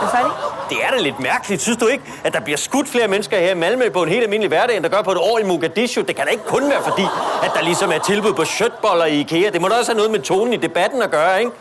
du 0.02 0.08
färdig? 0.08 0.32
Det 0.70 0.78
er 0.86 0.92
da 0.92 0.98
lidt 1.02 1.20
mærkeligt, 1.20 1.62
synes 1.62 1.78
du 1.78 1.88
ikke, 1.88 2.04
at 2.24 2.34
der 2.34 2.40
bliver 2.40 2.58
skudt 2.58 2.88
flere 2.88 3.08
mennesker 3.08 3.40
her 3.40 3.52
i 3.52 3.56
Malmø 3.56 3.90
på 3.90 4.04
en 4.04 4.10
helt 4.10 4.24
almindelig 4.24 4.48
hverdag, 4.48 4.76
end 4.76 4.84
der 4.84 4.90
gør 4.90 5.02
på 5.02 5.12
et 5.12 5.18
år 5.18 5.40
i 5.40 5.44
Mogadishu? 5.44 6.02
Det 6.02 6.16
kan 6.16 6.26
da 6.26 6.32
ikke 6.32 6.44
kun 6.44 6.70
være 6.70 6.82
fordi, 6.84 7.06
at 7.44 7.52
der 7.56 7.62
ligesom 7.64 7.92
er 7.92 7.98
tilbud 8.00 8.34
på 8.34 8.46
shirtboller 8.46 9.06
i 9.06 9.20
IKEA. 9.20 9.50
Det 9.50 9.62
må 9.62 9.68
da 9.68 9.76
også 9.76 9.92
have 9.92 9.98
noget 9.98 10.12
med 10.12 10.20
tonen 10.20 10.54
i 10.54 10.58
debatten 10.58 11.02
at 11.02 11.12
gøre, 11.12 11.40
ikke? 11.40 11.52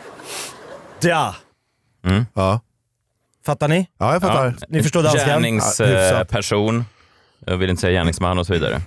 Ja! 1.04 1.26
Ja, 2.36 2.56
Fattar 3.46 3.66
ni? 3.68 3.86
ja 4.00 4.12
jag 4.12 4.20
fattar. 4.22 4.54
Ni 4.68 4.82
förstår 4.82 5.02
danskan? 5.02 5.28
Ja. 5.28 5.34
Gärningsperson, 5.34 6.84
jag 7.46 7.56
vill 7.56 7.70
inte 7.70 7.80
säga 7.80 7.92
gärningsman 7.92 8.38
och 8.38 8.46
så 8.46 8.52
vidare. 8.52 8.80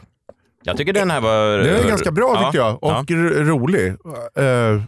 Jag 0.63 0.77
tycker 0.77 0.93
den 0.93 1.11
här 1.11 1.21
var... 1.21 1.57
Den 1.57 1.75
är 1.75 1.87
ganska 1.87 2.11
bra 2.11 2.33
Ja, 2.35 2.51
tycker 2.51 2.65
jag. 2.65 2.83
Och 2.83 2.91
ja. 2.91 3.03
rolig. 3.43 3.87
Eh, 3.87 4.81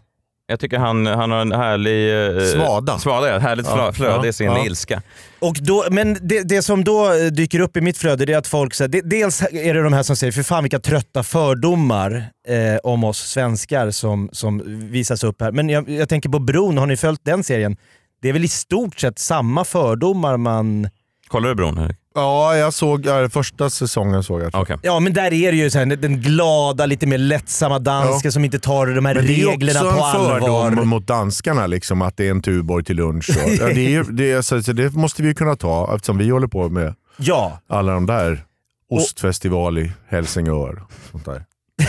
Jag 0.49 0.59
tycker 0.59 0.77
han, 0.77 1.05
han 1.05 1.31
har 1.31 1.41
en 1.41 1.51
härlig... 1.51 2.27
eh, 2.37 2.43
Svada. 2.45 2.99
Svada, 2.99 3.29
ja. 3.29 3.37
Härligt 3.39 3.65
Ja, 3.65 3.93
flöde 3.93 4.27
i 4.27 4.33
sin 4.33 4.45
ja. 4.45 4.65
ilska. 4.65 5.01
Och 5.39 5.57
då, 5.61 5.85
men 5.91 6.17
det, 6.21 6.43
det 6.43 6.61
som 6.61 6.83
då 6.83 7.13
eh, 7.13 7.25
dyker 7.25 7.59
upp 7.59 7.77
i 7.77 7.81
mitt 7.81 7.97
flöde 7.97 8.25
det 8.25 8.33
är 8.33 8.37
att 8.37 8.47
folk 8.47 8.73
säger, 8.73 8.89
det, 8.89 9.01
dels 9.01 9.41
är 9.41 9.73
det 9.73 9.83
de 9.83 9.93
här 9.93 10.03
som 10.03 10.15
säger 10.15 10.31
för 10.31 10.43
fan 10.43 10.63
vilka 10.63 10.79
trötta 10.79 11.23
fördomar 11.23 12.25
eh, 12.47 12.77
om 12.83 13.03
oss 13.03 13.17
svenskar 13.17 13.91
som, 13.91 14.29
som 14.31 14.61
visas 14.91 15.23
upp 15.23 15.41
här. 15.41 15.51
Men 15.51 15.69
jag, 15.69 15.89
jag 15.89 16.09
tänker 16.09 16.29
på 16.29 16.39
Bron, 16.39 16.77
har 16.77 16.85
ni 16.87 16.97
följt 16.97 17.21
den 17.23 17.43
serien? 17.43 17.77
Det 18.21 18.29
är 18.29 18.33
väl 18.33 18.43
i 18.45 18.47
stort 18.47 18.99
sett 18.99 19.19
samma 19.19 19.65
fördomar 19.65 20.37
man... 20.37 20.89
Kollar 21.27 21.49
du 21.49 21.55
bron, 21.55 21.77
Henrik? 21.77 21.97
Ja, 22.19 22.55
jag 22.57 22.73
såg 22.73 23.05
ja, 23.05 23.29
första 23.29 23.69
säsongen. 23.69 24.23
såg 24.23 24.41
jag. 24.41 24.55
Okej. 24.55 24.77
Ja 24.83 24.99
men 24.99 25.13
där 25.13 25.33
är 25.33 25.51
det 25.51 25.57
ju 25.57 25.69
så 25.69 25.77
här, 25.79 25.85
den 25.85 26.21
glada, 26.21 26.85
lite 26.85 27.07
mer 27.07 27.17
lättsamma 27.17 27.79
dansken 27.79 28.31
som 28.31 28.45
inte 28.45 28.59
tar 28.59 28.87
de 28.87 29.05
här 29.05 29.15
Men 29.15 29.25
det 29.27 29.41
är 29.41 29.47
reglerna 29.47 29.79
också 29.85 29.97
på 29.97 30.03
en 30.05 30.11
fördom 30.11 30.55
allvar. 30.55 30.83
mot 30.85 31.07
danskarna, 31.07 31.67
liksom, 31.67 32.01
att 32.01 32.17
det 32.17 32.27
är 32.27 32.31
en 32.31 32.41
Tuborg 32.41 32.83
till 32.83 32.95
lunch. 32.95 33.29
Och, 33.29 33.49
ja, 33.59 33.65
det, 33.65 33.85
är, 33.85 33.89
ju- 33.89 34.03
det, 34.03 34.31
är, 34.31 34.41
så, 34.41 34.63
så 34.63 34.71
det 34.73 34.93
måste 34.93 35.21
vi 35.21 35.27
ju 35.27 35.33
kunna 35.33 35.55
ta 35.55 35.95
eftersom 35.95 36.17
vi 36.17 36.29
håller 36.29 36.47
på 36.47 36.69
med 36.69 36.95
Ja, 37.17 37.59
alla 37.69 37.91
de 37.93 38.05
där. 38.05 38.43
Ostfestival 38.91 39.77
i 39.77 39.91
Helsingör. 40.09 40.83
Sånt 41.11 41.25
där. 41.25 41.45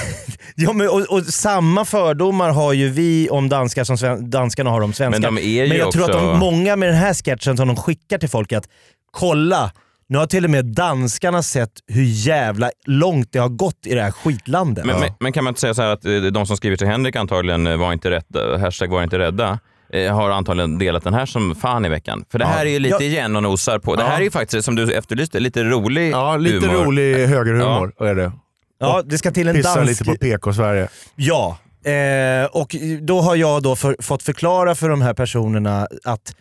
ja 0.55 0.73
men, 0.73 0.88
och, 0.88 1.01
och 1.01 1.27
samma 1.27 1.85
fördomar 1.85 2.51
har 2.51 2.73
ju 2.73 2.88
vi 2.88 3.29
om 3.31 3.49
danskar 3.49 3.85
som 3.85 3.99
sven, 3.99 4.31
danskarna 4.31 4.71
har 4.71 4.81
om 4.81 4.93
svenskar. 4.93 5.21
Men 5.31 5.35
de 5.35 5.40
är 5.40 5.62
ju 5.62 5.69
Men 5.69 5.77
jag 5.77 5.93
tror 5.93 6.05
att 6.05 6.11
också- 6.11 6.27
de, 6.27 6.38
många 6.38 6.77
med 6.77 6.88
den 6.88 6.97
här 6.97 7.14
sketchen 7.14 7.57
som 7.57 7.69
de 7.69 7.77
skickar 7.77 8.19
till 8.19 8.29
folk 8.29 8.53
att 8.53 8.69
kolla, 9.11 9.73
nu 10.11 10.18
har 10.18 10.27
till 10.27 10.44
och 10.44 10.51
med 10.51 10.64
danskarna 10.64 11.42
sett 11.42 11.70
hur 11.87 12.03
jävla 12.05 12.70
långt 12.87 13.33
det 13.33 13.38
har 13.38 13.49
gått 13.49 13.87
i 13.87 13.94
det 13.94 14.03
här 14.03 14.11
skitlandet. 14.11 14.85
Men, 14.85 15.01
men, 15.01 15.11
men 15.20 15.33
kan 15.33 15.44
man 15.44 15.51
inte 15.51 15.61
säga 15.61 15.75
så 15.75 15.83
här 15.83 15.88
att 15.92 16.05
eh, 16.05 16.12
de 16.12 16.46
som 16.46 16.57
skriver 16.57 16.77
till 16.77 16.87
Henrik 16.87 17.16
antagligen 17.16 17.66
eh, 17.66 17.77
var 17.77 17.92
inte 17.92 18.11
rädda, 18.11 18.59
hashtag 18.59 18.90
var 18.90 19.03
inte 19.03 19.18
rädda, 19.18 19.59
eh, 19.92 20.14
har 20.14 20.31
antagligen 20.31 20.79
delat 20.79 21.05
den 21.05 21.14
här 21.14 21.27
som 21.27 21.55
fan 21.55 21.85
i 21.85 21.88
veckan. 21.88 22.25
För 22.33 22.38
det 22.38 22.44
här 22.46 22.66
är 22.66 22.70
ju 22.70 22.79
lite 22.79 22.96
Ja. 23.05 23.11
igen 23.11 23.37
och 23.37 23.42
nosar 23.42 23.79
på. 23.79 23.96
Det 23.96 24.03
här 24.03 24.18
är 24.18 24.25
ju 24.25 24.31
faktiskt, 24.31 24.64
som 24.64 24.75
du 24.77 24.92
efterlyste, 24.92 25.40
lite 25.40 25.64
rolig 25.64 26.11
Ja, 26.11 26.37
lite 26.37 26.66
humor. 26.66 26.85
rolig 26.85 27.27
högerhumor 27.27 27.92
är 28.11 28.14
det. 28.14 28.33
ja, 28.81 29.03
det 29.05 29.18
ska 29.18 29.31
till 29.31 29.49
en 29.49 29.62
dansk... 29.62 29.87
lite 29.87 30.05
på 30.05 30.14
PK-Sverige. 30.20 30.88
Ja, 31.16 31.59
eh, 31.85 32.46
och 32.53 32.77
då 33.01 33.20
har 33.20 33.37
jag 33.37 33.62
då 33.62 33.77
för, 33.77 33.96
fått 34.01 34.23
förklara 34.23 34.75
för 34.75 34.88
de 34.88 35.03
här 35.03 35.14
personerna 35.14 35.88
att 36.05 36.35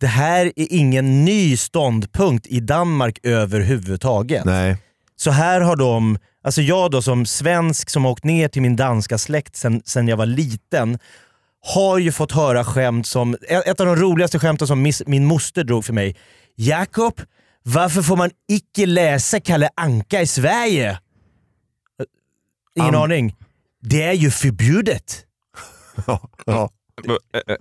det 0.00 0.06
här 0.06 0.46
är 0.46 0.72
ingen 0.72 1.24
ny 1.24 1.56
ståndpunkt 1.56 2.46
i 2.46 2.60
Danmark 2.60 3.18
överhuvudtaget. 3.22 4.44
Nej. 4.44 4.76
Så 5.16 5.30
här 5.30 5.60
har 5.60 5.76
de, 5.76 6.18
alltså 6.44 6.62
jag 6.62 6.90
då 6.90 7.02
som 7.02 7.26
svensk 7.26 7.90
som 7.90 8.04
har 8.04 8.12
åkt 8.12 8.24
ner 8.24 8.48
till 8.48 8.62
min 8.62 8.76
danska 8.76 9.18
släkt 9.18 9.56
sen, 9.56 9.82
sen 9.84 10.08
jag 10.08 10.16
var 10.16 10.26
liten, 10.26 10.98
har 11.74 11.98
ju 11.98 12.12
fått 12.12 12.32
höra 12.32 12.64
skämt 12.64 13.06
som, 13.06 13.36
ett 13.48 13.80
av 13.80 13.86
de 13.86 13.96
roligaste 13.96 14.38
skämten 14.38 14.66
som 14.66 14.82
miss, 14.82 15.02
min 15.06 15.24
moster 15.24 15.64
drog 15.64 15.84
för 15.84 15.92
mig. 15.92 16.16
Jakob, 16.54 17.20
varför 17.62 18.02
får 18.02 18.16
man 18.16 18.30
icke 18.48 18.86
läsa 18.86 19.40
Kalle 19.40 19.68
Anka 19.74 20.22
i 20.22 20.26
Sverige? 20.26 20.98
Ingen 22.74 22.94
Am- 22.94 23.02
aning. 23.02 23.36
Det 23.80 24.02
är 24.02 24.12
ju 24.12 24.30
förbjudet. 24.30 25.22
Ja, 26.06 26.28
ja. 26.46 26.70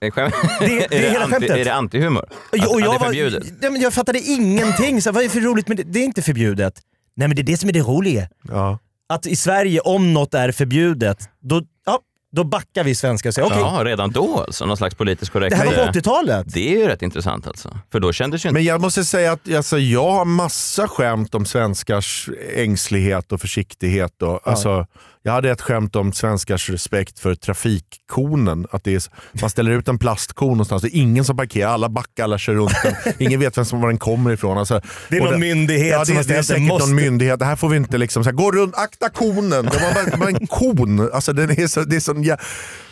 Äh, 0.01 0.11
Skämt? 0.11 0.33
Det- 0.59 0.65
det 0.89 0.97
är 0.97 1.03
är, 1.07 1.09
hela 1.11 1.23
anti, 1.25 1.33
skämtet. 1.33 1.57
är 1.57 1.65
det 1.65 1.73
antihumor? 1.73 2.23
Att, 2.23 2.29
och 2.53 2.55
att 2.55 2.61
jag, 2.63 2.79
det 2.81 2.85
är 2.85 2.87
var, 2.87 2.99
förbjudet? 2.99 3.43
ja, 3.61 3.69
men 3.69 3.81
jag 3.81 3.93
fattade 3.93 4.19
ingenting. 4.19 5.01
Så, 5.01 5.11
vad 5.11 5.23
är 5.23 5.27
det 5.27 5.33
för 5.33 5.39
roligt 5.41 5.67
med 5.67 5.77
det? 5.77 5.83
Det 5.83 5.99
är 5.99 6.03
inte 6.03 6.21
förbjudet. 6.21 6.81
Nej 7.15 7.27
men 7.27 7.35
det 7.35 7.41
är 7.41 7.43
det 7.43 7.57
som 7.57 7.69
är 7.69 7.73
det 7.73 7.79
roliga. 7.81 8.27
Ja. 8.49 8.79
Att 9.09 9.25
i 9.27 9.35
Sverige, 9.35 9.79
om 9.79 10.13
något 10.13 10.33
är 10.33 10.51
förbjudet, 10.51 11.29
då, 11.41 11.61
ja, 11.85 11.99
då 12.31 12.43
backar 12.43 12.83
vi 12.83 12.95
svenskar 12.95 13.29
och 13.29 13.33
säger 13.33 13.47
okej, 13.47 13.59
Ja, 13.59 13.81
redan 13.85 14.11
då 14.11 14.39
alltså? 14.47 14.65
Någon 14.65 14.77
slags 14.77 14.95
politiskt 14.95 15.31
korrekt... 15.31 15.51
det 15.51 15.57
här 15.57 15.65
var 15.65 15.73
eh, 15.73 15.85
på 15.91 15.99
80-talet. 15.99 16.45
Det 16.53 16.73
är 16.73 16.77
ju 16.79 16.87
rätt 16.87 17.01
intressant 17.01 17.47
alltså. 17.47 17.79
För 17.91 17.99
då 17.99 18.13
kändes 18.13 18.45
ju 18.45 18.49
inte... 18.49 18.53
Men 18.53 18.63
jag 18.63 18.81
måste 18.81 19.05
säga 19.05 19.31
att 19.31 19.53
alltså, 19.53 19.77
jag 19.79 20.11
har 20.11 20.25
massa 20.25 20.87
skämt 20.87 21.35
om 21.35 21.45
svenskars 21.45 22.29
ängslighet 22.55 23.31
och 23.31 23.41
försiktighet. 23.41 24.21
Och, 24.21 24.47
alltså, 24.47 24.87
jag 25.25 25.31
hade 25.33 25.51
ett 25.51 25.61
skämt 25.61 25.95
om 25.95 26.13
svenskars 26.13 26.69
respekt 26.69 27.19
för 27.19 27.35
trafikkonen. 27.35 28.67
Att 28.71 28.83
det 28.83 28.95
är, 28.95 29.03
man 29.41 29.49
ställer 29.49 29.71
ut 29.71 29.87
en 29.87 29.99
plastkon 29.99 30.47
någonstans, 30.49 30.81
det 30.81 30.87
är 30.97 30.99
ingen 31.01 31.25
som 31.25 31.37
parkerar, 31.37 31.69
alla 31.69 31.89
backar, 31.89 32.23
alla 32.23 32.37
kör 32.37 32.53
runt 32.53 32.71
den. 32.83 33.13
Ingen 33.19 33.39
vet 33.39 33.57
vem 33.57 33.65
som, 33.65 33.81
var 33.81 33.87
den 33.87 33.97
kommer 33.97 34.31
ifrån. 34.33 34.57
Alltså, 34.57 34.81
Det 35.09 35.17
är 35.17 35.21
någon 35.21 35.39
myndighet 35.39 35.91
ja, 35.91 35.99
det, 35.99 36.05
som 36.05 36.15
har 36.15 36.23
det 36.23 36.33
är 36.37 36.41
ställt 36.41 36.47
säkert 36.47 36.67
Måste- 36.67 36.87
någon 36.87 36.95
myndighet. 36.95 37.39
Det 37.39 37.45
här 37.45 37.55
får 37.55 37.69
vi 37.69 37.77
inte 37.77 37.97
liksom, 37.97 38.23
så 38.23 38.29
här, 38.29 38.37
gå 38.37 38.51
runt, 38.51 38.75
akta 38.75 39.09
konen. 39.09 39.49
Det 39.49 39.79
var 39.81 39.93
bara, 39.93 40.03
det 40.11 40.17
var 40.17 40.27
en 40.27 40.47
kon. 40.47 41.11
Alltså, 41.13 41.33
den 41.33 41.49
är 41.51 41.67
så, 41.67 41.83
det 41.83 41.95
är 41.95 41.99
sån, 41.99 42.23
jä- 42.23 42.37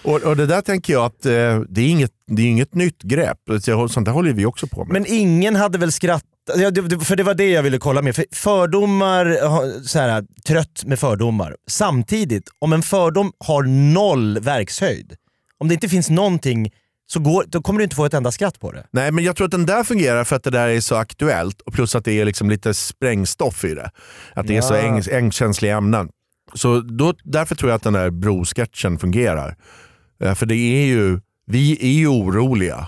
och, 0.04 0.22
och 0.24 0.38
det 0.38 0.46
där 0.46 0.62
tänker 0.62 0.94
jag 0.94 1.06
att 1.06 1.26
eh, 1.26 1.32
det, 1.70 1.82
är 1.82 1.88
inget, 1.88 2.12
det 2.28 2.42
är 2.42 2.46
inget 2.48 2.74
nytt 2.76 3.02
grepp. 3.02 3.38
Så- 3.62 3.90
Sånt 3.90 4.06
där 4.06 4.12
håller 4.14 4.34
vi 4.34 4.46
också 4.46 4.68
på 4.68 4.86
med. 4.86 4.94
Men 4.94 5.06
ingen 5.08 5.56
hade 5.56 5.78
väl 5.78 5.92
skrattat, 5.92 6.24
ja, 6.48 6.72
för 7.06 7.16
det 7.16 7.24
var 7.24 7.34
det 7.34 7.50
jag 7.50 7.64
ville 7.64 7.78
kolla 7.78 8.02
med. 8.02 8.16
För 8.16 8.26
fördomar, 8.32 9.38
så 9.88 10.00
här, 10.00 10.24
trött 10.48 10.84
med 10.86 11.00
fördomar. 11.00 11.56
Samtidigt, 11.68 12.50
om 12.60 12.74
en 12.74 12.82
fördom 12.82 13.32
har 13.40 13.64
noll 13.94 14.40
verkshöjd, 14.40 15.16
om 15.58 15.68
det 15.68 15.74
inte 15.74 15.90
finns 15.90 16.10
någonting, 16.10 16.72
så 17.08 17.20
går, 17.20 17.44
då 17.48 17.62
kommer 17.62 17.78
du 17.78 17.84
inte 17.84 17.96
få 17.96 18.06
ett 18.06 18.14
enda 18.14 18.32
skratt 18.32 18.60
på 18.60 18.72
det. 18.72 18.86
Nej, 18.92 19.12
men 19.12 19.24
jag 19.24 19.36
tror 19.36 19.46
att 19.46 19.52
den 19.52 19.66
där 19.66 19.84
fungerar 19.84 20.24
för 20.24 20.36
att 20.36 20.44
det 20.44 20.50
där 20.50 20.68
är 20.68 20.80
så 20.82 20.96
aktuellt 20.96 21.62
och 21.62 21.74
plus 21.74 21.96
att 21.96 22.06
det 22.06 22.12
är 22.22 22.26
liksom 22.26 22.50
lite 22.50 22.74
sprängstoff 22.74 23.64
i 23.66 23.74
det. 23.74 23.92
Att 24.34 24.48
det 24.48 24.58
är 24.58 24.62
så 24.62 24.74
Ja. 24.74 24.80
äng, 24.80 25.02
ängkänsliga 25.12 25.78
ämnen. 25.78 26.10
Så 26.54 26.80
då, 26.82 27.14
därför 27.24 27.56
tror 27.56 27.70
jag 27.72 27.76
att 27.78 27.84
den 27.84 27.94
där 27.94 28.10
brosketchen 28.10 29.00
fungerar. 29.00 29.56
Eh, 30.24 30.34
För 30.36 30.46
det 30.46 30.56
är 30.56 30.86
ju, 30.86 31.20
vi 31.46 31.78
är 31.82 31.94
ju 32.00 32.08
oroliga. 32.08 32.88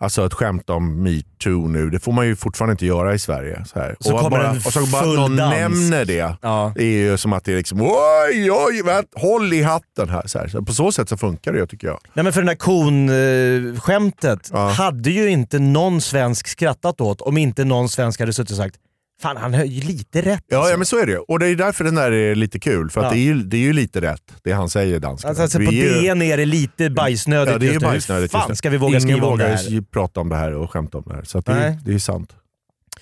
Alltså 0.00 0.26
ett 0.26 0.34
skämt 0.34 0.70
om 0.70 1.02
metoo 1.02 1.68
nu, 1.68 1.90
det 1.90 2.00
får 2.00 2.12
man 2.12 2.26
ju 2.26 2.36
fortfarande 2.36 2.72
inte 2.72 2.86
göra 2.86 3.14
i 3.14 3.18
Sverige. 3.18 3.64
Så 3.66 3.78
här. 3.80 3.96
Så 4.00 4.14
och, 4.14 4.18
kommer 4.20 4.30
bara, 4.38 4.48
en 4.50 4.56
och 4.56 4.62
så 4.62 4.86
bara 4.86 5.04
någon 5.06 5.36
dans. 5.36 5.54
nämner 5.54 6.04
det, 6.04 6.36
Ja. 6.42 6.72
det 6.76 6.82
är 6.84 7.10
ju 7.10 7.16
som 7.18 7.32
att 7.32 7.44
det 7.44 7.52
är 7.52 7.56
liksom 7.56 7.80
oj, 7.82 8.50
oj, 8.52 8.82
vänt, 8.84 9.08
håll 9.14 9.52
i 9.52 9.62
hatten 9.62 10.08
här. 10.08 10.22
Så, 10.26 10.38
här. 10.38 10.48
så 10.48 10.62
på 10.62 10.72
så 10.72 10.92
sätt 10.92 11.08
så 11.08 11.16
funkar 11.16 11.52
det 11.52 11.66
tycker 11.66 11.86
jag. 11.86 11.98
Nej 12.14 12.24
men 12.24 12.32
för 12.32 12.40
den 12.40 12.46
där 12.46 12.54
kon-skämtet 12.54 14.50
Ja. 14.52 14.68
hade 14.68 15.10
ju 15.10 15.28
inte 15.30 15.58
någon 15.58 16.00
svensk 16.00 16.48
skrattat 16.48 17.00
åt 17.00 17.20
om 17.20 17.38
inte 17.38 17.64
någon 17.64 17.88
svensk 17.88 18.20
hade 18.20 18.32
suttit 18.32 18.50
och 18.50 18.56
sagt 18.56 18.74
Fan 19.22 19.36
han 19.36 19.54
har 19.54 19.64
ju 19.64 19.80
lite 19.80 20.22
rätt. 20.22 20.44
Ja, 20.48 20.56
alltså." 20.58 20.70
ja 20.72 20.76
men 20.76 20.86
så 20.86 20.98
är 20.98 21.06
det 21.06 21.12
ju. 21.12 21.18
Och 21.18 21.38
det 21.38 21.46
är 21.48 21.56
därför 21.56 21.84
den 21.84 21.94
där 21.94 22.12
är 22.12 22.34
lite 22.34 22.60
kul. 22.60 22.90
För 22.90 23.00
att 23.00 23.06
Ja. 23.06 23.10
det, 23.12 23.18
är 23.18 23.22
ju, 23.24 23.34
det 23.42 23.56
är 23.56 23.60
ju 23.60 23.72
lite 23.72 24.00
rätt, 24.00 24.22
det 24.44 24.52
han 24.52 24.68
säger 24.70 25.00
dansken. 25.00 25.28
Alltså, 25.28 25.42
alltså 25.42 25.58
på 25.58 25.72
ju- 25.72 26.00
DN 26.00 26.22
är 26.22 26.36
det 26.36 26.46
lite 26.46 26.90
bajsnödigt 26.90 27.52
Ja, 27.52 27.58
det 27.58 27.68
är 27.68 27.72
ju 27.72 27.78
bajsnödigt 27.78 28.34
Hur 28.34 28.38
fan 28.40 28.56
ska 28.56 28.70
vi 28.70 28.76
våga 28.76 28.88
Ingen 28.90 29.00
skriva 29.00 29.26
om 29.26 29.38
det 29.38 29.44
vågar 29.44 29.56
här? 29.56 29.68
ju 29.70 29.82
prata 29.82 30.20
om 30.20 30.28
det 30.28 30.36
här 30.36 30.52
och 30.54 30.70
skämta 30.70 30.98
om 30.98 31.04
det 31.06 31.14
här. 31.14 31.22
Så 31.24 31.40
det, 31.40 31.52
är, 31.52 31.78
det 31.84 31.94
är 31.94 31.98
sant. 31.98 32.32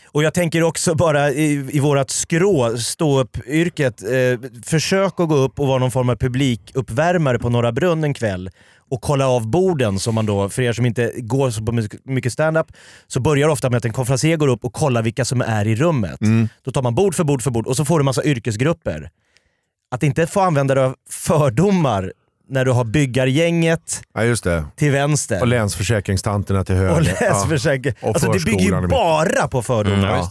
Och 0.06 0.22
jag 0.22 0.34
tänker 0.34 0.62
också 0.62 0.94
bara 0.94 1.30
i, 1.30 1.68
i 1.72 1.80
vårat 1.80 2.10
skrå, 2.10 2.78
stå 2.78 3.20
upp 3.20 3.46
yrket 3.46 4.02
eh, 4.02 4.50
försök 4.64 5.20
att 5.20 5.28
gå 5.28 5.34
upp 5.36 5.60
och 5.60 5.66
vara 5.66 5.78
någon 5.78 5.90
form 5.90 6.08
av 6.08 6.16
publikuppvärmare 6.16 7.38
på 7.38 7.48
Norra 7.48 7.72
Brunn 7.72 8.04
en 8.04 8.14
kväll 8.14 8.50
och 8.90 9.00
kolla 9.00 9.28
av 9.28 9.46
borden 9.50 9.98
som 9.98 10.14
man 10.14 10.26
då, 10.26 10.48
för 10.48 10.62
er 10.62 10.72
som 10.72 10.86
inte 10.86 11.12
går 11.16 11.50
så 11.50 11.62
på 11.62 11.72
mycket- 11.72 12.04
mycket 12.06 12.32
stand-up, 12.32 12.66
så 13.06 13.20
börjar 13.20 13.46
det 13.46 13.52
ofta 13.52 13.70
med 13.70 13.76
att 13.78 13.84
en 13.84 13.92
konferencier 13.92 14.36
går 14.36 14.48
upp 14.48 14.64
och 14.64 14.72
kollar 14.72 15.02
vilka 15.02 15.24
som 15.24 15.40
är 15.40 15.66
i 15.66 15.76
rummet. 15.76 16.20
Mm. 16.20 16.48
Då 16.62 16.70
tar 16.70 16.82
man 16.82 16.94
bord 16.94 17.14
för 17.14 17.24
bord 17.24 17.42
för 17.42 17.50
bord 17.50 17.66
och 17.66 17.76
så 17.76 17.84
får 17.84 17.98
du 17.98 18.04
massa 18.04 18.24
yrkesgrupper. 18.24 19.10
Att 19.90 20.02
inte 20.02 20.26
få 20.26 20.40
använda 20.40 20.74
dig 20.74 20.84
av 20.84 20.94
fördomar 21.10 22.12
när 22.48 22.64
du 22.64 22.70
har 22.70 22.84
byggargänget 22.84 24.02
Ja, 24.14 24.24
just 24.24 24.44
det. 24.44 24.64
till 24.76 24.92
vänster. 24.92 25.40
Och 25.40 25.46
länsförsäkringstanterna 25.46 26.64
till 26.64 26.74
höger. 26.74 26.94
och 26.94 27.02
läsförsäkring. 27.02 27.94
Och 28.02 28.08
Alltså 28.08 28.32
det 28.32 28.44
bygger 28.44 28.80
ju 28.82 28.86
bara 28.88 29.48
på 29.48 29.62
fördomar. 29.62 29.98
Mm, 29.98 30.10
ja. 30.10 30.30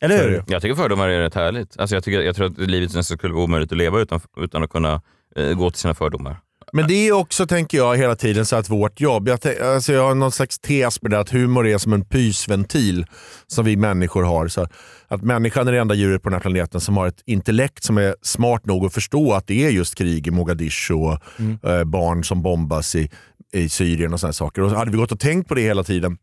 Eller 0.00 0.18
hur? 0.28 0.44
Jag 0.46 0.62
tycker 0.62 0.74
fördomar 0.74 1.08
är 1.08 1.20
rätt 1.20 1.34
härligt. 1.34 1.78
Alltså 1.78 1.96
jag, 1.96 2.04
tycker, 2.04 2.20
jag 2.20 2.36
tror 2.36 2.46
att 2.46 2.58
livet 2.58 2.94
nästan 2.94 3.18
skulle 3.18 3.34
vara 3.34 3.44
omöjligt 3.44 3.72
att 3.72 3.78
leva 3.78 4.00
utan, 4.00 4.20
utan 4.36 4.62
att 4.64 4.70
kunna 4.70 5.00
eh, 5.36 5.52
gå 5.52 5.70
till 5.70 5.80
sina 5.80 5.94
fördomar. 5.94 6.40
Men 6.72 6.88
det 6.88 7.08
är 7.08 7.12
också, 7.12 7.46
tänker 7.46 7.78
jag, 7.78 7.96
hela 7.96 8.16
tiden 8.16 8.46
så 8.46 8.56
att 8.56 8.70
vårt 8.70 9.00
jobb, 9.00 9.28
jag, 9.28 9.60
alltså 9.62 9.92
jag 9.92 10.08
har 10.08 10.14
någon 10.14 10.32
slags 10.32 10.58
tes 10.58 11.02
med 11.02 11.10
det 11.10 11.20
att 11.20 11.30
humor 11.30 11.66
är 11.66 11.78
som 11.78 11.92
en 11.92 12.04
pysventil 12.04 13.06
som 13.46 13.64
vi 13.64 13.76
människor 13.76 14.22
har. 14.22 14.48
Så 14.48 14.66
att 15.08 15.22
människan 15.22 15.68
är 15.68 15.72
det 15.72 15.78
enda 15.78 15.94
djuret 15.94 16.22
på 16.22 16.28
den 16.28 16.34
här 16.34 16.40
planeten 16.40 16.80
som 16.80 16.96
har 16.96 17.06
ett 17.06 17.22
intellekt 17.26 17.84
som 17.84 17.98
är 17.98 18.14
smart 18.22 18.66
nog 18.66 18.86
att 18.86 18.94
förstå 18.94 19.32
att 19.32 19.46
det 19.46 19.64
är 19.64 19.70
just 19.70 19.94
krig 19.94 20.26
i 20.26 20.30
Mogadishu 20.30 20.94
och 20.94 21.20
eh, 21.64 21.84
barn 21.84 22.24
som 22.24 22.42
bombas 22.42 22.94
i, 22.94 23.10
i 23.52 23.68
Syrien 23.68 24.12
och 24.12 24.20
sådana 24.20 24.32
saker. 24.32 24.62
Och 24.62 24.70
hade 24.70 24.90
vi 24.90 24.96
gått 24.96 25.12
och 25.12 25.20
tänkt 25.20 25.48
på 25.48 25.54
det 25.54 25.62
hela 25.62 25.84
tiden, 25.84 26.18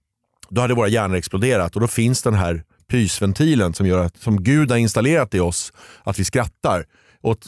då 0.50 0.62
hade 0.62 0.74
våra 0.74 0.88
hjärnor 0.88 1.16
exploderat 1.16 1.76
och 1.76 1.82
då 1.82 1.88
finns 1.88 2.24
den 2.24 2.34
här 2.34 2.64
pysventilen 2.88 3.74
som, 3.74 3.88
gör 3.88 4.06
att, 4.06 4.18
som 4.18 4.44
Gud 4.44 4.72
har 4.72 4.78
installerat 4.78 5.34
i 5.34 5.40
oss, 5.40 5.74
att 6.04 6.20
vi 6.20 6.24
skrattar 6.24 6.86
åt 7.26 7.48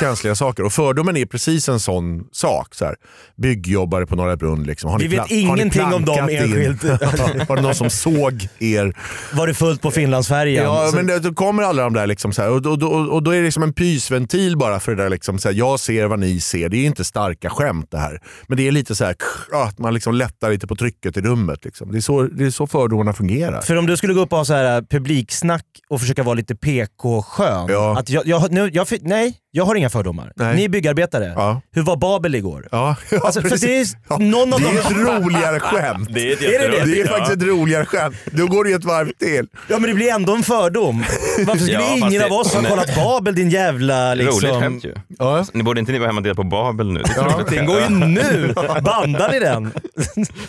känsliga 0.00 0.34
saker. 0.34 0.62
Och 0.62 0.72
fördomen 0.72 1.16
är 1.16 1.26
precis 1.26 1.68
en 1.68 1.80
sån 1.80 2.24
sak. 2.32 2.74
Så 2.74 2.84
här. 2.84 2.94
Byggjobbare 3.36 4.06
på 4.06 4.16
Norra 4.16 4.36
Brunn. 4.36 4.62
Liksom. 4.62 4.90
Har 4.90 4.98
Vi 4.98 5.06
vet 5.08 5.18
pla- 5.18 5.46
har 5.46 5.56
ni 5.56 5.62
ingenting 5.62 5.82
om 5.92 6.04
dem 6.04 6.28
enskilt. 6.28 6.84
Var 7.48 7.56
det 7.56 7.62
någon 7.62 7.74
som 7.74 7.90
såg 7.90 8.48
er? 8.58 8.96
Var 9.34 9.46
det 9.46 9.54
fullt 9.54 9.82
på 9.82 9.90
Finlandsfärjan? 9.90 10.64
Ja, 10.64 10.88
Så- 10.90 10.96
men 10.96 11.06
det, 11.06 11.18
då 11.18 11.34
kommer 11.34 11.62
alla 11.62 11.82
de 11.82 11.92
där 11.92 12.06
liksom 12.06 12.32
så 12.32 12.42
här, 12.42 12.50
och, 12.50 12.66
och, 12.66 12.82
och, 12.82 13.08
och 13.14 13.22
då 13.22 13.30
är 13.30 13.36
det 13.38 13.44
liksom 13.44 13.62
en 13.62 13.72
pysventil 13.72 14.56
bara 14.56 14.80
för 14.80 14.94
det 14.94 15.02
där. 15.02 15.10
Liksom 15.10 15.38
så 15.38 15.48
här, 15.48 15.56
jag 15.56 15.80
ser 15.80 16.06
vad 16.06 16.18
ni 16.18 16.40
ser. 16.40 16.68
Det 16.68 16.76
är 16.76 16.84
inte 16.86 17.04
starka 17.04 17.50
skämt 17.50 17.86
det 17.90 17.98
här. 17.98 18.20
Men 18.46 18.56
det 18.56 18.68
är 18.68 18.72
lite 18.72 18.94
så 18.94 19.04
här, 19.04 19.16
att 19.52 19.78
man 19.78 19.94
liksom 19.94 20.14
lättar 20.14 20.50
lite 20.50 20.66
på 20.66 20.76
trycket 20.76 21.16
i 21.16 21.20
rummet. 21.20 21.64
Liksom. 21.64 21.92
Det, 21.92 21.98
är 21.98 22.00
så, 22.00 22.22
det 22.22 22.44
är 22.46 22.50
så 22.50 22.66
fördomarna 22.66 23.12
fungerar. 23.12 23.60
För 23.60 23.76
om 23.76 23.86
du 23.86 23.96
skulle 23.96 24.14
gå 24.14 24.20
upp 24.20 24.32
och 24.32 24.38
ha 24.38 24.44
så 24.44 24.54
här 24.54 24.76
äh, 24.76 24.82
publiksnack 24.90 25.64
och 25.88 26.00
försöka 26.00 26.22
vara 26.22 26.34
lite 26.34 26.54
PK-skön. 26.56 27.66
Ja. 27.68 27.98
Att 27.98 28.08
jag, 28.10 28.26
jag, 28.26 28.52
nu, 28.52 28.70
jag, 28.72 28.86
nej, 29.02 29.34
jag 29.50 29.64
har 29.64 29.74
inga 29.74 29.90
fördomar. 29.90 30.32
Nej. 30.36 30.56
Ni 30.56 30.64
är 30.64 30.68
byggarbetare. 30.68 31.32
Ja. 31.36 31.60
Hur 31.72 31.82
var 31.82 31.96
Babel 31.96 32.34
igår? 32.34 32.68
Ja, 32.72 32.96
ja, 33.10 33.20
Alltså, 33.24 33.40
för 33.40 33.48
precis. 33.48 33.92
det 33.92 33.98
är 33.98 34.00
Ja, 34.08 34.18
någon 34.18 34.52
av 34.54 34.60
det 34.60 34.66
är 34.68 34.78
ett 34.80 34.90
roligare 34.90 35.60
skämt. 35.60 36.08
Det 36.12 36.28
är, 36.28 36.32
ett 36.32 36.42
Är 36.42 36.58
det 36.70 36.78
det? 36.78 36.84
Det 36.94 37.00
är 37.00 37.06
faktiskt 37.06 37.32
ett 37.36 37.42
roligare 37.42 37.84
skämt. 37.84 38.16
Då 38.32 38.46
går 38.46 38.64
det 38.64 38.70
ju 38.70 38.76
ett 38.76 38.84
varv 38.84 39.12
till. 39.18 39.46
Ja 39.68 39.78
men 39.78 39.82
det 39.90 39.94
blir 39.94 40.10
ändå 40.12 40.34
en 40.34 40.42
fördom. 40.42 41.04
Varför 41.46 41.60
skulle 41.60 41.72
Ja, 41.80 41.96
ingen 41.96 42.12
det- 42.12 42.24
av 42.26 42.32
oss 42.32 42.54
ha 42.54 42.60
nej. 42.60 42.70
kollat 42.70 42.94
Babel 42.96 43.34
din 43.34 43.50
jävla 43.50 44.14
liksom... 44.14 44.48
Roligt 44.48 44.60
skämt 44.62 44.84
ju. 44.84 44.94
Ja. 45.18 45.46
Ni 45.54 45.62
borde 45.62 45.80
inte 45.80 45.92
ni 45.92 45.98
vara 45.98 46.08
hemma 46.08 46.18
och 46.18 46.22
dela 46.22 46.34
på 46.34 46.42
Babel 46.42 46.92
nu? 46.92 47.02
Det 47.02 47.10
är 47.20 47.26
ett 47.26 47.34
roligt 47.34 47.48
Den 47.50 47.66
går 47.66 47.80
ju 47.80 47.88
nu! 47.88 48.54
Bandar 48.82 49.32
ni 49.32 49.38
den? 49.40 49.72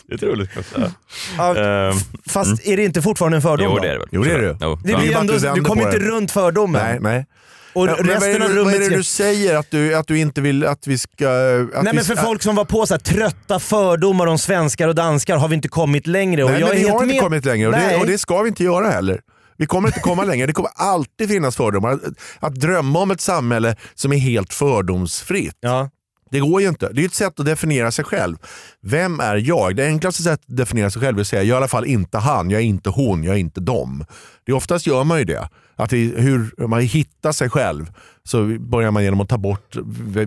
Det 0.08 0.14
är 0.14 0.16
ett 0.16 0.24
roligt 0.24 0.50
skämt. 0.54 0.68
Ja. 0.78 1.56
Ja, 1.56 1.90
Ehm, 1.90 1.98
Fast 2.30 2.68
är 2.68 2.78
det 2.78 2.84
inte 2.86 3.02
fortfarande 3.02 3.38
en 3.38 3.42
fördom 3.42 3.66
jo, 3.70 3.80
det 3.82 3.88
är 3.88 3.94
det 3.94 4.00
väl. 4.00 4.08
Jo, 4.12 4.24
det 4.24 4.32
är 4.32 4.40
det. 4.42 4.58
Jo. 4.62 4.80
Det 4.84 4.92
Ja. 4.92 4.98
blir 5.00 5.18
ändå, 5.18 5.34
du 5.56 5.62
kommer 5.64 5.84
inte 5.86 6.00
runt 6.00 6.32
fördomen. 6.32 6.82
Nej, 6.86 7.00
nej. 7.02 7.26
Och 7.74 7.88
Ja, 7.88 7.96
men 7.98 8.08
vad, 8.08 8.10
är 8.10 8.14
resten 8.14 8.40
det, 8.56 8.60
av 8.60 8.66
vad 8.66 8.74
är 8.74 8.80
det 8.80 8.86
ska... 8.86 8.96
du 8.96 9.04
säger 9.04 9.56
att 9.56 9.72
du, 9.72 9.96
att 9.96 10.08
du 10.08 10.20
inte 10.20 10.42
vill 10.42 10.66
att 10.66 10.88
vi 10.88 10.98
ska... 10.98 11.30
Att 11.30 11.84
Nej 11.84 11.92
vi 11.92 11.94
men 11.94 12.04
för 12.06 12.16
folk 12.16 12.42
som 12.44 12.56
var 12.56 12.66
på 12.66 12.86
så 12.86 12.94
här, 12.94 13.00
trötta 13.00 13.60
fördomar 13.60 14.28
om 14.28 14.38
svenskar 14.38 14.88
och 14.88 14.96
danskar 14.96 15.38
har 15.38 15.48
vi 15.48 15.56
inte 15.56 15.68
kommit 15.68 16.08
längre. 16.08 16.44
Och 16.44 16.52
Nej, 16.52 16.60
jag 16.60 16.70
men 16.70 16.78
vi 16.78 16.84
har 16.90 17.02
inte 17.04 17.14
med- 17.14 17.22
kommit 17.22 17.46
längre 17.46 17.68
och 17.68 17.74
det, 17.74 17.96
och 17.98 18.06
det 18.08 18.18
ska 18.18 18.42
vi 18.42 18.50
inte 18.50 18.64
göra 18.64 18.90
heller. 18.90 19.22
Vi 19.58 19.66
kommer 19.66 19.90
inte 19.90 20.00
komma 20.00 20.24
längre. 20.24 20.48
Det 20.48 20.54
kommer 20.54 20.72
alltid 20.76 21.30
finnas 21.30 21.56
fördomar. 21.56 21.92
Att, 21.92 22.02
att 22.40 22.56
drömma 22.56 23.00
om 23.00 23.12
ett 23.12 23.22
samhälle 23.22 23.76
som 23.96 24.14
är 24.14 24.18
helt 24.18 24.54
fördomsfritt, 24.54 25.58
Ja. 25.60 25.90
Det 26.32 26.40
går 26.40 26.62
ju 26.62 26.68
inte. 26.68 26.90
Det 26.94 27.02
är 27.02 27.06
ett 27.06 27.14
sätt 27.14 27.40
att 27.40 27.46
definiera 27.46 27.92
sig 27.92 28.06
själv. 28.06 28.38
Vem 28.82 29.20
är 29.20 29.36
jag? 29.36 29.76
Det 29.76 29.86
enklaste 29.86 30.24
sättet 30.24 30.50
att 30.50 30.58
definiera 30.58 30.90
sig 30.90 31.02
själv 31.02 31.18
är 31.18 31.22
att 31.22 31.28
säga 31.28 31.44
jag 31.44 31.48
är 31.48 31.54
i 31.54 31.58
alla 31.58 31.68
fall 31.68 31.86
inte 31.86 32.18
han, 32.18 32.50
jag 32.50 32.62
är 32.62 32.66
inte 32.66 32.90
hon, 32.90 33.24
jag 33.24 33.36
är 33.36 33.40
inte 33.40 33.62
dem. 33.62 34.06
Det 34.46 34.52
är 34.52 34.56
oftast 34.56 34.88
gör 34.88 35.04
man 35.04 35.20
ju 35.20 35.26
det. 35.26 35.50
Att 35.76 35.90
det 35.90 35.98
hur 35.98 36.68
man 36.68 36.82
hittar 36.82 37.32
sig 37.32 37.50
själv 37.50 37.92
så 38.24 38.46
börjar 38.60 38.92
man 38.92 39.04
genom 39.04 39.22
att 39.22 39.30
ta 39.30 39.38
bort 39.38 39.76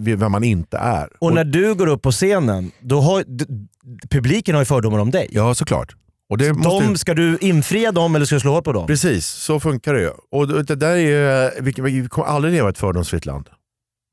vem 0.00 0.32
man 0.32 0.44
inte 0.44 0.76
är. 0.78 1.08
Och 1.18 1.32
när 1.32 1.44
du 1.44 1.74
går 1.74 1.86
upp 1.86 2.02
på 2.02 2.12
scenen, 2.12 2.70
då 2.80 3.00
har, 3.00 3.24
publiken 4.08 4.54
har 4.54 4.62
ju 4.62 4.66
fördomar 4.66 4.98
om 4.98 5.10
dig. 5.10 5.28
Ja, 5.30 5.54
såklart. 5.54 5.96
Och 6.30 6.38
det 6.38 6.52
måste, 6.52 6.86
De, 6.86 6.96
ska 6.96 7.14
du 7.14 7.38
infria 7.40 7.92
dem 7.92 8.14
eller 8.14 8.26
ska 8.26 8.36
du 8.36 8.40
slå 8.40 8.52
hål 8.52 8.62
på 8.62 8.72
dem? 8.72 8.86
Precis, 8.86 9.26
så 9.26 9.60
funkar 9.60 9.94
det 9.94 10.00
ju. 10.00 10.10
Och 10.30 10.64
det 10.64 10.74
där 10.74 10.96
är 10.96 11.60
vi, 11.60 11.74
vi 11.78 12.08
kommer 12.08 12.28
aldrig 12.28 12.54
leva 12.54 12.68
i 12.68 12.70
ett 12.70 12.78
fördomsfritt 12.78 13.26
land. 13.26 13.48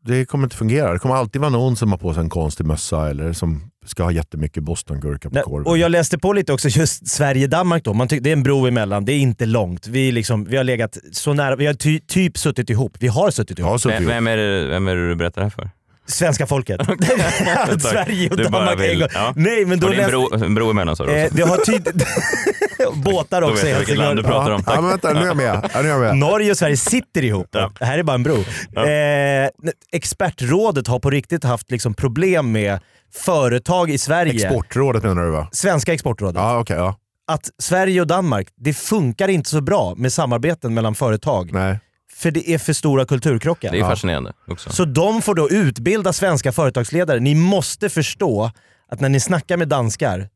Det 0.06 0.26
kommer 0.26 0.44
inte 0.44 0.56
fungera. 0.56 0.94
Det 0.94 1.00
kommer 1.00 1.16
alltid 1.16 1.42
vara 1.42 1.50
någon 1.52 1.76
som 1.76 1.92
har 1.92 1.98
på 1.98 2.14
sig 2.14 2.24
en 2.24 2.30
konstig 2.30 2.66
mössa 2.66 3.10
eller 3.10 3.34
som 3.34 3.72
ska 3.86 4.04
ha 4.04 4.12
jättemycket 4.12 4.64
bostongurka 4.64 5.30
på 5.30 5.36
Nej, 5.36 5.44
korven. 5.44 5.68
och 5.68 5.78
jag 5.78 5.92
läste 5.92 6.18
på 6.18 6.34
lite 6.34 6.54
också 6.54 6.68
just 6.70 7.08
Sverige-Danmark 7.08 7.84
då. 7.84 7.94
Man 7.94 8.08
tyck, 8.08 8.24
det 8.24 8.30
är 8.30 8.34
en 8.34 8.44
bro 8.44 8.68
emellan, 8.68 9.06
det 9.06 9.14
är 9.14 9.18
inte 9.20 9.46
långt. 9.46 9.88
Vi, 9.88 10.12
liksom, 10.12 10.46
vi 10.46 10.58
har 10.58 10.64
legat 10.64 10.98
så 11.12 11.34
nära, 11.34 11.56
vi 11.56 11.66
har 11.66 11.74
ty, 11.74 12.00
typ 12.00 12.38
suttit 12.38 12.70
ihop. 12.70 12.98
Vi 13.00 13.08
har 13.08 13.32
suttit 13.32 13.60
ihop. 13.60 13.72
ja, 13.72 13.78
så 13.80 13.90
Vem, 13.90 14.06
vem, 14.06 14.28
är 14.28 14.38
det, 14.38 14.68
vem 14.68 14.88
är 14.88 14.96
det 14.96 15.10
du 15.10 15.16
berättar 15.16 15.42
det 15.42 15.46
här 15.46 15.50
för? 15.50 15.70
Svenska 16.12 16.48
folket. 16.48 16.82
Att 17.58 17.82
Sverige 17.82 18.30
och 18.30 18.38
Du 18.38 18.44
Danmark 18.44 18.80
vill- 18.80 18.92
en 18.92 19.00
gång. 19.00 19.08
ja. 19.14 19.34
Nej 19.36 19.66
men 19.66 19.80
då 19.80 19.88
det 19.88 19.96
är 19.96 20.04
en 20.04 20.10
bro, 20.10 20.34
en 20.46 20.56
bro 20.56 20.70
emellan 20.70 20.96
sa 20.96 21.06
du 21.06 21.12
Eh, 21.12 21.24
också. 21.26 21.36
det 21.38 21.44
har 21.44 21.58
tyd... 21.58 22.04
Båtar 22.96 23.42
Då 23.42 23.48
också 23.50 23.66
vet 23.66 23.68
i 23.68 23.72
jag 23.72 23.78
vilket 23.80 23.98
land 23.98 24.16
du 24.20 24.24
pratar 24.24 24.52
om. 24.52 24.64
ja, 24.68 24.82
men 24.82 24.90
vänta, 24.90 25.14
nu 25.14 25.20
är 25.22 25.26
jag 25.26 25.38
med. 25.38 25.70
Ja, 25.74 25.82
nu 25.82 25.88
är 25.88 25.92
jag 25.92 26.00
med. 26.02 26.18
Norge 26.18 26.52
och 26.52 26.58
Sverige 26.58 26.78
sitter 26.78 27.24
ihop. 27.24 27.48
Ja. 27.52 27.72
Det 27.80 27.86
här 27.86 28.00
är 28.00 28.04
bara 28.04 28.14
en 28.16 28.24
bro. 28.24 28.36
Eh, 28.36 29.50
expertrådet 29.92 30.88
har 30.88 31.00
på 31.00 31.10
riktigt 31.10 31.44
haft 31.44 31.72
liksom 31.72 31.94
problem 31.94 32.52
med 32.52 32.80
företag 33.14 33.90
i 33.90 33.98
Sverige. 33.98 34.34
Exportrådet 34.48 35.04
menar 35.04 35.24
du 35.24 35.32
va? 35.32 35.48
Svenska 35.52 35.94
exportrådet. 35.94 36.36
Ja, 36.36 36.60
okej. 36.60 36.76
ja. 36.78 36.96
Att 37.28 37.50
Sverige 37.60 38.02
och 38.02 38.08
Danmark, 38.08 38.48
det 38.58 38.74
funkar 38.74 39.28
inte 39.28 39.50
så 39.50 39.62
bra 39.62 39.94
med 39.98 40.14
samarbeten 40.14 40.74
mellan 40.74 40.96
företag. 40.96 41.50
Nej. 41.54 41.80
För 42.22 42.32
det 42.32 42.50
är 42.50 42.58
för 42.58 42.74
stora 42.74 43.06
kulturkrockar. 43.06 43.72
Det 43.72 43.80
är 43.80 43.84
fascinerande 43.84 44.34
också. 44.48 44.70
Så 44.70 44.86
de 44.86 45.22
får 45.22 45.36
då 45.36 45.50
utbilda 45.50 46.14
svenska 46.14 46.52
företagsledare. 46.52 47.20
Ni 47.20 47.36
måste 47.36 47.90
förstå 47.90 48.52
att 48.92 49.00
när 49.00 49.10
ni 49.10 49.20
snackar 49.20 49.58
med 49.58 49.68
danskar, 49.68 50.30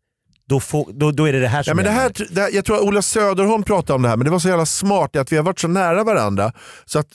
då, 0.50 0.60
får, 0.60 0.90
då, 0.94 1.12
då 1.12 1.28
är 1.28 1.34
det 1.34 1.40
det 1.40 1.48
här 1.48 1.64
som 1.64 1.72
Ja, 1.72 1.76
men 1.76 1.86
det 1.86 1.92
här, 1.92 2.12
det 2.30 2.42
här, 2.42 2.50
jag 2.54 2.66
tror 2.66 2.76
att 2.76 2.82
Ola 2.84 3.02
Söderholm 3.02 3.64
pratade 3.64 3.94
om 3.96 4.02
det 4.02 4.10
här, 4.10 4.18
men 4.18 4.26
det 4.26 4.32
var 4.32 4.40
så 4.40 4.48
jävla 4.50 4.66
smart 4.66 5.16
att 5.16 5.32
vi 5.32 5.36
har 5.38 5.44
varit 5.44 5.60
så 5.60 5.68
nära 5.68 6.04
varandra. 6.04 6.52
Så 6.86 7.00
att 7.00 7.08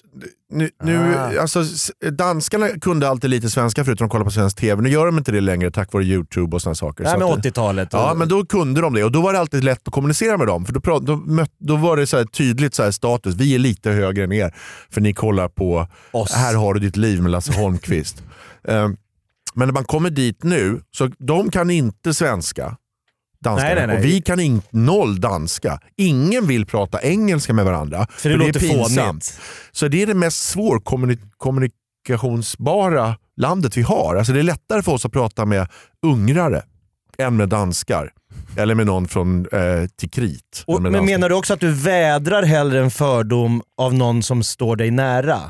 nu, 0.53 0.71
nu, 0.83 1.15
Ah. 1.17 1.41
alltså, 1.41 1.65
danskarna 2.11 2.69
kunde 2.69 3.09
alltid 3.09 3.31
lite 3.31 3.51
svenska 3.51 3.85
förutom 3.85 4.05
att 4.07 4.11
kolla 4.11 4.25
på 4.25 4.31
svensk 4.31 4.57
tv. 4.57 4.83
Nu 4.83 4.89
gör 4.89 5.07
de 5.07 5.19
inte 5.19 5.33
det 5.33 5.41
längre 5.41 5.71
tack 5.71 5.93
vare 5.93 6.05
YouTube 6.05 6.57
och 6.57 6.63
sådana 6.63 6.75
saker. 6.75 7.05
Nej, 7.05 7.13
så 7.13 7.19
men 7.19 7.29
att, 7.29 7.39
80-talet. 7.39 7.89
Ja, 7.93 8.11
och- 8.11 8.19
men 8.19 8.29
då 8.29 8.45
kunde 8.47 8.81
de 8.81 8.95
det 8.95 9.05
och 9.05 9.13
då 9.13 9.21
var 9.23 9.33
det 9.33 9.39
alltid 9.41 9.65
lätt 9.65 9.89
att 9.89 9.95
kommunicera 9.95 10.37
med 10.39 10.47
dem. 10.47 10.65
För 10.67 10.73
då, 10.73 10.99
då, 10.99 11.17
mött, 11.17 11.53
då 11.59 11.77
var 11.77 11.97
det 11.97 12.07
så 12.07 12.25
tydligt 12.25 12.75
så 12.75 12.93
status, 12.93 13.35
vi 13.35 13.55
är 13.55 13.59
lite 13.59 13.91
högre 13.91 14.25
än 14.25 14.33
er 14.33 14.55
för 14.91 15.01
ni 15.01 15.15
kollar 15.15 15.49
på 15.49 15.87
Oss. 16.13 16.33
Här 16.33 16.55
har 16.55 16.75
du 16.75 16.81
ditt 16.81 16.97
liv 16.97 17.23
med 17.23 17.33
Lasse 17.33 17.53
Holmqvist. 17.53 18.23
Ehm, 18.69 18.97
men 19.55 19.69
när 19.69 19.73
man 19.73 19.85
kommer 19.85 20.11
dit 20.11 20.43
nu, 20.43 20.81
så 20.91 21.07
de 21.19 21.51
kan 21.51 21.71
inte 21.71 22.15
svenska. 22.15 22.77
Danskarna. 23.45 23.75
Nej, 23.75 23.75
nej, 23.75 23.87
nej. 23.87 23.99
Och 23.99 24.05
vi 24.05 24.23
kan 24.23 24.41
in, 24.41 24.63
noll 24.71 25.21
danska. 25.21 25.81
Ingen 25.97 26.47
vill 26.47 26.67
prata 26.67 27.03
engelska 27.03 27.53
med 27.53 27.65
varandra. 27.65 28.07
för 28.11 28.31
det 28.31 28.37
låter 28.37 28.61
fånigt. 28.61 29.41
Så 29.73 29.89
det 29.89 30.03
är 30.03 30.07
det 30.07 30.15
mest 30.15 30.49
svårkommunikationsbara 30.49 33.17
landet 33.37 33.77
vi 33.77 33.83
har. 33.83 34.17
Alltså 34.17 34.33
det 34.33 34.39
är 34.39 34.43
lättare 34.43 34.83
för 34.83 34.93
oss 34.93 35.07
att 35.07 35.13
prata 35.13 35.45
med 35.45 35.69
ungrare 36.07 36.63
än 37.19 37.37
med 37.37 37.49
danskar. 37.49 38.13
Eller 38.57 38.75
med 38.75 38.87
någon 38.87 39.09
från 39.09 39.47
eh, 39.53 39.87
Tikrit. 40.01 40.65
Och, 40.67 40.83
men 40.83 41.05
menar 41.05 41.29
du 41.29 41.35
också 41.35 41.55
att 41.55 41.61
du 41.61 41.73
vädrar 41.73 42.43
hellre 42.43 42.81
en 42.81 42.91
fördom 42.91 43.63
av 43.79 43.95
någon 43.95 44.23
som 44.23 44.43
står 44.43 44.77
dig 44.77 44.91
nära? 44.91 45.41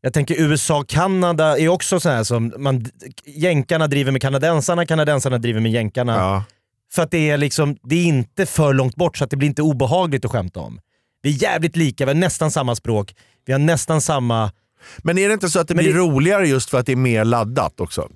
Jag 0.00 0.12
tänker 0.12 0.40
USA 0.40 0.78
och 0.78 0.88
Kanada 0.88 1.58
är 1.58 1.68
också 1.68 2.00
så 2.00 2.08
här 2.08 2.24
som 2.24 2.52
man, 2.58 2.86
jänkarna 3.24 3.86
driver 3.86 4.12
med 4.12 4.22
kanadensarna, 4.22 4.86
kanadensarna 4.86 5.38
driver 5.38 5.60
med 5.60 5.72
jänkarna. 5.72 6.16
Ja. 6.16 6.44
För 6.92 7.02
att 7.02 7.10
det 7.10 7.30
är, 7.30 7.38
liksom, 7.38 7.76
det 7.82 7.96
är 7.96 8.04
inte 8.04 8.46
för 8.46 8.74
långt 8.74 8.96
bort 8.96 9.16
så 9.18 9.24
att 9.24 9.30
det 9.30 9.36
blir 9.36 9.48
inte 9.48 9.62
obehagligt 9.62 10.24
att 10.24 10.30
skämta 10.30 10.60
om. 10.60 10.80
Vi 11.22 11.30
är 11.34 11.42
jävligt 11.42 11.76
lika, 11.76 12.04
vi 12.04 12.10
har 12.10 12.20
nästan 12.20 12.50
samma 12.50 12.74
språk, 12.76 13.14
vi 13.46 13.52
har 13.52 13.60
nästan 13.60 14.00
samma... 14.00 14.52
Men 14.98 15.18
är 15.18 15.28
det 15.28 15.34
inte 15.34 15.50
så 15.50 15.60
att 15.60 15.68
det 15.68 15.74
Men 15.74 15.84
blir 15.84 15.92
det- 15.94 15.98
roligare 16.00 16.48
just 16.48 16.70
för 16.70 16.78
att 16.78 16.86
det 16.86 16.92
är 16.92 16.96
mer 16.96 17.24
laddat 17.24 17.80
också? 17.80 18.08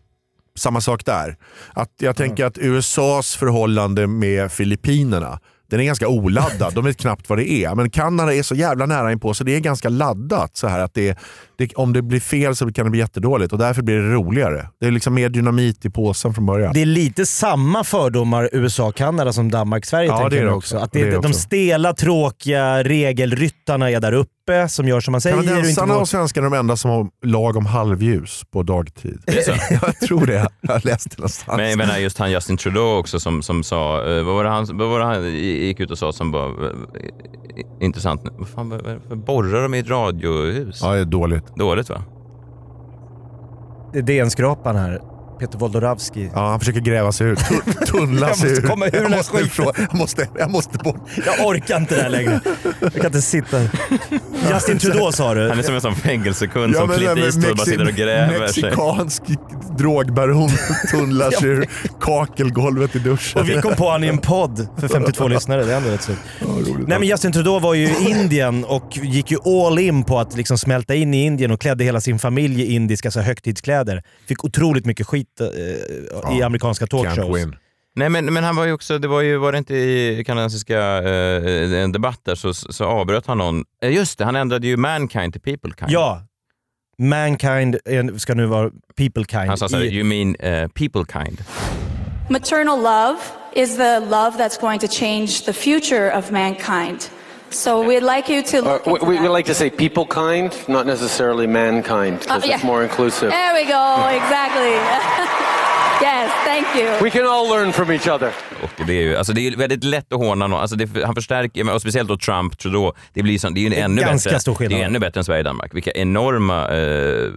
Samma 0.56 0.80
sak 0.80 1.04
där. 1.04 1.36
Att 1.72 1.90
jag 1.98 2.16
tänker 2.16 2.44
att 2.44 2.58
USAs 2.58 3.36
förhållande 3.36 4.06
med 4.06 4.52
Filippinerna, 4.52 5.40
den 5.70 5.80
är 5.80 5.84
ganska 5.84 6.08
oladdad. 6.08 6.74
De 6.74 6.84
vet 6.84 6.96
knappt 6.96 7.28
vad 7.28 7.38
det 7.38 7.50
är. 7.50 7.74
Men 7.74 7.90
Kanada 7.90 8.34
är 8.34 8.42
så 8.42 8.54
jävla 8.54 8.86
nära 8.86 9.12
inpå 9.12 9.34
så 9.34 9.44
det 9.44 9.56
är 9.56 9.60
ganska 9.60 9.88
laddat. 9.88 10.56
Så 10.56 10.66
här 10.68 10.78
att 10.78 10.94
det, 10.94 11.18
det, 11.58 11.74
om 11.74 11.92
det 11.92 12.02
blir 12.02 12.20
fel 12.20 12.56
så 12.56 12.72
kan 12.72 12.84
det 12.84 12.90
bli 12.90 13.00
jättedåligt 13.00 13.52
och 13.52 13.58
därför 13.58 13.82
blir 13.82 13.96
det 13.96 14.12
roligare. 14.12 14.68
Det 14.80 14.86
är 14.86 14.90
liksom 14.90 15.14
mer 15.14 15.28
dynamit 15.28 15.84
i 15.84 15.90
påsen 15.90 16.34
från 16.34 16.46
början. 16.46 16.72
Det 16.74 16.82
är 16.82 16.86
lite 16.86 17.26
samma 17.26 17.84
fördomar 17.84 18.48
USA 18.52 18.88
och 18.88 18.94
Kanada 18.94 19.32
som 19.32 19.50
Danmark-Sverige 19.50 20.08
Ja, 20.08 20.28
det 20.28 20.38
är 20.38 20.44
det 20.44 20.50
också. 20.50 20.76
också. 20.76 20.84
Att 20.84 20.92
det, 20.92 21.04
det 21.04 21.10
de 21.10 21.16
också. 21.16 21.32
stela, 21.32 21.92
tråkiga 21.92 22.82
regelryttarna 22.82 23.90
är 23.90 24.00
där 24.00 24.12
uppe 24.12 24.43
som 24.68 24.88
gör 24.88 25.00
som 25.00 25.12
man 25.12 25.20
säger. 25.20 25.42
Kanadensarna 25.42 25.96
och 25.96 26.08
svenskarna 26.08 26.46
är 26.46 26.50
de 26.50 26.56
enda 26.56 26.76
som 26.76 26.90
har 26.90 27.08
lag 27.22 27.56
om 27.56 27.66
halvljus 27.66 28.42
på 28.52 28.62
dagtid. 28.62 29.22
jag 29.70 30.00
tror 30.00 30.26
det. 30.26 30.48
Jag 30.60 30.84
läste 30.84 31.08
det 31.08 31.18
någonstans. 31.18 31.56
Men 31.56 31.68
jag 31.70 31.78
menar 31.78 31.98
just 31.98 32.18
han 32.18 32.30
Justin 32.30 32.56
Trudeau 32.56 32.98
också 32.98 33.20
som, 33.20 33.42
som 33.42 33.62
sa, 33.62 33.96
eh, 33.96 34.24
vad 34.24 34.34
var 34.34 34.44
det 34.44 34.50
han, 34.50 34.66
vad 34.72 34.88
var 34.88 34.98
det 34.98 35.04
han 35.04 35.34
gick 35.34 35.80
ut 35.80 35.90
och 35.90 35.98
sa 35.98 36.12
som 36.12 36.32
var 36.32 36.48
eh, 36.48 36.70
intressant? 37.80 38.22
Vad 38.38 38.48
fan, 38.48 38.68
varför 38.68 39.16
borrar 39.16 39.62
de 39.62 39.74
i 39.74 39.78
ett 39.78 39.88
radiohus? 39.88 40.80
Ja, 40.82 40.92
det 40.92 41.00
är 41.00 41.04
dåligt. 41.04 41.56
Dåligt 41.56 41.90
va? 41.90 42.02
Det 43.92 43.98
är 43.98 44.02
DN-skrapan 44.02 44.76
här. 44.76 45.00
Peter 45.38 45.58
Wolodarski. 45.58 46.30
Ja, 46.34 46.48
han 46.50 46.58
försöker 46.60 46.80
gräva 46.80 47.12
sig 47.12 47.26
ut. 47.26 47.38
Tun- 47.38 47.84
Tunnla 47.86 48.28
Jag 48.28 48.36
sig 48.36 48.50
måste 48.50 48.62
ur. 48.66 48.68
komma 48.68 48.86
ur 48.86 48.90
den 48.90 49.00
här 49.02 49.10
jag, 49.10 49.16
måste 49.16 49.32
skiten. 49.32 49.46
ifrån. 49.46 49.72
jag, 49.76 49.94
måste, 49.94 50.28
jag 50.38 50.50
måste 50.50 50.78
bort. 50.78 50.96
Jag 51.26 51.46
orkar 51.46 51.76
inte 51.76 51.96
det 51.96 52.02
här 52.02 52.08
längre. 52.10 52.40
Jag 52.82 52.92
kan 52.94 53.06
inte 53.06 53.22
sitta. 53.22 53.60
Justin 54.54 54.78
Trudeau 54.78 55.12
sa 55.12 55.34
du. 55.34 55.48
Han 55.48 55.58
är 55.58 55.62
som 55.62 55.74
en 55.74 55.80
sån 55.80 55.94
fängelsekund 55.94 56.76
som 56.76 56.88
men 56.88 56.98
Clint 56.98 57.18
Eastwood 57.18 57.56
bara 57.56 57.64
sitter 57.64 57.88
och 57.88 57.94
gräver 57.94 58.48
sig. 58.48 58.62
Mexikansk 58.62 59.22
drogbaron 59.78 60.50
tunnlar 60.90 61.30
sig 61.30 61.48
ur 61.48 61.68
kakelgolvet 62.00 62.96
i 62.96 62.98
duschen. 62.98 63.40
Och 63.40 63.48
vi 63.48 63.60
kom 63.60 63.74
på 63.74 63.90
han 63.90 64.04
i 64.04 64.06
en 64.08 64.18
podd 64.18 64.68
för 64.78 64.88
52 64.88 65.28
lyssnare. 65.28 65.64
Det 65.64 65.72
är 65.72 65.76
ändå 65.76 65.90
rätt 65.90 66.04
sjukt. 66.06 66.20
Nej 66.88 66.98
men 66.98 67.08
Justin 67.08 67.32
Trudeau 67.32 67.58
var 67.60 67.74
ju 67.74 67.84
i 67.84 68.10
Indien 68.10 68.64
och 68.64 68.96
gick 69.02 69.30
ju 69.30 69.38
all 69.44 69.78
in 69.78 70.04
på 70.04 70.18
att 70.18 70.36
liksom 70.36 70.58
smälta 70.58 70.94
in 70.94 71.14
i 71.14 71.24
Indien 71.24 71.50
och 71.50 71.60
klädde 71.60 71.84
hela 71.84 72.00
sin 72.00 72.18
familj 72.18 72.62
i 72.62 72.74
indiska 72.74 73.10
så 73.10 73.20
högtidskläder. 73.20 74.02
Fick 74.26 74.44
otroligt 74.44 74.86
mycket 74.86 75.06
skit 75.06 75.23
eh, 75.40 76.38
i 76.38 76.42
amerikanska 76.42 76.86
talkshows. 76.86 77.36
win. 77.38 77.56
Nej 77.96 78.08
men, 78.08 78.24
men 78.34 78.44
han 78.44 78.56
var 78.56 78.64
ju 78.64 78.72
också, 78.72 78.98
det 78.98 79.08
var 79.08 79.20
ju, 79.20 79.36
var 79.36 79.52
det 79.52 79.58
inte 79.58 79.74
i 79.76 80.24
kanadensiska 80.26 80.78
eh, 81.02 81.72
en 81.82 81.92
debatt 81.92 82.20
där 82.22 82.34
så, 82.34 82.54
så 82.54 82.84
avbröt 82.84 83.26
han 83.26 83.38
någon, 83.38 83.64
eh, 83.82 83.92
just 83.92 84.18
det, 84.18 84.24
han 84.24 84.36
ändrade 84.36 84.66
ju 84.66 84.76
mankind 84.76 85.32
till 85.32 85.42
people 85.42 85.72
kind. 85.78 85.90
Ja. 85.90 86.22
Mankind 86.98 87.76
är- 87.84 88.18
ska 88.18 88.34
nu 88.34 88.46
vara 88.46 88.70
people 88.96 89.24
kind. 89.24 89.48
Han 89.48 89.58
sa 89.58 89.68
såhär, 89.68 89.84
you 89.84 90.04
mean 90.04 90.36
eh, 90.36 90.68
people 90.68 91.04
kind. 91.24 91.44
Maternal 92.30 92.78
love 92.82 93.18
is 93.54 93.76
the 93.76 94.00
love 94.00 94.30
that's 94.38 94.60
going 94.60 94.80
to 94.80 94.86
change 94.88 95.26
the 95.46 95.52
future 95.52 96.18
of 96.18 96.30
mankind. 96.30 96.98
So 97.54 97.86
we'd 97.86 98.00
like 98.02 98.28
you 98.28 98.42
to 98.42 98.58
Uh, 98.58 98.62
look 98.62 98.86
we, 98.86 98.92
into 98.94 99.04
we, 99.06 99.20
we 99.20 99.28
like 99.28 99.46
to 99.46 99.54
say 99.54 99.70
people 99.70 100.06
kind, 100.06 100.50
not 100.68 100.86
necessarily 100.86 101.46
mankind, 101.46 102.18
because 102.20 102.42
Uh, 102.42 102.46
yeah. 102.48 102.54
it's 102.56 102.64
more 102.64 102.82
inclusive. 102.82 103.30
There 103.30 103.54
we 103.54 103.64
go, 103.64 104.08
exactly. 104.10 104.74
yes, 106.02 106.30
thank 106.44 106.66
you. 106.76 107.02
We 107.02 107.10
can 107.10 107.26
all 107.26 107.48
learn 107.48 107.72
from 107.72 107.90
each 107.90 108.08
other. 108.08 108.32
Och 108.62 108.86
det 108.86 108.92
är 108.92 109.02
ju 109.02 109.16
alltså 109.16 109.32
det 109.32 109.46
är 109.46 109.56
väldigt 109.56 109.84
lätt 109.84 110.12
att 110.12 110.18
håna 110.18 110.46
någon. 110.46 110.60
Alltså 110.60 110.76
det, 110.76 111.04
han 111.04 111.14
förstärker, 111.14 111.72
och 111.74 111.80
speciellt 111.80 112.08
då 112.08 112.16
Trump, 112.16 112.58
Trudeau, 112.58 112.92
det 113.12 113.22
blir 113.22 113.38
så, 113.38 113.48
det 113.48 113.60
är 113.60 113.70
ju 113.70 113.74
är 113.76 113.84
ännu 113.84 114.00
ganska 114.02 114.30
bättre. 114.30 114.40
stor 114.40 114.54
skillnad. 114.54 114.78
Det 114.78 114.82
är 114.82 114.86
ännu 114.86 114.98
bättre 114.98 115.20
än 115.20 115.24
Sverige 115.24 115.40
och 115.40 115.44
Danmark. 115.44 115.74
Vilka 115.74 115.90
enorma 115.92 116.68
eh, 116.68 117.30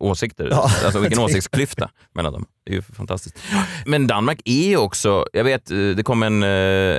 åsikter, 0.00 0.48
Ja, 0.50 0.70
alltså 0.84 0.98
vilken 0.98 1.18
åsiktsklyfta 1.24 1.90
mellan 2.14 2.32
dem. 2.32 2.44
Det 2.66 2.72
är 2.72 2.76
ju 2.76 2.82
fantastiskt. 2.82 3.38
Men 3.86 4.06
Danmark 4.06 4.40
är 4.44 4.68
ju 4.68 4.76
också, 4.76 5.24
jag 5.32 5.44
vet, 5.44 5.70
eh, 5.70 5.76
det 5.76 6.02
kom 6.02 6.22
en, 6.22 6.42
eh, 6.42 6.48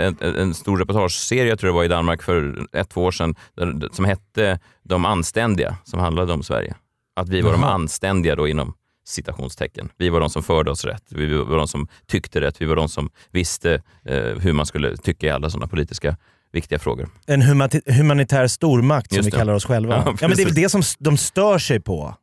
en, 0.07 0.17
en 0.21 0.53
stor 0.53 0.77
reportageserie, 0.77 1.49
jag 1.49 1.59
tror 1.59 1.67
det 1.67 1.75
var 1.75 1.83
i 1.83 1.87
Danmark 1.87 2.23
för 2.23 2.65
ett, 2.73 2.89
två 2.89 3.03
år 3.03 3.11
sedan, 3.11 3.35
där, 3.57 3.89
som 3.95 4.05
hette 4.05 4.59
De 4.83 5.05
anständiga, 5.05 5.75
som 5.83 5.99
handlade 5.99 6.33
om 6.33 6.43
Sverige. 6.43 6.75
Att 7.15 7.29
vi 7.29 7.41
var 7.41 7.51
de 7.51 7.61
Jaha. 7.61 7.71
anständiga 7.73 8.35
då 8.35 8.47
inom 8.47 8.73
citationstecken. 9.09 9.89
Vi 9.97 10.09
var 10.09 10.19
de 10.19 10.29
som 10.29 10.43
förde 10.43 10.71
oss 10.71 10.85
rätt, 10.85 11.03
vi 11.09 11.35
var 11.37 11.57
de 11.57 11.67
som 11.67 11.87
tyckte 12.07 12.41
rätt, 12.41 12.61
vi 12.61 12.65
var 12.65 12.75
de 12.75 12.89
som 12.89 13.09
visste 13.31 13.81
eh, 14.05 14.21
hur 14.21 14.53
man 14.53 14.65
skulle 14.65 14.97
tycka 14.97 15.27
i 15.27 15.29
alla 15.29 15.49
sådana 15.49 15.67
politiska 15.67 16.17
viktiga 16.51 16.79
frågor. 16.79 17.09
En 17.27 17.41
humanitär 17.85 18.47
stormakt 18.47 19.13
som 19.13 19.25
vi 19.25 19.31
kallar 19.31 19.53
oss 19.53 19.65
själva. 19.65 19.95
Ja, 20.05 20.15
Ja, 20.21 20.27
men 20.27 20.37
det 20.37 20.43
är 20.43 20.45
väl 20.45 20.55
det 20.55 20.69
som 20.69 20.81
de 20.99 21.17
stör 21.17 21.57
sig 21.57 21.79
på. 21.79 22.15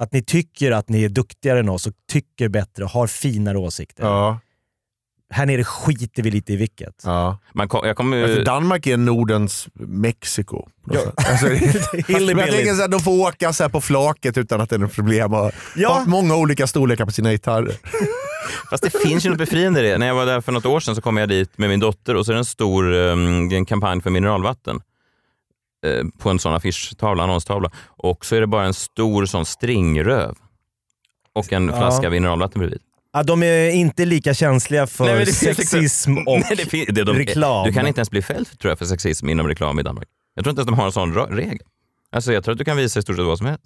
Att 0.00 0.12
ni 0.12 0.22
tycker 0.22 0.72
att 0.72 0.88
ni 0.88 1.04
är 1.04 1.08
duktigare 1.08 1.58
än 1.60 1.68
oss 1.68 1.86
och 1.86 1.92
tycker 2.10 2.48
bättre 2.48 2.84
och 2.84 2.90
har 2.90 3.06
finare 3.06 3.58
åsikter. 3.58 4.04
Ja, 4.04 4.40
Här 5.30 5.46
nere 5.46 5.64
skiter 5.64 6.22
vi 6.22 6.30
lite 6.30 6.52
i 6.52 6.56
vilket. 6.56 7.02
ja. 7.04 7.38
Man 7.54 7.68
kom, 7.68 7.86
jag 7.86 7.96
kommer, 7.96 8.26
Men 8.26 8.36
för 8.36 8.44
Danmark 8.44 8.86
är 8.86 8.96
Nordens 8.96 9.68
Mexiko. 9.74 10.68
Alltså, 11.16 11.46
Hillbillies. 11.46 12.08
men 12.36 12.38
jag 12.38 12.50
tänker 12.50 12.74
så 12.74 12.80
här, 12.80 12.88
de 12.88 13.00
får 13.00 13.28
åka 13.28 13.52
så 13.52 13.64
här 13.64 13.68
på 13.70 13.80
flaket 13.80 14.38
utan 14.38 14.60
att 14.60 14.70
det 14.70 14.76
är 14.76 14.80
något 14.80 14.92
problem. 14.94 15.32
Och 15.34 15.50
Ja. 15.76 15.88
ha 15.88 16.04
många 16.06 16.36
olika 16.36 16.66
storlekar 16.66 17.04
på 17.04 17.10
sina 17.10 17.32
gitarrer. 17.32 17.74
Fast 18.70 18.82
det 18.82 18.90
finns 18.90 19.26
ju 19.26 19.30
något 19.30 19.38
befriande 19.38 19.80
i 19.80 19.90
det. 19.90 19.98
När 19.98 20.06
jag 20.06 20.14
var 20.14 20.26
där 20.26 20.40
för 20.40 20.52
något 20.52 20.66
år 20.66 20.80
sedan 20.80 20.94
så 20.94 21.00
kom 21.02 21.16
jag 21.16 21.28
dit 21.28 21.58
med 21.58 21.68
min 21.68 21.80
dotter 21.80 22.14
och 22.14 22.26
så 22.26 22.32
är 22.32 22.34
det 22.34 22.40
en 22.40 22.44
stor 22.44 22.92
um, 22.92 23.50
en 23.52 23.64
kampanj 23.64 24.00
för 24.02 24.10
mineralvatten 24.10 24.80
eh, 25.86 26.04
på 26.18 26.30
en 26.30 26.38
sån 26.38 26.54
affischtavla, 26.54 27.22
annonstavla. 27.22 27.70
Och 27.86 28.24
så 28.24 28.36
är 28.36 28.40
det 28.40 28.46
bara 28.46 28.64
en 28.66 28.74
stor 28.74 29.26
sån 29.26 29.46
stringröv 29.46 30.34
och 31.32 31.52
en 31.52 31.68
Ja. 31.68 31.76
flaska 31.76 32.10
mineralvatten 32.10 32.58
bredvid. 32.58 32.80
Ja, 33.12 33.22
de 33.22 33.42
är 33.42 33.70
inte 33.70 34.04
lika 34.04 34.34
känsliga 34.34 34.86
för 34.86 35.04
Nej, 35.04 35.24
liksom- 35.24 35.54
sexism 35.54 36.16
och 36.18 36.40
Nej, 36.50 36.66
det 36.70 36.84
det 36.84 37.04
de- 37.04 37.16
reklam. 37.16 37.66
Du 37.66 37.72
kan 37.72 37.86
inte 37.86 37.98
ens 38.00 38.10
bli 38.10 38.22
fälld 38.22 38.58
tror 38.58 38.70
jag, 38.70 38.78
för 38.78 38.86
sexism 38.86 39.28
inom 39.28 39.48
reklam 39.48 39.78
i 39.78 39.82
Danmark. 39.82 40.08
Jag 40.34 40.44
tror 40.44 40.50
inte 40.50 40.60
ens 40.60 40.66
de 40.66 40.74
har 40.78 40.86
en 40.86 40.92
sån 40.92 41.14
regel. 41.36 41.58
Alltså, 42.12 42.32
jag 42.32 42.44
tror 42.44 42.52
att 42.52 42.58
du 42.58 42.64
kan 42.64 42.76
visa 42.76 42.98
i 42.98 43.02
stort 43.02 43.16
sett 43.16 43.24
vad 43.24 43.38
som 43.38 43.46
helst. 43.46 43.64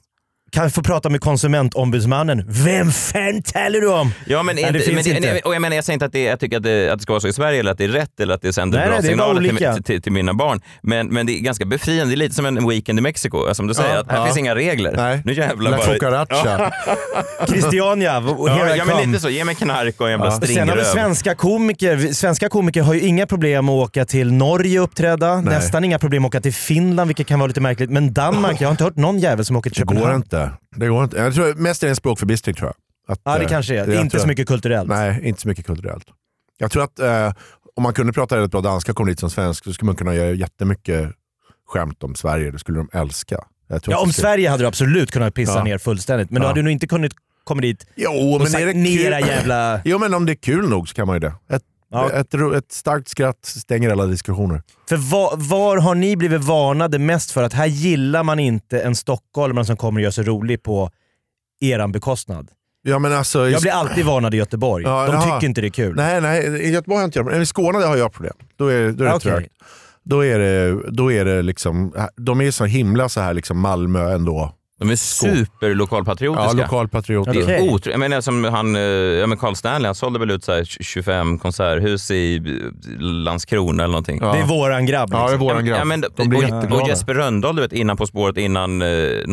Kan 0.54 0.70
få 0.70 0.82
prata 0.82 1.08
med 1.08 1.20
konsumentombudsmannen. 1.20 2.44
Vem 2.48 2.90
fan 2.92 3.42
talar 3.42 3.80
du 3.80 3.88
om? 3.92 4.12
Ja, 4.26 4.42
men, 4.42 4.54
Nej, 4.54 4.62
inte, 4.64 4.72
det 4.78 4.80
finns 4.84 5.06
men, 5.06 5.16
inte. 5.16 5.32
nej, 5.32 5.40
och 5.44 5.54
jag, 5.54 5.62
menar, 5.62 5.76
jag 5.76 5.84
säger 5.84 5.94
inte 5.94 6.04
att 6.06 6.12
det, 6.12 6.22
jag 6.22 6.40
tycker 6.40 6.56
att 6.56 6.62
det, 6.62 6.88
att 6.92 6.98
det 6.98 7.02
ska 7.02 7.12
vara 7.12 7.20
så 7.20 7.28
i 7.28 7.32
Sverige 7.32 7.60
eller 7.60 7.72
att 7.72 7.78
det 7.78 7.84
är 7.84 7.88
rätt 7.88 8.20
eller 8.20 8.34
att 8.34 8.42
det 8.42 8.52
sänder 8.52 8.78
Nej, 8.78 8.86
bra 8.86 8.94
nej, 8.94 9.02
det 9.02 9.08
signaler 9.08 9.72
till, 9.74 9.84
till, 9.84 10.02
till 10.02 10.12
mina 10.12 10.34
barn. 10.34 10.60
Men, 10.82 11.06
men 11.06 11.26
det 11.26 11.32
är 11.32 11.40
ganska 11.40 11.64
befriande. 11.64 12.12
Det 12.12 12.14
är 12.14 12.16
lite 12.16 12.34
som 12.34 12.46
en 12.46 12.68
weekend 12.68 12.98
i 12.98 13.02
Mexiko. 13.02 13.38
Alltså, 13.38 13.54
Som 13.54 13.66
du 13.66 13.74
säger, 13.74 13.94
Ja, 13.94 14.00
att 14.00 14.10
här 14.10 14.18
ja. 14.18 14.24
finns 14.24 14.36
inga 14.38 14.54
regler. 14.54 14.92
Nej. 14.96 15.22
Nu 15.24 15.32
jävlar 15.32 15.70
La 15.70 15.76
bara... 15.76 15.86
cucaracha. 15.94 16.72
Christiania, 17.48 18.18
och 18.18 18.48
Ja, 18.48 18.54
here 18.54 18.74
I 18.74 18.78
ja, 18.78 18.84
men 18.84 19.10
lite 19.10 19.20
så. 19.22 19.28
Ge 19.28 19.44
mig 19.44 19.54
knark 19.54 20.00
och 20.00 20.06
en 20.06 20.10
jävla 20.10 20.30
Sen 20.30 20.40
har 20.40 20.46
vi 20.46 20.52
stringröv. 20.54 20.84
svenska 20.84 21.34
komiker. 21.34 22.12
Svenska 22.12 22.48
komiker 22.48 22.82
har 22.82 22.94
ju 22.94 23.00
inga 23.00 23.26
problem 23.26 23.68
att 23.68 23.72
åka 23.88 24.04
till 24.04 24.32
Norge 24.32 24.78
och 24.80 24.84
uppträda. 24.84 25.34
Nej. 25.40 25.54
Nästan 25.54 25.84
inga 25.84 25.98
problem 25.98 26.24
att 26.24 26.28
åka 26.28 26.40
till 26.40 26.54
Finland, 26.54 27.08
vilket 27.08 27.26
kan 27.26 27.38
vara 27.38 27.46
lite 27.46 27.60
märkligt. 27.60 27.90
Men 27.90 28.12
Danmark, 28.12 28.60
jag 28.60 28.68
har 28.68 28.72
inte 28.72 28.84
hört 28.84 28.96
någon 28.96 29.18
jävel 29.18 29.44
som 29.44 29.56
åker 29.56 29.70
till 29.70 29.80
Det 29.80 29.86
går 29.86 29.94
Köpenhamn. 29.94 30.22
Inte. 30.44 30.56
Det 30.76 30.88
går 30.88 31.04
inte. 31.04 31.16
Jag 31.16 31.34
tror 31.34 31.54
mest 31.54 31.82
är 31.82 31.86
det 31.86 31.90
en 31.90 31.96
språkförbistring 31.96 32.54
tror 32.54 32.68
jag. 32.68 33.12
Att, 33.12 33.20
Ja, 33.24 33.38
det 33.38 33.44
eh, 33.44 33.48
kanske 33.48 33.74
är. 33.74 33.86
jag 33.88 34.00
inte 34.02 34.10
tror 34.10 34.20
så 34.20 34.26
mycket 34.28 34.48
kulturellt. 34.48 34.88
Nej, 34.88 35.20
inte 35.22 35.40
så 35.40 35.48
mycket 35.48 35.66
kulturellt. 35.66 36.04
Jag 36.58 36.70
tror 36.70 36.82
att 36.84 36.98
eh, 36.98 37.32
om 37.76 37.82
man 37.82 37.94
kunde 37.94 38.12
prata 38.12 38.36
rätt 38.36 38.50
bra 38.50 38.60
danska 38.60 38.92
och 38.92 38.96
kom 38.96 39.06
dit 39.06 39.20
som 39.20 39.30
svensk 39.30 39.64
så 39.64 39.72
skulle 39.72 39.86
man 39.86 39.96
kunna 39.96 40.14
göra 40.14 40.30
jättemycket 40.32 41.10
skämt 41.68 42.02
om 42.02 42.14
Sverige. 42.14 42.50
Det 42.50 42.58
skulle 42.58 42.78
de 42.78 42.88
älska. 42.92 43.38
Ja, 43.86 43.98
om 43.98 44.08
det 44.08 44.14
Sverige 44.14 44.48
hade 44.50 44.62
du 44.62 44.66
absolut 44.66 45.10
kunnat 45.10 45.34
pissa 45.34 45.52
Ja. 45.58 45.64
ner 45.64 45.78
fullständigt. 45.78 46.30
Men 46.30 46.40
du 46.42 46.44
Ja. 46.44 46.48
hade 46.48 46.62
nog 46.62 46.72
inte 46.72 46.86
kunnat 46.86 47.12
komma 47.44 47.60
dit 47.60 47.86
Jo, 47.96 48.10
och 48.34 48.38
men 48.40 48.46
sagt 48.50 48.62
är 48.62 48.66
det 48.66 48.72
kul? 48.72 48.86
era 48.86 49.20
jävla... 49.20 49.80
Jo, 49.84 49.98
men 49.98 50.14
om 50.14 50.26
det 50.26 50.32
är 50.32 50.36
kul 50.36 50.68
nog 50.68 50.88
så 50.88 50.94
kan 50.94 51.06
man 51.06 51.16
ju 51.16 51.20
det. 51.20 51.34
Ett, 51.50 51.62
Ja. 51.92 52.10
ett, 52.10 52.34
ett 52.34 52.72
starkt 52.72 53.08
skratt 53.08 53.38
stänger 53.44 53.90
alla 53.90 54.06
diskussioner. 54.06 54.62
För 54.88 54.96
var, 54.96 55.36
var 55.36 55.76
har 55.76 55.94
ni 55.94 56.16
blivit 56.16 56.44
varnade 56.44 56.98
mest 56.98 57.30
för 57.30 57.42
att 57.42 57.52
här 57.52 57.66
gillar 57.66 58.22
man 58.22 58.38
inte 58.38 58.80
en 58.80 58.94
stockholmare 58.94 59.64
som 59.64 59.76
kommer 59.76 60.00
och 60.00 60.04
gör 60.04 60.10
sig 60.10 60.24
rolig 60.24 60.62
på 60.62 60.90
eran 61.60 61.92
bekostnad? 61.92 62.48
Ja, 62.82 62.98
men 62.98 63.12
alltså, 63.12 63.48
Jag 63.48 63.60
blir 63.62 63.72
alltid 63.72 64.04
varnad 64.04 64.34
i 64.34 64.36
Göteborg. 64.36 64.84
Ja, 64.84 65.06
De 65.06 65.14
jaha. 65.14 65.34
tycker 65.34 65.46
inte 65.46 65.60
det 65.60 65.66
är 65.66 65.70
kul. 65.70 65.96
Nej, 65.96 66.20
nej, 66.20 66.46
i 66.46 66.70
Göteborg 66.70 66.96
har 66.96 67.02
jag 67.02 67.08
inte 67.08 67.18
jag 67.18 67.26
men 67.26 67.42
i 67.42 67.46
Skåne 67.46 67.78
har 67.78 67.96
jag 67.96 68.12
problem. 68.12 68.34
Då 68.56 68.66
är, 68.66 68.92
då 68.92 69.04
är 69.04 69.08
det 69.08 69.14
Okej. 69.14 69.32
trögt. 69.32 69.52
Då 70.04 70.24
är 70.24 70.38
det, 70.38 70.90
då 70.90 71.12
är 71.12 71.24
det 71.24 71.42
liksom, 71.42 71.94
de 72.16 72.40
är 72.40 72.50
så 72.50 72.64
himla 72.64 73.08
så 73.08 73.20
här 73.20 73.34
liksom 73.34 73.58
Malmö 73.58 74.12
ändå. 74.14 74.54
De 74.82 74.90
är 74.92 74.96
superlokalpatriotiska. 74.96 76.48
Ja, 76.56 76.62
lokalpatrioter. 76.62 77.32
Det 77.32 77.40
är 77.56 77.60
otro- 77.60 77.90
jag 77.90 78.00
menar 78.00 78.20
som 78.20 78.44
han, 78.44 78.76
eh, 78.76 78.82
ja 78.82 79.26
men 79.26 79.38
Carl 79.38 79.54
Stanley, 79.54 79.86
han 79.88 79.94
sålde 79.94 80.18
väl 80.18 80.30
ut 80.30 80.44
så 80.44 80.52
här 80.52 80.64
25 80.64 81.38
konserthus 81.38 82.10
i 82.10 82.36
eh, 82.36 83.00
Landskrona 83.00 83.82
eller 83.82 83.92
någonting. 83.92 84.18
Ja. 84.22 84.32
Det 84.32 84.38
är 84.38 84.44
våran 84.46 84.86
grabb. 84.86 85.08
Ja, 85.12 85.18
det 85.18 85.22
är 85.24 85.28
Liksom. 85.28 85.46
våran 85.46 85.64
grabb. 85.64 85.78
Ja, 85.80 85.84
men, 85.84 86.04
de 86.16 86.28
blir 86.28 86.54
och, 86.72 86.80
och 86.82 86.88
Jesper 86.88 87.14
Rönndahl, 87.14 87.56
du 87.56 87.62
vet, 87.62 87.72
innan 87.72 87.96
På 87.96 88.06
spåret, 88.06 88.36
innan 88.38 88.82
eh, 88.82 88.88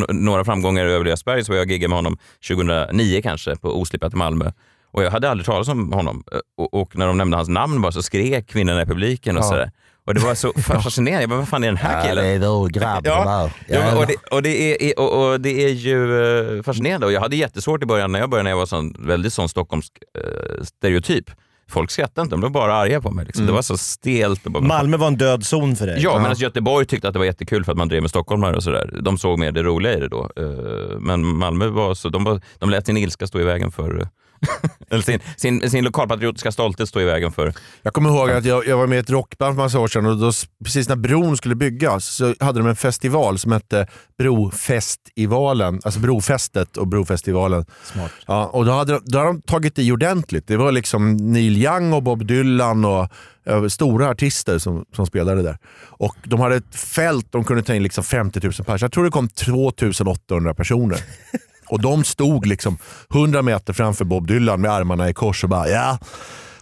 några 0.09 0.45
framgångar 0.45 0.85
Övriga 0.85 1.17
Sverige, 1.17 1.43
så 1.43 1.51
var 1.51 1.57
jag 1.57 1.71
giggade 1.71 1.89
med 1.89 1.97
honom 1.97 2.17
2009 2.47 3.21
kanske, 3.23 3.55
på 3.55 3.79
Oslipat 3.81 4.13
i 4.13 4.15
Malmö. 4.15 4.51
Och 4.91 5.03
jag 5.03 5.11
hade 5.11 5.29
aldrig 5.29 5.45
talat 5.45 5.67
om 5.67 5.93
honom. 5.93 6.23
Eh, 6.31 6.37
Och, 6.57 6.73
och 6.81 6.97
när 6.97 7.07
de 7.07 7.17
nämnde 7.17 7.37
hans 7.37 7.49
namn 7.49 7.81
bara 7.81 7.91
så 7.91 8.01
skrek 8.01 8.47
kvinnorna 8.49 8.81
i 8.81 8.85
publiken 8.85 9.37
och 9.37 9.43
Ja. 9.43 9.47
sådär. 9.47 9.71
Och 10.09 10.15
det 10.15 10.21
var 10.21 10.35
så 10.35 10.53
fascinerande. 10.61 11.21
Jag 11.23 11.29
bara, 11.29 11.39
vad 11.39 11.49
fan 11.49 11.63
är 11.63 11.67
den 11.67 11.77
här 11.77 12.07
killen? 12.09 12.25
är 12.25 12.39
då 12.39 12.65
grabben 12.65 13.11
Ja, 13.13 13.49
ja, 13.67 13.97
och, 13.99 14.07
det, 14.07 14.15
och, 14.31 14.41
det 14.43 14.91
är, 14.91 14.99
och, 14.99 15.31
och 15.31 15.41
det 15.41 15.65
är 15.65 15.69
ju 15.69 16.21
eh, 16.57 16.63
fascinerande 16.63 17.05
och 17.05 17.11
jag 17.11 17.21
hade 17.21 17.35
jättesvårt 17.35 17.83
i 17.83 17.85
början 17.85 18.11
när 18.11 18.19
jag 18.19 18.29
började 18.29 18.43
när 18.43 18.51
jag 18.51 18.57
var 18.57 18.65
sån, 18.65 18.95
väldigt 18.99 19.33
sån 19.33 19.49
Stockholmsk 19.49 19.93
eh, 20.17 20.63
stereotyp. 20.63 21.31
Folk 21.69 21.91
skrattade 21.91 22.23
inte, 22.23 22.33
de 22.33 22.39
blev 22.39 22.51
bara 22.51 22.75
arga 22.75 23.01
på 23.01 23.11
mig. 23.11 23.25
Liksom. 23.25 23.45
Det 23.45 23.51
var 23.51 23.61
så 23.61 23.77
stelt. 23.77 24.43
Bara, 24.43 24.63
Malmö 24.63 24.97
var 24.97 25.07
en 25.07 25.17
död 25.17 25.45
zon 25.45 25.75
för 25.75 25.87
dig. 25.87 26.01
Ja, 26.01 26.17
men 26.17 26.25
alltså 26.25 26.43
Göteborg 26.43 26.85
tyckte 26.85 27.07
att 27.07 27.13
det 27.13 27.19
var 27.19 27.25
jättekul 27.25 27.63
för 27.65 27.71
att 27.71 27.77
man 27.77 27.87
drev 27.87 28.01
med 28.01 28.09
stockholmare 28.09 28.55
och 28.55 28.63
sådär. 28.63 28.99
De 29.01 29.17
såg 29.17 29.39
mer 29.39 29.51
det 29.51 29.63
roliga 29.63 29.93
i 29.93 29.99
det 29.99 30.07
då. 30.07 30.29
Eh, 30.37 30.99
Men 30.99 31.25
Malmö 31.25 31.67
var 31.67 31.93
så, 31.93 32.09
de, 32.09 32.23
var, 32.23 32.41
de 32.59 32.69
lät 32.69 32.85
sin 32.85 32.97
ilska 32.97 33.27
stå 33.27 33.39
i 33.39 33.43
vägen 33.43 33.71
för 33.71 34.07
eller 34.89 35.01
sin, 35.01 35.19
sin, 35.37 35.69
sin 35.69 35.83
lokalpatriotiska 35.83 36.51
stolthet 36.51 36.89
stå 36.89 37.01
i 37.01 37.05
vägen 37.05 37.31
för... 37.31 37.53
Jag 37.81 37.93
kommer 37.93 38.09
ihåg 38.09 38.29
att 38.31 38.45
jag, 38.45 38.67
jag 38.67 38.77
var 38.77 38.87
med 38.87 38.95
i 38.95 38.99
ett 38.99 39.09
rockband 39.09 39.55
för 39.55 39.63
massa 39.63 39.79
år 39.79 39.87
sedan 39.87 40.05
och 40.05 40.17
då, 40.17 40.31
precis 40.63 40.89
när 40.89 40.95
bron 40.95 41.37
skulle 41.37 41.55
byggas 41.55 42.05
så 42.05 42.35
hade 42.39 42.59
de 42.59 42.67
en 42.67 42.75
festival 42.75 43.39
som 43.39 43.51
hette 43.51 43.87
Brofestivalen. 44.17 45.79
Alltså 45.83 45.99
Brofestet 45.99 46.77
och 46.77 46.87
Brofestivalen. 46.87 47.65
Smart. 47.83 48.11
Ja, 48.25 48.45
och 48.45 48.65
då 48.65 48.71
hade, 48.71 48.93
de- 48.93 49.01
då 49.05 49.17
hade 49.17 49.29
de 49.29 49.41
tagit 49.41 49.79
i 49.79 49.91
ordentligt. 49.91 50.47
Det 50.47 50.57
var 50.57 50.71
liksom 50.71 51.17
Neil 51.17 51.57
Young 51.57 51.93
och 51.93 52.03
Bob 52.03 52.25
Dylan 52.25 52.85
och 52.85 53.07
eh, 53.45 53.67
stora 53.67 54.09
artister 54.09 54.57
som, 54.57 54.85
som 54.95 55.05
spelade 55.05 55.41
där. 55.41 55.57
Och 55.85 56.15
De 56.23 56.39
hade 56.39 56.55
ett 56.55 56.75
fält, 56.75 57.27
de 57.31 57.43
kunde 57.43 57.63
ta 57.63 57.75
in 57.75 57.83
liksom 57.83 58.03
50 58.03 58.39
000 58.43 58.53
personer. 58.53 58.77
Jag 58.81 58.91
tror 58.91 59.03
det 59.03 59.11
kom 59.11 59.27
2800 59.29 60.53
personer. 60.53 60.97
Och 61.69 61.81
de 61.81 62.03
stod 62.03 62.45
liksom 62.45 62.77
100 63.13 63.41
meter 63.41 63.73
framför 63.73 64.05
Bob 64.05 64.27
Dylan 64.27 64.61
med 64.61 64.71
armarna 64.71 65.09
i 65.09 65.13
kors 65.13 65.43
och 65.43 65.49
bara 65.49 65.69
ja, 65.69 65.97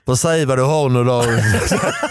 vad 0.08 0.20
säger 0.20 0.46
vad 0.46 0.58
du 0.58 0.64
har 0.64 0.90
nu 0.90 1.04
då? 1.04 1.24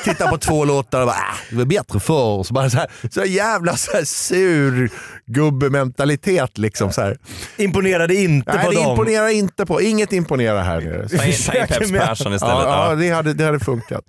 Titta 0.05 0.29
på 0.29 0.39
två 0.39 0.65
låtar 0.65 1.01
och 1.01 1.07
bara 1.07 1.17
ah, 1.17 1.37
det 1.51 1.57
var 1.57 1.65
bättre 1.65 2.01
förr. 2.01 2.43
Så, 2.43 2.55
bara 2.55 2.71
så, 2.71 2.77
här, 2.77 2.91
så 3.11 3.25
jävla 3.25 3.77
så 3.77 3.93
här 3.93 4.05
sur 4.05 4.91
gubbementalitet. 5.27 6.59
Liksom, 6.59 6.93
så 6.93 7.01
här. 7.01 7.19
Imponerade 7.57 8.15
inte 8.15 8.53
Nej, 8.55 8.65
på 8.65 8.71
det 8.71 8.77
dem. 8.77 8.91
imponerar 8.91 9.29
inte 9.29 9.67
på. 9.67 9.81
Inget 9.83 10.13
imponerar 10.13 10.63
här 10.63 10.81
nere. 10.81 11.09
Ta 11.09 11.25
in 11.25 11.67
Peps 11.69 11.93
Persson 11.93 12.35
istället. 12.35 12.55
Ja, 12.55 12.89
ja 12.91 12.95
det, 12.95 13.11
hade, 13.11 13.35
det 13.35 13.45
hade 13.45 13.61
funkat. 13.61 14.05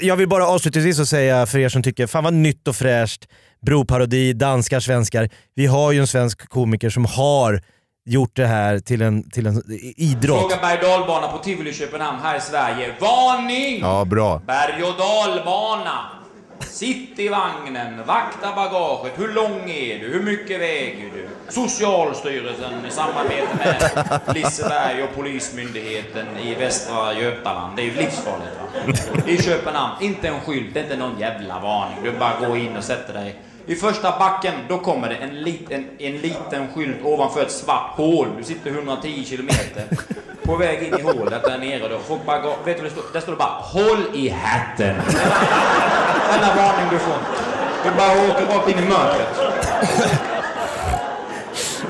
Jag 0.00 0.16
vill 0.16 0.28
bara 0.28 0.46
avslutningsvis 0.46 1.08
säga 1.08 1.46
för 1.46 1.58
er 1.58 1.68
som 1.68 1.82
tycker 1.82 2.06
fan 2.06 2.24
vad 2.24 2.34
nytt 2.34 2.68
och 2.68 2.76
fräscht, 2.76 3.26
broparodi, 3.66 4.32
danskar, 4.32 4.80
svenskar. 4.80 5.28
Vi 5.54 5.66
har 5.66 5.92
ju 5.92 6.00
en 6.00 6.06
svensk 6.06 6.48
komiker 6.48 6.90
som 6.90 7.04
har 7.04 7.62
gjort 8.06 8.36
det 8.36 8.46
här 8.46 8.78
till 8.78 9.02
en, 9.02 9.30
till 9.30 9.46
en 9.46 9.62
idrott. 9.96 10.40
Fråga 10.40 10.56
berg 10.62 10.78
dalbana 10.80 11.28
på 11.28 11.38
Tivoli 11.38 11.72
Köpenhamn 11.72 12.18
här 12.22 12.36
i 12.36 12.40
Sverige. 12.40 12.94
Varning! 13.00 13.80
Ja, 13.80 14.04
bra. 14.04 14.42
Berg 14.46 14.82
och 14.82 14.94
dalbana. 14.98 16.10
Sitt 16.60 17.18
i 17.18 17.28
vagnen, 17.28 18.06
vakta 18.06 18.52
bagaget. 18.56 19.12
Hur 19.16 19.28
lång 19.34 19.70
är 19.70 19.98
du? 19.98 20.08
Hur 20.08 20.22
mycket 20.22 20.60
väger 20.60 21.10
du? 21.14 21.28
Socialstyrelsen 21.48 22.86
i 22.88 22.90
samarbete 22.90 23.48
med 23.58 24.34
Liseberg 24.34 25.02
och 25.02 25.14
Polismyndigheten 25.14 26.26
i 26.42 26.54
Västra 26.54 27.14
Götaland. 27.14 27.76
Det 27.76 27.82
är 27.82 27.86
ju 27.86 27.94
livsfarligt 27.94 28.56
va? 28.60 29.22
I 29.26 29.42
Köpenhamn, 29.42 30.04
inte 30.04 30.28
en 30.28 30.40
skylt, 30.40 30.74
det 30.74 30.80
är 30.80 30.84
inte 30.84 30.96
någon 30.96 31.18
jävla 31.18 31.60
varning. 31.60 31.98
Du 32.02 32.12
bara 32.12 32.46
går 32.46 32.56
in 32.56 32.76
och 32.76 32.84
sätter 32.84 33.14
dig. 33.14 33.40
I 33.66 33.74
första 33.74 34.18
backen, 34.18 34.54
då 34.68 34.78
kommer 34.78 35.08
det 35.08 35.14
en 35.14 35.42
liten, 35.42 35.86
en 35.98 36.16
liten 36.16 36.68
skylt 36.74 36.96
ovanför 37.04 37.42
ett 37.42 37.52
svart 37.52 37.90
hål. 37.96 38.28
Du 38.38 38.44
sitter 38.44 38.70
110 38.70 39.24
kilometer 39.24 39.84
på 40.42 40.56
väg 40.56 40.82
in 40.82 40.94
i 40.98 41.02
hålet 41.02 41.42
där 41.42 41.58
nere 41.58 41.88
då. 41.88 41.98
Folk 41.98 42.26
bara 42.26 42.38
går, 42.38 42.56
vet 42.64 42.76
du 42.76 42.82
vad 42.82 42.84
det 42.84 42.90
står? 42.90 43.04
Där 43.12 43.20
står 43.20 43.32
det 43.32 43.38
bara 43.38 43.60
HÅLL 43.62 44.02
I 44.14 44.28
HATTEN. 44.28 44.96
Denna 46.32 46.54
varning 46.56 46.86
du 46.90 46.98
får. 46.98 47.18
Du 47.84 47.90
bara 47.90 48.30
åker 48.30 48.46
rakt 48.54 48.68
in 48.68 48.78
i 48.78 48.88
mörkret. 48.88 49.40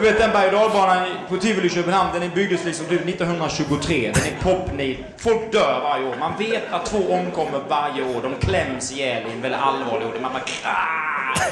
Du 0.01 0.07
vet 0.07 0.19
den 0.19 0.31
berg 0.33 0.47
och 0.47 0.53
dalbanan 0.53 1.07
på 1.29 1.37
Tivoli 1.37 1.67
i 1.67 1.71
Köpenhamn, 1.71 2.21
den 2.21 2.31
byggdes 2.35 2.65
liksom 2.65 2.87
typ 2.87 3.09
1923. 3.09 4.13
Den 4.15 4.23
är 4.23 4.43
popnid. 4.43 4.97
Folk 5.17 5.53
dör 5.53 5.81
varje 5.83 6.07
år. 6.07 6.17
Man 6.21 6.33
vet 6.39 6.73
att 6.73 6.87
två 6.87 6.99
omkommer 6.99 7.61
varje 7.69 8.03
år. 8.03 8.23
De 8.23 8.47
kläms 8.47 8.93
ihjäl 8.93 9.23
i 9.29 9.33
en 9.33 9.43
väldigt 9.43 9.61
allvarlig 9.61 10.07
ordning. 10.07 10.23
Man 10.23 10.33
bara 10.33 10.43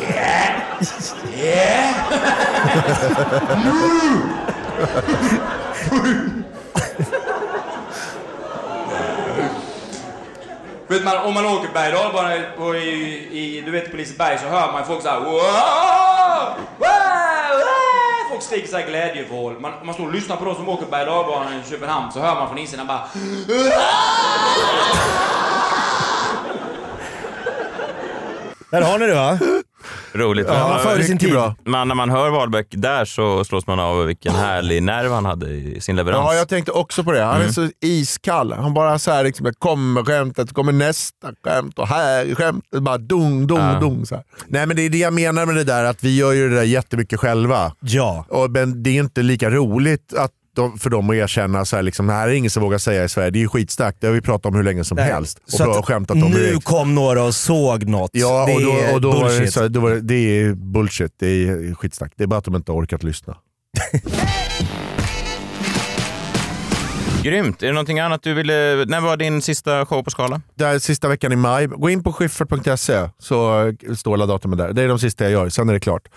yeah, 0.00 0.82
yeah. 1.34 1.94
Nu! 3.64 4.22
Vet 10.88 11.04
man, 11.04 11.16
om 11.18 11.34
man 11.34 11.46
åker 11.46 11.68
berg 11.74 11.92
och 11.94 11.98
dalbana 12.02 12.30
på- 12.56 12.74
i, 12.76 13.28
i, 13.32 13.60
du 13.64 13.70
vet 13.70 13.90
på 13.90 13.96
Liseberg 13.96 14.38
så 14.38 14.46
hör 14.46 14.72
man 14.72 14.86
folk 14.86 15.02
såhär 15.02 15.20
wow, 15.20 15.32
wow, 15.32 16.56
wow. 16.78 17.62
Folk 18.30 18.42
skriker 18.42 18.68
såhär 18.68 18.86
glädjevrål. 18.86 19.60
Man, 19.60 19.72
om 19.80 19.86
man 19.86 19.94
står 19.94 20.06
och 20.06 20.12
lyssnar 20.12 20.36
på 20.36 20.44
de 20.44 20.54
som 20.54 20.68
åker 20.68 20.86
berg 20.86 21.08
och 21.08 21.44
i 21.66 21.70
Köpenhamn 21.70 22.12
så 22.12 22.20
hör 22.20 22.34
man 22.34 22.48
från 22.48 22.58
insidan 22.58 22.86
bara 22.86 23.08
Där 28.70 28.82
har 28.82 28.98
ni 28.98 29.06
det 29.06 29.14
va? 29.14 29.38
Roligt. 30.12 30.46
Ja, 30.48 30.80
före 30.82 31.02
sin 31.02 31.18
tid. 31.18 31.30
bra. 31.32 31.54
Men 31.64 31.88
när 31.88 31.94
man 31.94 32.10
hör 32.10 32.30
Wahlbeck 32.30 32.66
där 32.70 33.04
så 33.04 33.44
slås 33.44 33.66
man 33.66 33.80
av 33.80 34.04
vilken 34.06 34.34
härlig 34.34 34.82
nerv 34.82 35.12
han 35.12 35.24
hade 35.24 35.46
i 35.50 35.80
sin 35.80 35.96
leverans. 35.96 36.18
Ja, 36.32 36.34
jag 36.34 36.48
tänkte 36.48 36.72
också 36.72 37.04
på 37.04 37.12
det. 37.12 37.22
Han 37.22 37.36
Mm. 37.36 37.48
är 37.48 37.52
så 37.52 37.68
iskall. 37.80 38.52
Han 38.52 38.74
bara 38.74 38.98
så 38.98 39.10
här, 39.10 39.24
liksom, 39.24 39.52
kommer 39.58 40.04
skämtet, 40.04 40.52
kommer 40.52 40.72
nästa 40.72 41.28
skämt 41.44 41.78
och 41.78 41.88
här 41.88 42.26
är 42.26 42.34
skämtet. 42.34 42.82
Bara 42.82 42.98
dong, 42.98 43.46
dong, 43.46 43.58
Ja. 43.58 43.80
dong. 43.80 44.06
Så 44.06 44.14
här. 44.14 44.24
Nej 44.46 44.66
men 44.66 44.76
det 44.76 44.82
är 44.82 44.90
det 44.90 44.98
jag 44.98 45.12
menar 45.12 45.46
med 45.46 45.54
det 45.56 45.64
där, 45.64 45.84
att 45.84 46.04
vi 46.04 46.16
gör 46.16 46.32
ju 46.32 46.48
det 46.48 46.54
där 46.56 46.62
jättemycket 46.62 47.20
själva. 47.20 47.72
Ja. 47.80 48.24
Och, 48.28 48.50
men 48.50 48.82
det 48.82 48.90
är 48.90 49.00
inte 49.00 49.22
lika 49.22 49.50
roligt 49.50 50.14
att 50.14 50.30
de, 50.58 50.78
för 50.78 50.90
dem 50.90 51.10
att 51.10 51.16
erkänna 51.16 51.64
så 51.64 51.76
här, 51.76 51.82
liksom, 51.82 52.06
det 52.06 52.12
här 52.12 52.28
är 52.28 52.32
ingen 52.32 52.50
som 52.50 52.62
vågar 52.62 52.78
säga 52.78 53.04
i 53.04 53.08
Sverige. 53.08 53.30
Det 53.30 53.38
är 53.38 53.40
ju 53.40 53.48
skitstarkt, 53.48 54.00
det 54.00 54.06
har 54.06 54.14
vi 54.14 54.20
pratat 54.20 54.46
om 54.46 54.54
hur 54.54 54.62
länge 54.62 54.84
som 54.84 54.96
Nej, 54.96 55.04
helst. 55.04 55.38
Och 55.44 55.50
så 55.50 55.78
att 55.78 55.84
skämtat 55.84 56.16
om 56.16 56.30
nu 56.30 56.38
direkt. 56.38 56.64
kom 56.64 56.94
några 56.94 57.22
och 57.24 57.34
såg 57.34 57.88
något. 57.88 58.10
Ja, 58.12 58.46
det 58.46 58.54
och 58.54 58.62
då, 58.62 58.70
är 58.70 58.94
och 58.94 59.00
då 59.00 59.12
det, 59.12 59.18
bullshit. 59.20 59.52
så, 59.52 59.68
då 59.68 59.80
var 59.80 59.90
det, 59.90 60.00
det 60.00 60.14
är 60.14 60.54
bullshit. 60.54 61.12
Det 61.18 61.26
är 61.26 61.74
skitsnack. 61.74 62.12
Det 62.16 62.22
är 62.22 62.26
bara 62.26 62.38
att 62.38 62.44
de 62.44 62.56
inte 62.56 62.72
har 62.72 62.78
orkat 62.78 63.02
lyssna. 63.02 63.36
Grymt. 67.22 67.62
Är 67.62 67.66
det 67.66 67.72
någonting 67.72 68.00
annat 68.00 68.22
du 68.22 68.34
ville... 68.34 68.84
När 68.84 69.00
var 69.00 69.16
din 69.16 69.42
sista 69.42 69.86
show 69.86 70.02
på 70.02 70.10
Skala? 70.10 70.40
Det 70.54 70.64
är 70.64 70.78
sista 70.78 71.08
veckan 71.08 71.32
i 71.32 71.36
maj. 71.36 71.66
Gå 71.66 71.90
in 71.90 72.02
på 72.02 72.12
skiffer.se 72.12 73.08
så 73.18 73.72
står 73.96 74.14
alla 74.14 74.26
datumen 74.26 74.58
där. 74.58 74.72
Det 74.72 74.82
är 74.82 74.88
de 74.88 74.98
sista 74.98 75.24
jag 75.24 75.32
gör, 75.32 75.48
sen 75.48 75.68
är 75.68 75.72
det 75.72 75.80
klart. 75.80 76.08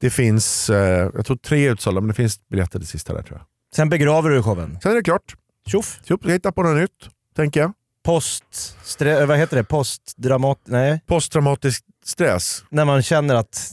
Det 0.00 0.10
finns, 0.10 0.70
eh, 0.70 1.10
jag 1.14 1.26
tror 1.26 1.36
tre 1.36 1.70
utsålda, 1.70 2.00
men 2.00 2.08
det 2.08 2.14
finns 2.14 2.48
biljetter 2.48 2.78
till 2.78 2.88
sista 2.88 3.14
där 3.14 3.22
tror 3.22 3.38
jag. 3.38 3.46
Sen 3.76 3.88
begraver 3.88 4.30
du 4.30 4.42
showen. 4.42 4.78
Sen 4.82 4.92
är 4.92 4.96
det 4.96 5.02
klart. 5.02 5.34
Tjoff. 5.66 6.00
Tjoff, 6.04 6.20
jag 6.24 6.30
hittar 6.32 6.50
på 6.50 6.62
något 6.62 6.76
nytt, 6.80 7.08
tänker 7.36 7.60
jag. 7.60 7.72
Post... 8.04 8.44
Stre, 8.84 9.26
vad 9.26 9.38
heter 9.38 9.56
det? 9.56 9.64
Postdramat... 9.64 10.58
Nej. 10.64 11.00
Posttraumatisk 11.06 11.84
stress. 12.04 12.64
När 12.70 12.84
man 12.84 13.02
känner 13.02 13.34
att... 13.34 13.70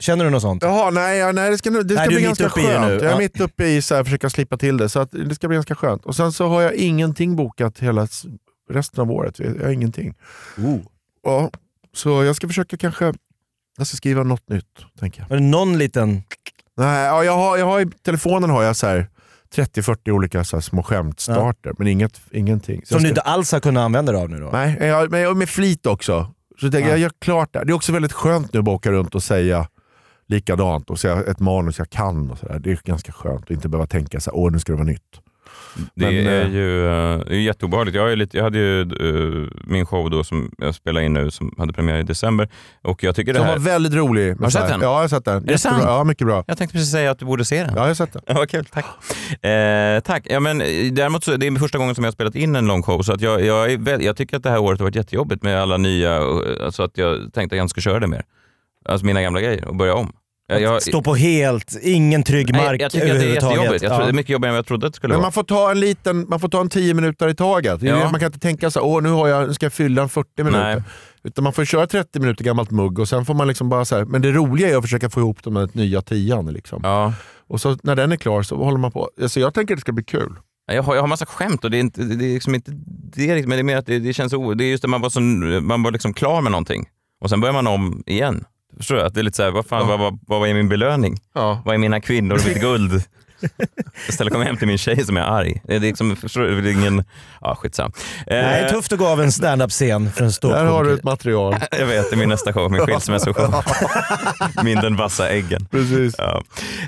Känner 0.00 0.24
du 0.24 0.30
något 0.30 0.42
sånt? 0.42 0.62
Jaha, 0.62 0.90
nej, 0.90 1.18
ja, 1.18 1.32
nej 1.32 1.50
det 1.50 1.58
ska, 1.58 1.70
det 1.70 1.76
Nej, 1.76 1.86
ska 1.96 2.02
är 2.04 2.08
bli 2.08 2.22
ganska 2.22 2.48
skönt. 2.50 2.66
Jag 2.68 3.02
är 3.02 3.10
Ja. 3.10 3.18
mitt 3.18 3.40
uppe 3.40 3.66
i 3.66 3.82
så 3.82 3.94
här, 3.94 4.04
försöka 4.04 4.30
slippa 4.30 4.56
till 4.56 4.76
det, 4.76 4.88
så 4.88 5.00
att 5.00 5.10
det 5.12 5.34
ska 5.34 5.48
bli 5.48 5.54
ganska 5.56 5.74
skönt. 5.74 6.04
Och 6.06 6.16
sen 6.16 6.32
så 6.32 6.48
har 6.48 6.62
jag 6.62 6.74
ingenting 6.74 7.36
bokat 7.36 7.78
hela 7.78 8.08
resten 8.70 9.00
av 9.02 9.10
året. 9.10 9.38
Jag 9.38 9.54
har 9.64 9.70
ingenting. 9.70 10.14
Oh. 10.58 10.78
Ja, 11.22 11.50
så 11.94 12.24
jag 12.24 12.36
ska 12.36 12.46
försöka 12.48 12.76
kanske, 12.76 13.12
jag 13.76 13.86
ska 13.86 13.96
skriva 13.96 14.22
något 14.22 14.48
nytt, 14.48 14.64
tänker 15.00 15.20
jag. 15.22 15.30
Är 15.30 15.34
det 15.36 15.46
någon 15.46 15.78
liten... 15.78 16.22
Nej, 16.76 17.06
ja, 17.06 17.24
jag 17.24 17.36
har, 17.36 17.56
jag 17.56 17.66
har, 17.66 17.88
telefonen 18.02 18.50
har 18.50 18.62
jag 18.62 18.76
så 18.76 18.86
här 18.86 19.08
30-40 19.54 20.10
olika 20.10 20.44
så 20.44 20.60
små 20.60 20.82
skämtstarter, 20.82 21.72
men 21.78 21.86
inget, 21.88 22.20
ingenting. 22.30 22.80
Så 22.84 22.94
Som 22.94 23.02
du 23.02 23.08
inte 23.08 23.20
alls 23.20 23.52
har 23.52 23.60
kunnat 23.60 23.80
använda 23.80 24.12
dig 24.12 24.20
av 24.22 24.30
nu 24.30 24.38
då? 24.40 24.50
Nej, 24.52 24.76
jag, 24.80 25.10
men 25.10 25.20
jag, 25.20 25.36
med 25.36 25.48
flit 25.48 25.86
också. 25.86 26.34
Så 26.60 26.66
jag, 26.66 26.72
tänker, 26.72 26.88
Ja. 26.88 26.92
jag 26.94 26.98
gör 27.00 27.10
klart 27.18 27.52
det. 27.52 27.64
Det 27.64 27.72
är 27.72 27.74
också 27.74 27.92
väldigt 27.92 28.12
skönt 28.12 28.52
nu 28.52 28.60
att 28.60 28.68
åka 28.68 28.92
runt 28.92 29.14
och 29.14 29.22
säga 29.22 29.68
likadant 30.26 30.90
och 30.90 30.98
säga 30.98 31.22
ett 31.24 31.40
manus 31.40 31.78
jag 31.78 31.90
kan. 31.90 32.30
Och 32.30 32.38
så 32.38 32.46
där. 32.46 32.58
Det 32.58 32.70
är 32.70 32.80
ganska 32.84 33.12
skönt 33.12 33.42
att 33.44 33.50
inte 33.50 33.68
behöva 33.68 33.86
tänka 33.86 34.20
så 34.20 34.30
här, 34.30 34.36
åh 34.38 34.52
nu 34.52 34.58
ska 34.58 34.72
det 34.72 34.76
vara 34.76 34.86
nytt. 34.86 35.20
Det 35.94 36.04
Men, 36.06 36.26
är 36.26 36.44
eh, 36.44 36.54
ju 36.54 36.82
uh, 36.82 37.18
det 37.26 37.34
är 37.34 37.40
jätteobehagligt. 37.40 37.96
Jag, 37.96 38.12
är 38.12 38.16
lite, 38.16 38.36
jag 38.36 38.44
hade 38.44 38.58
ju 38.58 38.80
eh, 38.80 39.48
min 39.64 39.86
show 39.86 40.10
då 40.10 40.24
som 40.24 40.50
jag 40.58 40.74
spelar 40.74 41.00
in 41.00 41.14
nu 41.14 41.30
som 41.30 41.54
hade 41.58 41.72
premiär 41.72 41.98
i 41.98 42.02
december. 42.02 42.48
Och 42.82 43.02
jag 43.02 43.16
tycker 43.16 43.32
det 43.34 43.42
här... 43.42 43.52
var 43.52 43.58
väldigt 43.58 43.94
rolig. 43.94 44.28
Har 44.38 44.44
du 44.44 44.50
sett 44.50 44.68
den? 44.68 44.80
Ja, 44.80 44.86
jag 44.86 45.00
har 45.00 45.08
sett 45.08 45.24
den. 45.24 45.36
Är 45.36 45.52
det 45.52 45.58
sant? 45.58 45.82
Ja, 45.86 46.04
mycket 46.04 46.26
bra. 46.26 46.44
Jag 46.46 46.58
tänkte 46.58 46.72
precis 46.76 46.92
säga 46.92 47.10
att 47.10 47.18
du 47.18 47.24
borde 47.24 47.44
se 47.44 47.64
den. 47.64 47.72
Ja, 47.74 47.80
jag 47.80 47.86
har 47.86 47.94
sett 47.94 48.12
den. 48.12 48.22
Ja, 48.26 48.46
kul, 48.46 48.64
tack. 48.64 48.86
Eh, 49.44 50.00
tack. 50.00 50.26
Ja, 50.30 50.40
men, 50.40 50.60
eh, 50.60 50.92
däremot 50.92 51.24
så, 51.24 51.36
det 51.36 51.46
är 51.46 51.58
första 51.58 51.78
gången 51.78 51.94
som 51.94 52.04
jag 52.04 52.08
har 52.08 52.12
spelat 52.14 52.34
in 52.34 52.56
en 52.56 52.66
lång 52.66 52.82
show, 52.82 53.02
så 53.02 53.12
att 53.12 53.20
jag, 53.20 53.44
jag, 53.44 53.72
är 53.72 53.78
väl, 53.78 54.02
jag 54.04 54.16
tycker 54.16 54.36
att 54.36 54.42
det 54.42 54.50
här 54.50 54.58
året 54.58 54.80
har 54.80 54.86
varit 54.86 54.96
jättejobbigt 54.96 55.42
med 55.42 55.62
alla 55.62 55.76
nya, 55.76 56.20
och- 56.20 56.74
så 56.74 56.82
att 56.82 56.98
jag 56.98 57.18
tänkte 57.18 57.54
att 57.54 57.56
jag 57.56 57.64
inte 57.64 57.70
ska 57.70 57.80
köra 57.80 58.00
det 58.00 58.06
mer. 58.06 58.22
Alltså 58.84 59.06
mina 59.06 59.22
gamla 59.22 59.40
grejer 59.40 59.68
och 59.68 59.76
börja 59.76 59.94
om. 59.94 60.12
Jag, 60.50 60.60
jag, 60.60 60.82
Stå 60.82 61.02
på 61.02 61.14
helt, 61.14 61.78
ingen 61.82 62.22
trygg 62.22 62.52
Nej, 62.52 62.66
mark 62.66 62.80
jag 62.80 62.92
tycker 62.92 63.12
att 63.14 63.20
det 63.20 63.26
är 63.26 63.34
jättejobbigt. 63.34 63.82
Jag 63.82 63.92
tror, 63.92 63.92
Ja. 63.92 64.04
Det 64.04 64.10
är 64.10 64.12
mycket 64.12 64.30
jobbigare 64.30 64.52
än 64.52 64.56
jag 64.56 64.66
trodde 64.66 64.86
att 64.86 64.92
det 64.92 64.96
skulle 64.96 65.12
Men 65.12 65.18
vara. 65.18 65.24
man 65.26 65.32
får 65.32 65.42
ta 65.42 65.70
en 65.70 65.80
liten, 65.80 66.26
man 66.28 66.40
får 66.40 66.48
ta 66.48 66.60
en 66.60 66.68
10 66.68 66.94
minuter 66.94 67.28
i 67.28 67.34
taget. 67.34 67.82
Ja. 67.82 68.10
Man 68.10 68.20
kan 68.20 68.26
inte 68.26 68.38
tänka 68.38 68.70
så 68.70 68.80
här, 68.80 68.86
åh 68.86 69.02
nu, 69.02 69.08
har 69.08 69.28
jag, 69.28 69.48
nu 69.48 69.54
ska 69.54 69.66
jag 69.66 69.72
fylla 69.72 70.02
en 70.02 70.08
40 70.08 70.44
minuter. 70.44 70.74
Nej. 70.74 70.82
Utan 71.24 71.44
man 71.44 71.52
får 71.52 71.64
köra 71.64 71.86
30 71.86 72.20
minuter 72.20 72.44
gammalt 72.44 72.70
mugg 72.70 72.98
och 72.98 73.08
sen 73.08 73.24
får 73.24 73.34
man 73.34 73.48
liksom 73.48 73.68
bara 73.68 73.84
så 73.84 73.96
här, 73.96 74.04
men 74.04 74.22
det 74.22 74.30
roliga 74.32 74.68
är 74.68 74.76
att 74.76 74.82
försöka 74.84 75.10
få 75.10 75.20
ihop 75.20 75.42
de 75.42 75.56
här 75.56 75.68
nya 75.72 76.02
tian. 76.02 76.46
Liksom. 76.46 76.80
Ja. 76.82 77.12
Och 77.48 77.60
så 77.60 77.76
när 77.82 77.96
den 77.96 78.12
är 78.12 78.16
klar 78.16 78.42
så 78.42 78.56
håller 78.56 78.78
man 78.78 78.92
på. 78.92 79.10
Alltså 79.22 79.40
jag 79.40 79.54
tänker 79.54 79.74
att 79.74 79.78
det 79.78 79.80
ska 79.80 79.92
bli 79.92 80.04
kul. 80.04 80.32
Jag 80.72 80.82
har, 80.82 80.94
jag 80.94 81.02
har 81.02 81.08
massa 81.08 81.26
skämt 81.26 81.64
och 81.64 81.70
det 81.70 81.76
är, 81.76 81.80
inte, 81.80 82.02
det 82.02 82.24
är 82.24 82.34
liksom 82.34 82.54
inte 82.54 82.70
det, 83.14 83.46
men 83.46 83.50
det 83.50 83.58
är 83.58 83.62
mer 83.62 83.76
att 83.76 83.86
det, 83.86 83.98
det 83.98 84.12
känns 84.12 84.32
o, 84.32 84.54
Det 84.54 84.64
är 84.64 84.68
just 84.68 84.84
att 84.84 84.90
man 84.90 85.00
var, 85.00 85.10
så, 85.10 85.20
man 85.20 85.82
var 85.82 85.90
liksom 85.90 86.14
klar 86.14 86.42
med 86.42 86.52
någonting 86.52 86.86
och 87.20 87.30
sen 87.30 87.40
börjar 87.40 87.52
man 87.52 87.66
om 87.66 88.02
igen. 88.06 88.44
Förstår 88.78 88.94
du? 88.96 89.02
Att 89.02 89.14
det 89.14 89.20
är 89.20 89.24
lite 89.24 89.36
så 89.36 89.42
här, 89.42 89.50
vad, 89.50 89.66
fan, 89.66 89.88
vad, 89.88 89.98
vad, 89.98 90.18
vad 90.26 90.48
är 90.48 90.54
min 90.54 90.68
belöning? 90.68 91.16
Ja. 91.34 91.62
Vad 91.64 91.74
är 91.74 91.78
mina 91.78 92.00
kvinnor 92.00 92.34
och 92.36 92.46
mitt 92.46 92.60
guld? 92.60 93.02
Istället 94.08 94.32
kommer 94.32 94.44
jag 94.44 94.50
hem 94.50 94.56
till 94.58 94.68
min 94.68 94.78
tjej 94.78 95.04
som 95.04 95.16
är 95.16 95.20
arg. 95.20 95.60
Det 95.64 95.74
är 95.76 95.80
liksom, 95.80 96.16
förstår 96.16 96.40
du? 96.40 96.60
Det 96.60 96.70
är 96.70 96.72
ingen... 96.72 97.04
Ja, 97.40 97.54
skitsamma. 97.54 97.92
Det 98.26 98.34
är 98.34 98.64
Eh, 98.66 98.70
tufft 98.72 98.92
att 98.92 98.98
gå 98.98 99.06
av 99.06 99.20
en 99.20 99.32
standup-scen 99.32 100.10
för 100.12 100.24
en 100.24 100.32
stor 100.32 100.50
Där 100.50 100.64
har 100.64 100.84
du 100.84 100.94
ett 100.94 101.04
material. 101.04 101.56
jag 101.78 101.86
vet, 101.86 102.10
det 102.10 102.16
är 102.16 102.18
min 102.18 102.28
nästa 102.28 102.52
show, 102.52 102.70
min 102.70 102.80
skilsmässoshow. 102.80 103.54
min 104.64 104.78
Den 104.80 104.96
vassa 104.96 105.28
äggen. 105.28 105.66
Precis. 105.70 106.14
Ja. 106.18 106.42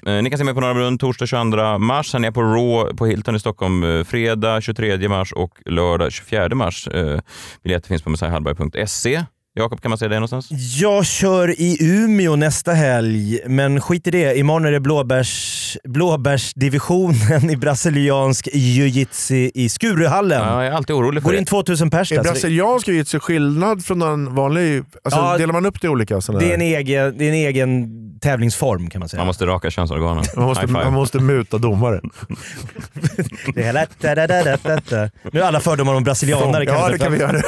Eh, 0.07 0.22
Ni 0.22 0.30
kan 0.30 0.38
se 0.38 0.45
mig 0.45 0.55
på 0.55 0.61
Norra 0.61 0.74
Brunn 0.74 0.99
torsdag 0.99 1.26
22 1.26 1.78
mars. 1.78 2.11
Sen 2.11 2.24
är 2.24 2.26
jag 2.26 2.34
på 2.34 2.43
Raw 2.43 2.97
på 2.97 3.07
Hilton 3.07 3.36
i 3.36 3.41
Stockholm 3.41 3.84
eh, 3.99 4.05
fredag 4.05 4.61
23 4.61 5.09
mars 5.09 5.32
och 5.32 5.53
lördag 5.66 6.12
24 6.12 6.55
mars. 6.55 6.88
Eh, 6.88 7.20
Biljetter 7.64 7.88
finns 7.88 8.03
på 8.03 8.11
messiahallberg.se. 8.11 9.24
Jakob, 9.61 9.80
kan 9.82 9.88
man 9.90 9.98
se 9.98 10.08
det 10.08 10.14
någonstans? 10.14 10.48
Jag 10.80 11.06
kör 11.06 11.61
i 11.61 11.76
Umeå 11.80 12.36
nästa 12.36 12.72
helg, 12.72 13.38
men 13.46 13.80
skit 13.80 14.06
i 14.06 14.11
det. 14.11 14.36
Imorgon 14.38 14.64
är 14.64 14.72
det 14.72 14.80
blåbärs, 14.80 15.76
blåbärsdivisionen 15.84 17.50
i 17.50 17.56
brasiliansk 17.56 18.48
jiu-jitsu 18.52 19.50
i 19.54 19.68
Skuruhallen. 19.68 20.42
Ja, 20.42 20.64
jag 20.64 20.72
är 20.72 20.76
alltid 20.76 20.96
orolig 20.96 21.22
för 21.22 21.28
Går 21.28 21.32
det. 21.32 21.38
in 21.38 21.44
2000 21.44 21.90
pers 21.90 22.12
Är 22.12 22.16
där. 22.16 22.22
så 22.22 22.28
det- 22.28 22.32
brasiliansk 22.32 22.88
jiu-jitsu 22.88 23.18
skillnad 23.20 23.84
från 23.84 24.02
en 24.02 24.34
vanlig... 24.34 24.82
Alltså, 25.04 25.20
Ja, 25.20 25.38
delar 25.38 25.52
man 25.52 25.66
upp 25.66 25.80
det 25.80 25.86
i 25.86 25.90
olika 25.90 26.20
sådana 26.20 26.44
Det 26.44 26.50
är, 26.50 26.54
en 26.54 26.61
egen, 26.61 27.18
det 27.18 27.24
är 27.24 27.28
en 27.28 27.34
egen 27.34 27.88
tävlingsform 28.20 28.90
kan 28.90 28.98
man 28.98 29.08
säga. 29.08 29.20
Man 29.20 29.26
måste 29.26 29.46
raka 29.46 29.70
könsorganen. 29.70 30.24
Man 30.36 30.44
måste, 30.44 30.61
High 30.66 30.72
five. 30.72 30.84
man 30.84 30.92
måste 30.92 31.18
muta 31.18 31.58
domaren. 31.58 32.11
Det 33.54 33.61
är 33.61 33.64
hela... 33.64 33.86
da, 34.00 34.14
da, 34.14 34.26
da, 34.26 34.42
da, 34.62 34.80
da. 34.90 35.11
Nu 35.32 35.40
är 35.40 35.44
alla 35.44 35.61
fördomar 35.61 35.94
om 35.94 36.04
brasilianare 36.04 36.64
Ja, 36.64 36.72
kanske. 36.74 36.92
det 36.92 36.98
kan 36.98 37.12
vi 37.12 37.18
göra. 37.18 37.42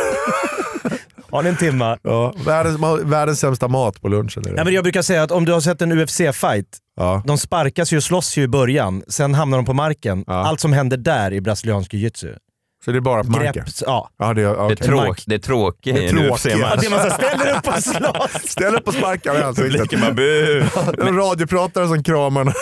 Har 1.33 1.43
ni 1.43 1.49
en 1.49 1.57
timma? 1.57 1.99
Ja, 2.03 2.35
världens, 2.47 2.79
världens 3.05 3.41
sämsta 3.41 3.69
mat 3.69 4.01
på 4.03 4.09
lunchen. 4.09 4.43
Är 4.47 4.51
det. 4.51 4.57
Ja, 4.57 4.65
men 4.65 4.75
jag 4.75 4.85
brukar 4.85 5.03
säga 5.03 5.23
att 5.23 5.31
om 5.31 5.45
du 5.45 5.53
har 5.53 5.61
sett 5.61 5.83
en 5.83 5.93
UFC-fight, 5.93 6.65
Ja. 6.97 7.23
de 7.27 7.39
sparkas 7.39 7.93
ju 7.93 7.97
och 7.97 8.03
slåss 8.03 8.37
ju 8.37 8.43
i 8.43 8.49
början, 8.49 9.03
sen 9.09 9.35
hamnar 9.35 9.59
de 9.59 9.65
på 9.65 9.73
marken. 9.75 10.25
Ja. 10.27 10.33
Allt 10.33 10.61
som 10.61 10.73
händer 10.73 10.97
där 10.97 11.33
i 11.33 11.41
brasiliansk 11.41 11.93
jiu-jitsu. 11.95 12.37
Så 12.85 12.91
det 12.93 12.99
är 12.99 13.01
bara 13.01 13.25
på 13.25 13.31
marken? 13.31 13.53
Grepp, 13.53 13.65
ja. 13.87 14.11
Ja, 14.19 14.35
det, 14.35 14.41
är- 14.43 14.45
ja, 14.45 14.69
Det 14.69 14.73
är, 14.81 14.87
tråk, 14.87 15.23
det 15.27 15.35
är 15.35 15.39
tråkigt 15.39 15.97
i 15.97 16.05
en 16.05 16.11
tråkiga. 16.11 16.57
Ja, 16.59 16.67
UFC-match. 16.75 16.81
det 16.81 16.87
är 16.87 16.91
man 16.91 17.11
ställer 17.11 17.57
upp 17.57 17.69
och 17.77 17.83
slåss. 17.83 18.51
Ställ 18.51 18.75
upp 18.75 18.89
och 18.89 18.95
sparka 18.95 19.35
i 19.35 19.43
ansiktet. 19.43 20.17
Bu. 20.17 20.65
En 21.09 21.17
radiopratare 21.17 21.87
som 21.89 22.03
kramar 22.05 22.45
någon- 22.45 22.55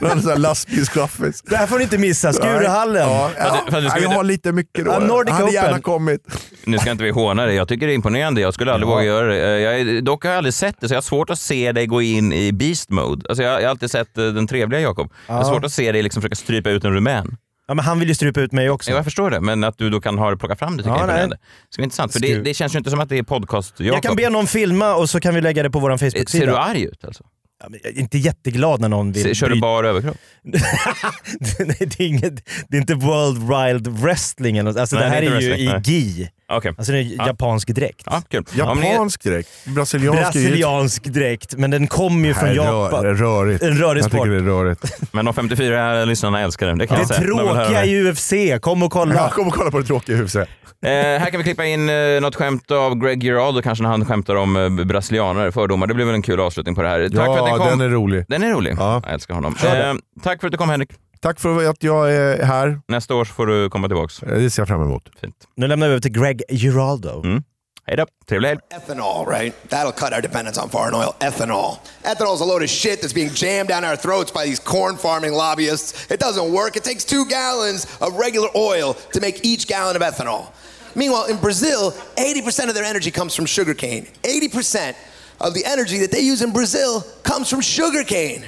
någon 0.08 0.22
sån 0.22 0.30
här 0.30 0.38
lastbilschaffis. 0.38 1.42
Det 1.42 1.56
här 1.56 1.66
får 1.66 1.76
ni 1.78 1.82
inte 1.82 1.98
missa, 1.98 2.32
Skuruhallen. 2.32 3.02
Ja, 3.08 3.30
ja, 3.38 3.44
Fast 3.44 3.70
fast 3.70 3.96
ja, 3.96 3.98
jag 4.02 4.08
har 4.10 4.24
lite 4.24 4.52
mycket 4.52 4.84
då. 4.84 4.90
Ja, 4.90 4.98
Nordic 4.98 5.34
hade 5.34 5.52
gärna 5.52 5.68
Open. 5.70 5.82
kommit. 5.82 6.20
Nu 6.64 6.78
ska 6.78 6.90
inte 6.90 7.04
vi 7.04 7.10
håna 7.10 7.46
dig. 7.46 7.54
Jag 7.56 7.68
tycker 7.68 7.86
det 7.86 7.92
är 7.92 7.94
imponerande. 7.94 8.40
Jag 8.40 8.54
skulle 8.54 8.72
aldrig 8.72 8.88
Ja. 8.90 8.94
våga 8.94 9.04
göra 9.04 9.26
det. 9.26 9.36
Eh, 9.42 9.50
Jag 9.60 9.80
är, 9.80 10.00
dock 10.00 10.24
har 10.24 10.30
jag 10.30 10.38
aldrig 10.38 10.54
sett 10.54 10.80
det, 10.80 10.88
så 10.88 10.94
jag 10.94 10.96
har 10.96 11.02
svårt 11.02 11.30
att 11.30 11.38
se 11.38 11.72
dig 11.72 11.86
gå 11.86 12.02
in 12.02 12.32
i 12.32 12.52
beast 12.52 12.90
mode. 12.90 13.26
Alltså 13.28 13.42
jag, 13.42 13.52
jag 13.60 13.62
har 13.66 13.70
alltid 13.70 13.90
sett 13.90 14.18
eh, 14.18 14.24
den 14.24 14.46
trevliga 14.46 14.80
Jakob. 14.80 15.12
Jag 15.26 15.34
har 15.34 15.40
Ja. 15.42 15.48
svårt 15.48 15.64
att 15.64 15.72
se 15.72 15.92
dig 15.92 16.02
liksom 16.02 16.22
försöka 16.22 16.36
strypa 16.36 16.70
ut 16.70 16.84
en 16.84 16.92
rumän. 16.92 17.36
Ja, 17.70 17.74
men 17.74 17.84
han 17.84 17.98
vill 17.98 18.08
ju 18.08 18.14
strypa 18.14 18.40
ut 18.40 18.52
mig 18.52 18.70
också. 18.70 18.90
Ja, 18.90 18.96
jag 18.96 19.04
förstår 19.04 19.30
det, 19.30 19.40
men 19.40 19.64
att 19.64 19.78
du 19.78 19.90
då 19.90 20.00
kan 20.00 20.18
ha 20.18 20.30
det, 20.30 20.36
plocka 20.36 20.56
fram 20.56 20.76
det 20.76 20.82
tycker 20.82 20.90
Ja, 20.90 21.00
jag 21.00 21.00
är 21.00 21.04
imponerande. 21.08 21.36
Det 21.36 21.72
ska 21.72 21.80
bli 21.80 21.84
intressant, 21.84 22.12
för 22.12 22.20
det, 22.20 22.42
det 22.42 22.54
känns 22.54 22.74
ju 22.74 22.78
inte 22.78 22.90
som 22.90 23.00
att 23.00 23.08
det 23.08 23.18
är 23.18 23.22
podcast 23.22 23.74
jag 23.76 23.86
Jakob. 23.86 24.02
kan 24.02 24.16
be 24.16 24.30
någon 24.30 24.46
filma 24.46 24.94
och 24.94 25.10
så 25.10 25.20
kan 25.20 25.34
vi 25.34 25.40
lägga 25.40 25.62
det 25.62 25.70
på 25.70 25.78
vår 25.78 25.90
Eh, 25.90 25.96
Facebook-sida. 25.96 26.26
Ser 26.30 26.46
du 26.46 26.56
arg 26.56 26.82
ut 26.84 27.04
alltså? 27.04 27.24
Ja, 27.62 27.68
jag 27.82 27.92
är 27.92 27.98
inte 27.98 28.18
jätteglad 28.18 28.80
när 28.80 28.88
någon 28.88 29.12
vill 29.12 29.34
Kör 29.34 29.48
du 29.48 29.60
bara 29.60 29.88
överkropp? 29.88 30.16
Nej, 30.42 31.76
det, 31.80 32.00
är 32.00 32.06
inget, 32.06 32.48
det 32.68 32.76
är 32.76 32.80
inte 32.80 32.94
World 32.94 33.38
Wild 33.38 34.00
Wrestling. 34.00 34.58
Alltså, 34.58 34.96
Nej, 34.96 35.04
det 35.04 35.10
här 35.10 35.22
är 35.22 35.36
är 35.36 35.40
ju 35.40 35.56
i 35.56 35.80
gi. 35.84 36.28
Okej. 36.50 36.72
Alltså 36.78 36.92
det 36.92 36.98
är 36.98 37.02
Ja. 37.18 37.26
japansk 37.26 37.68
dräkt. 37.68 38.02
Ja, 38.06 38.22
kul. 38.30 38.44
Japansk 38.54 39.22
direkt. 39.22 39.48
Brasiliansk. 39.66 40.20
Brasiliansk 40.22 41.04
dräkt, 41.04 41.54
men 41.56 41.70
den 41.70 41.86
kommer 41.86 42.28
ju 42.28 42.34
från 42.34 42.54
Japan. 42.54 43.04
rör, 43.04 43.14
rörigt. 43.14 43.62
En 43.62 43.78
rörig 43.78 44.02
jag 44.02 44.10
sport. 44.10 44.20
tycker 44.20 44.30
det 44.30 44.36
är 44.36 44.42
rörigt. 44.42 44.84
Men 45.12 45.24
de 45.24 45.34
54 45.34 46.04
lyssnarna 46.04 46.40
älskar 46.40 46.66
den, 46.66 46.78
det 46.78 46.86
kan 46.86 46.96
Det 46.96 47.00
jag 47.00 47.08
säga. 47.08 47.20
De 47.20 47.26
vill 47.26 47.36
höra 47.48 47.64
tråkiga 47.64 47.80
det. 47.80 47.86
i 47.86 48.10
UFC, 48.12 48.32
kom 48.60 48.82
och 48.82 48.92
kolla. 48.92 49.14
Ja, 49.14 49.28
kom 49.28 49.46
och 49.48 49.54
kolla 49.54 49.70
på 49.70 49.78
det 49.78 49.84
tråkiga 49.86 50.16
huset. 50.16 50.48
Eh, 50.82 50.90
här 50.90 51.30
kan 51.30 51.38
vi 51.38 51.44
klippa 51.44 51.64
in 51.64 51.88
eh, 51.88 52.20
något 52.20 52.34
skämt 52.36 52.70
av 52.70 52.94
Greg 52.94 53.22
Giraldo 53.22 53.62
kanske 53.62 53.82
när 53.82 53.90
han 53.90 54.04
skämtar 54.04 54.34
om 54.34 54.56
eh, 54.56 54.84
brasilianare, 54.84 55.52
fördomar. 55.52 55.86
Det 55.86 55.94
blir 55.94 56.04
väl 56.04 56.14
en 56.14 56.22
kul 56.22 56.40
avslutning 56.40 56.74
på 56.74 56.82
det 56.82 56.88
här. 56.88 57.08
Tack 57.08 57.12
för 57.26 57.38
att 57.38 57.44
ni 57.44 57.50
Ja, 57.50 57.56
kom. 57.56 57.66
den 57.78 57.80
är 57.80 57.88
rolig. 57.88 58.24
Den 58.28 58.42
är 58.42 58.50
rolig. 58.52 58.76
Ja. 58.78 59.00
Jag 59.04 59.14
älskar 59.14 59.34
honom. 59.34 59.56
Det. 59.62 59.86
Eh, 59.88 59.94
tack 60.22 60.40
för 60.40 60.46
att 60.48 60.52
du 60.52 60.58
kom 60.58 60.70
Henrik. 60.70 60.90
Tack 61.22 61.40
för 61.40 61.70
att 61.70 61.82
jag 61.82 62.12
är 62.12 62.42
här. 62.42 62.80
Nästa 62.88 63.14
år 63.14 63.24
så 63.24 63.32
får 63.34 63.46
du 63.46 63.70
komma 63.70 63.88
tillbaks. 63.88 64.20
Det 64.20 64.50
ser 64.50 64.60
jag 64.62 64.68
fram 64.68 64.82
emot. 64.82 65.10
Fint. 65.20 65.36
Nu 65.56 65.66
lämnar 65.68 65.86
vi 65.86 65.92
över 65.92 66.00
till 66.00 66.12
Greg 66.12 66.42
Giraldo. 66.48 67.22
Mm. 67.24 67.42
Hej 67.86 67.96
då, 67.96 68.06
trevlig 68.28 68.48
helg. 68.48 68.60
Ethanol, 68.70 69.26
right? 69.26 69.54
That'll 69.68 69.92
cut 69.92 70.12
our 70.12 70.20
dependence 70.22 70.60
on 70.60 70.70
foreign 70.70 70.94
oil. 70.94 71.14
Ethanol. 71.20 71.76
Ethanol 72.02 72.34
is 72.34 72.40
a 72.40 72.44
load 72.44 72.62
of 72.62 72.70
shit 72.70 73.00
that's 73.02 73.14
being 73.14 73.30
jammed 73.34 73.68
down 73.68 73.84
our 73.84 73.96
throats 73.96 74.32
by 74.32 74.44
these 74.46 74.62
corn 74.62 74.96
farming 74.96 75.32
lobbyists. 75.32 76.10
It 76.10 76.20
doesn't 76.20 76.52
work. 76.52 76.76
It 76.76 76.84
takes 76.84 77.04
two 77.04 77.24
gallons 77.26 77.86
of 78.00 78.16
regular 78.18 78.48
oil 78.56 78.94
to 79.12 79.20
make 79.20 79.44
each 79.44 79.66
gallon 79.66 79.96
of 79.96 80.02
ethanol. 80.02 80.46
Meanwhile, 80.94 81.26
in 81.30 81.36
Brazil, 81.36 81.92
80% 82.16 82.68
of 82.68 82.74
their 82.74 82.84
energy 82.84 83.10
comes 83.10 83.34
from 83.34 83.46
sugarcane. 83.46 84.06
80% 84.22 84.94
of 85.40 85.54
the 85.54 85.64
energy 85.64 85.98
that 85.98 86.10
they 86.10 86.20
use 86.20 86.42
in 86.42 86.52
Brazil 86.52 87.02
comes 87.22 87.50
from 87.50 87.60
sugarcane. 87.60 88.44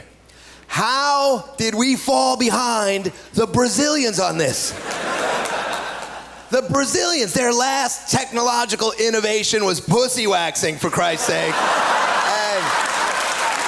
How 0.73 1.51
did 1.59 1.75
we 1.75 1.97
fall 1.97 2.39
behind 2.39 3.13
the 3.35 3.47
Brazilians 3.47 4.19
on 4.19 4.39
this? 4.39 4.71
The 6.49 6.67
Brazilians, 6.71 7.35
their 7.35 7.53
last 7.53 8.11
technological 8.11 8.95
innovation 8.99 9.67
was 9.67 9.83
pussy 9.83 10.27
waxing, 10.27 10.79
for 10.79 10.89
Christ's 10.89 11.27
sake. 11.27 11.53
And 11.53 12.65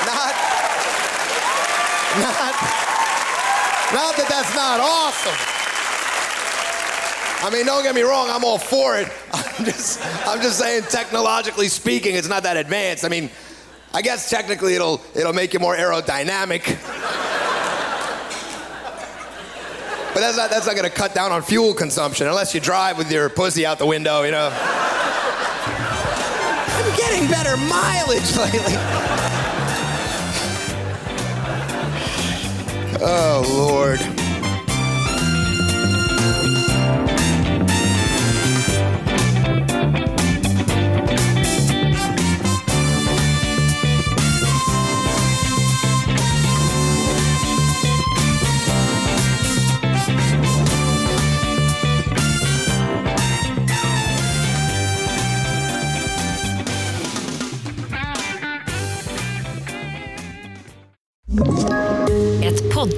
not, 0.08 0.32
not, 2.24 2.54
not 3.92 4.16
that 4.16 4.26
that's 4.30 4.56
not 4.56 4.80
awesome. 4.80 5.36
I 7.46 7.50
mean, 7.52 7.66
don't 7.66 7.82
get 7.82 7.94
me 7.94 8.00
wrong, 8.00 8.30
I'm 8.30 8.44
all 8.46 8.56
for 8.56 8.96
it. 8.96 9.12
I'm 9.34 9.66
just, 9.66 10.00
I'm 10.26 10.40
just 10.40 10.58
saying, 10.58 10.84
technologically 10.88 11.68
speaking, 11.68 12.14
it's 12.14 12.30
not 12.30 12.44
that 12.44 12.56
advanced. 12.56 13.04
I 13.04 13.10
mean, 13.10 13.28
I 13.92 14.02
guess 14.02 14.28
technically 14.28 14.74
it'll, 14.74 15.00
it'll 15.14 15.32
make 15.32 15.52
you 15.52 15.60
more 15.60 15.76
aerodynamic. 15.76 16.93
But 20.14 20.20
that's 20.20 20.36
not, 20.36 20.48
that's 20.48 20.66
not 20.66 20.76
to 20.76 20.90
cut 20.90 21.12
down 21.12 21.32
on 21.32 21.42
fuel 21.42 21.74
consumption 21.74 22.28
unless 22.28 22.54
you 22.54 22.60
drive 22.60 22.96
with 22.96 23.10
your 23.10 23.28
pussy 23.28 23.66
out 23.66 23.78
the 23.78 23.86
window, 23.86 24.22
you 24.22 24.30
know. 24.30 24.48
I'm 26.66 26.96
getting 26.96 27.28
better 27.28 27.56
mileage 27.56 28.36
lately. 28.36 28.74
Oh, 33.00 33.44
Lord. 33.48 34.13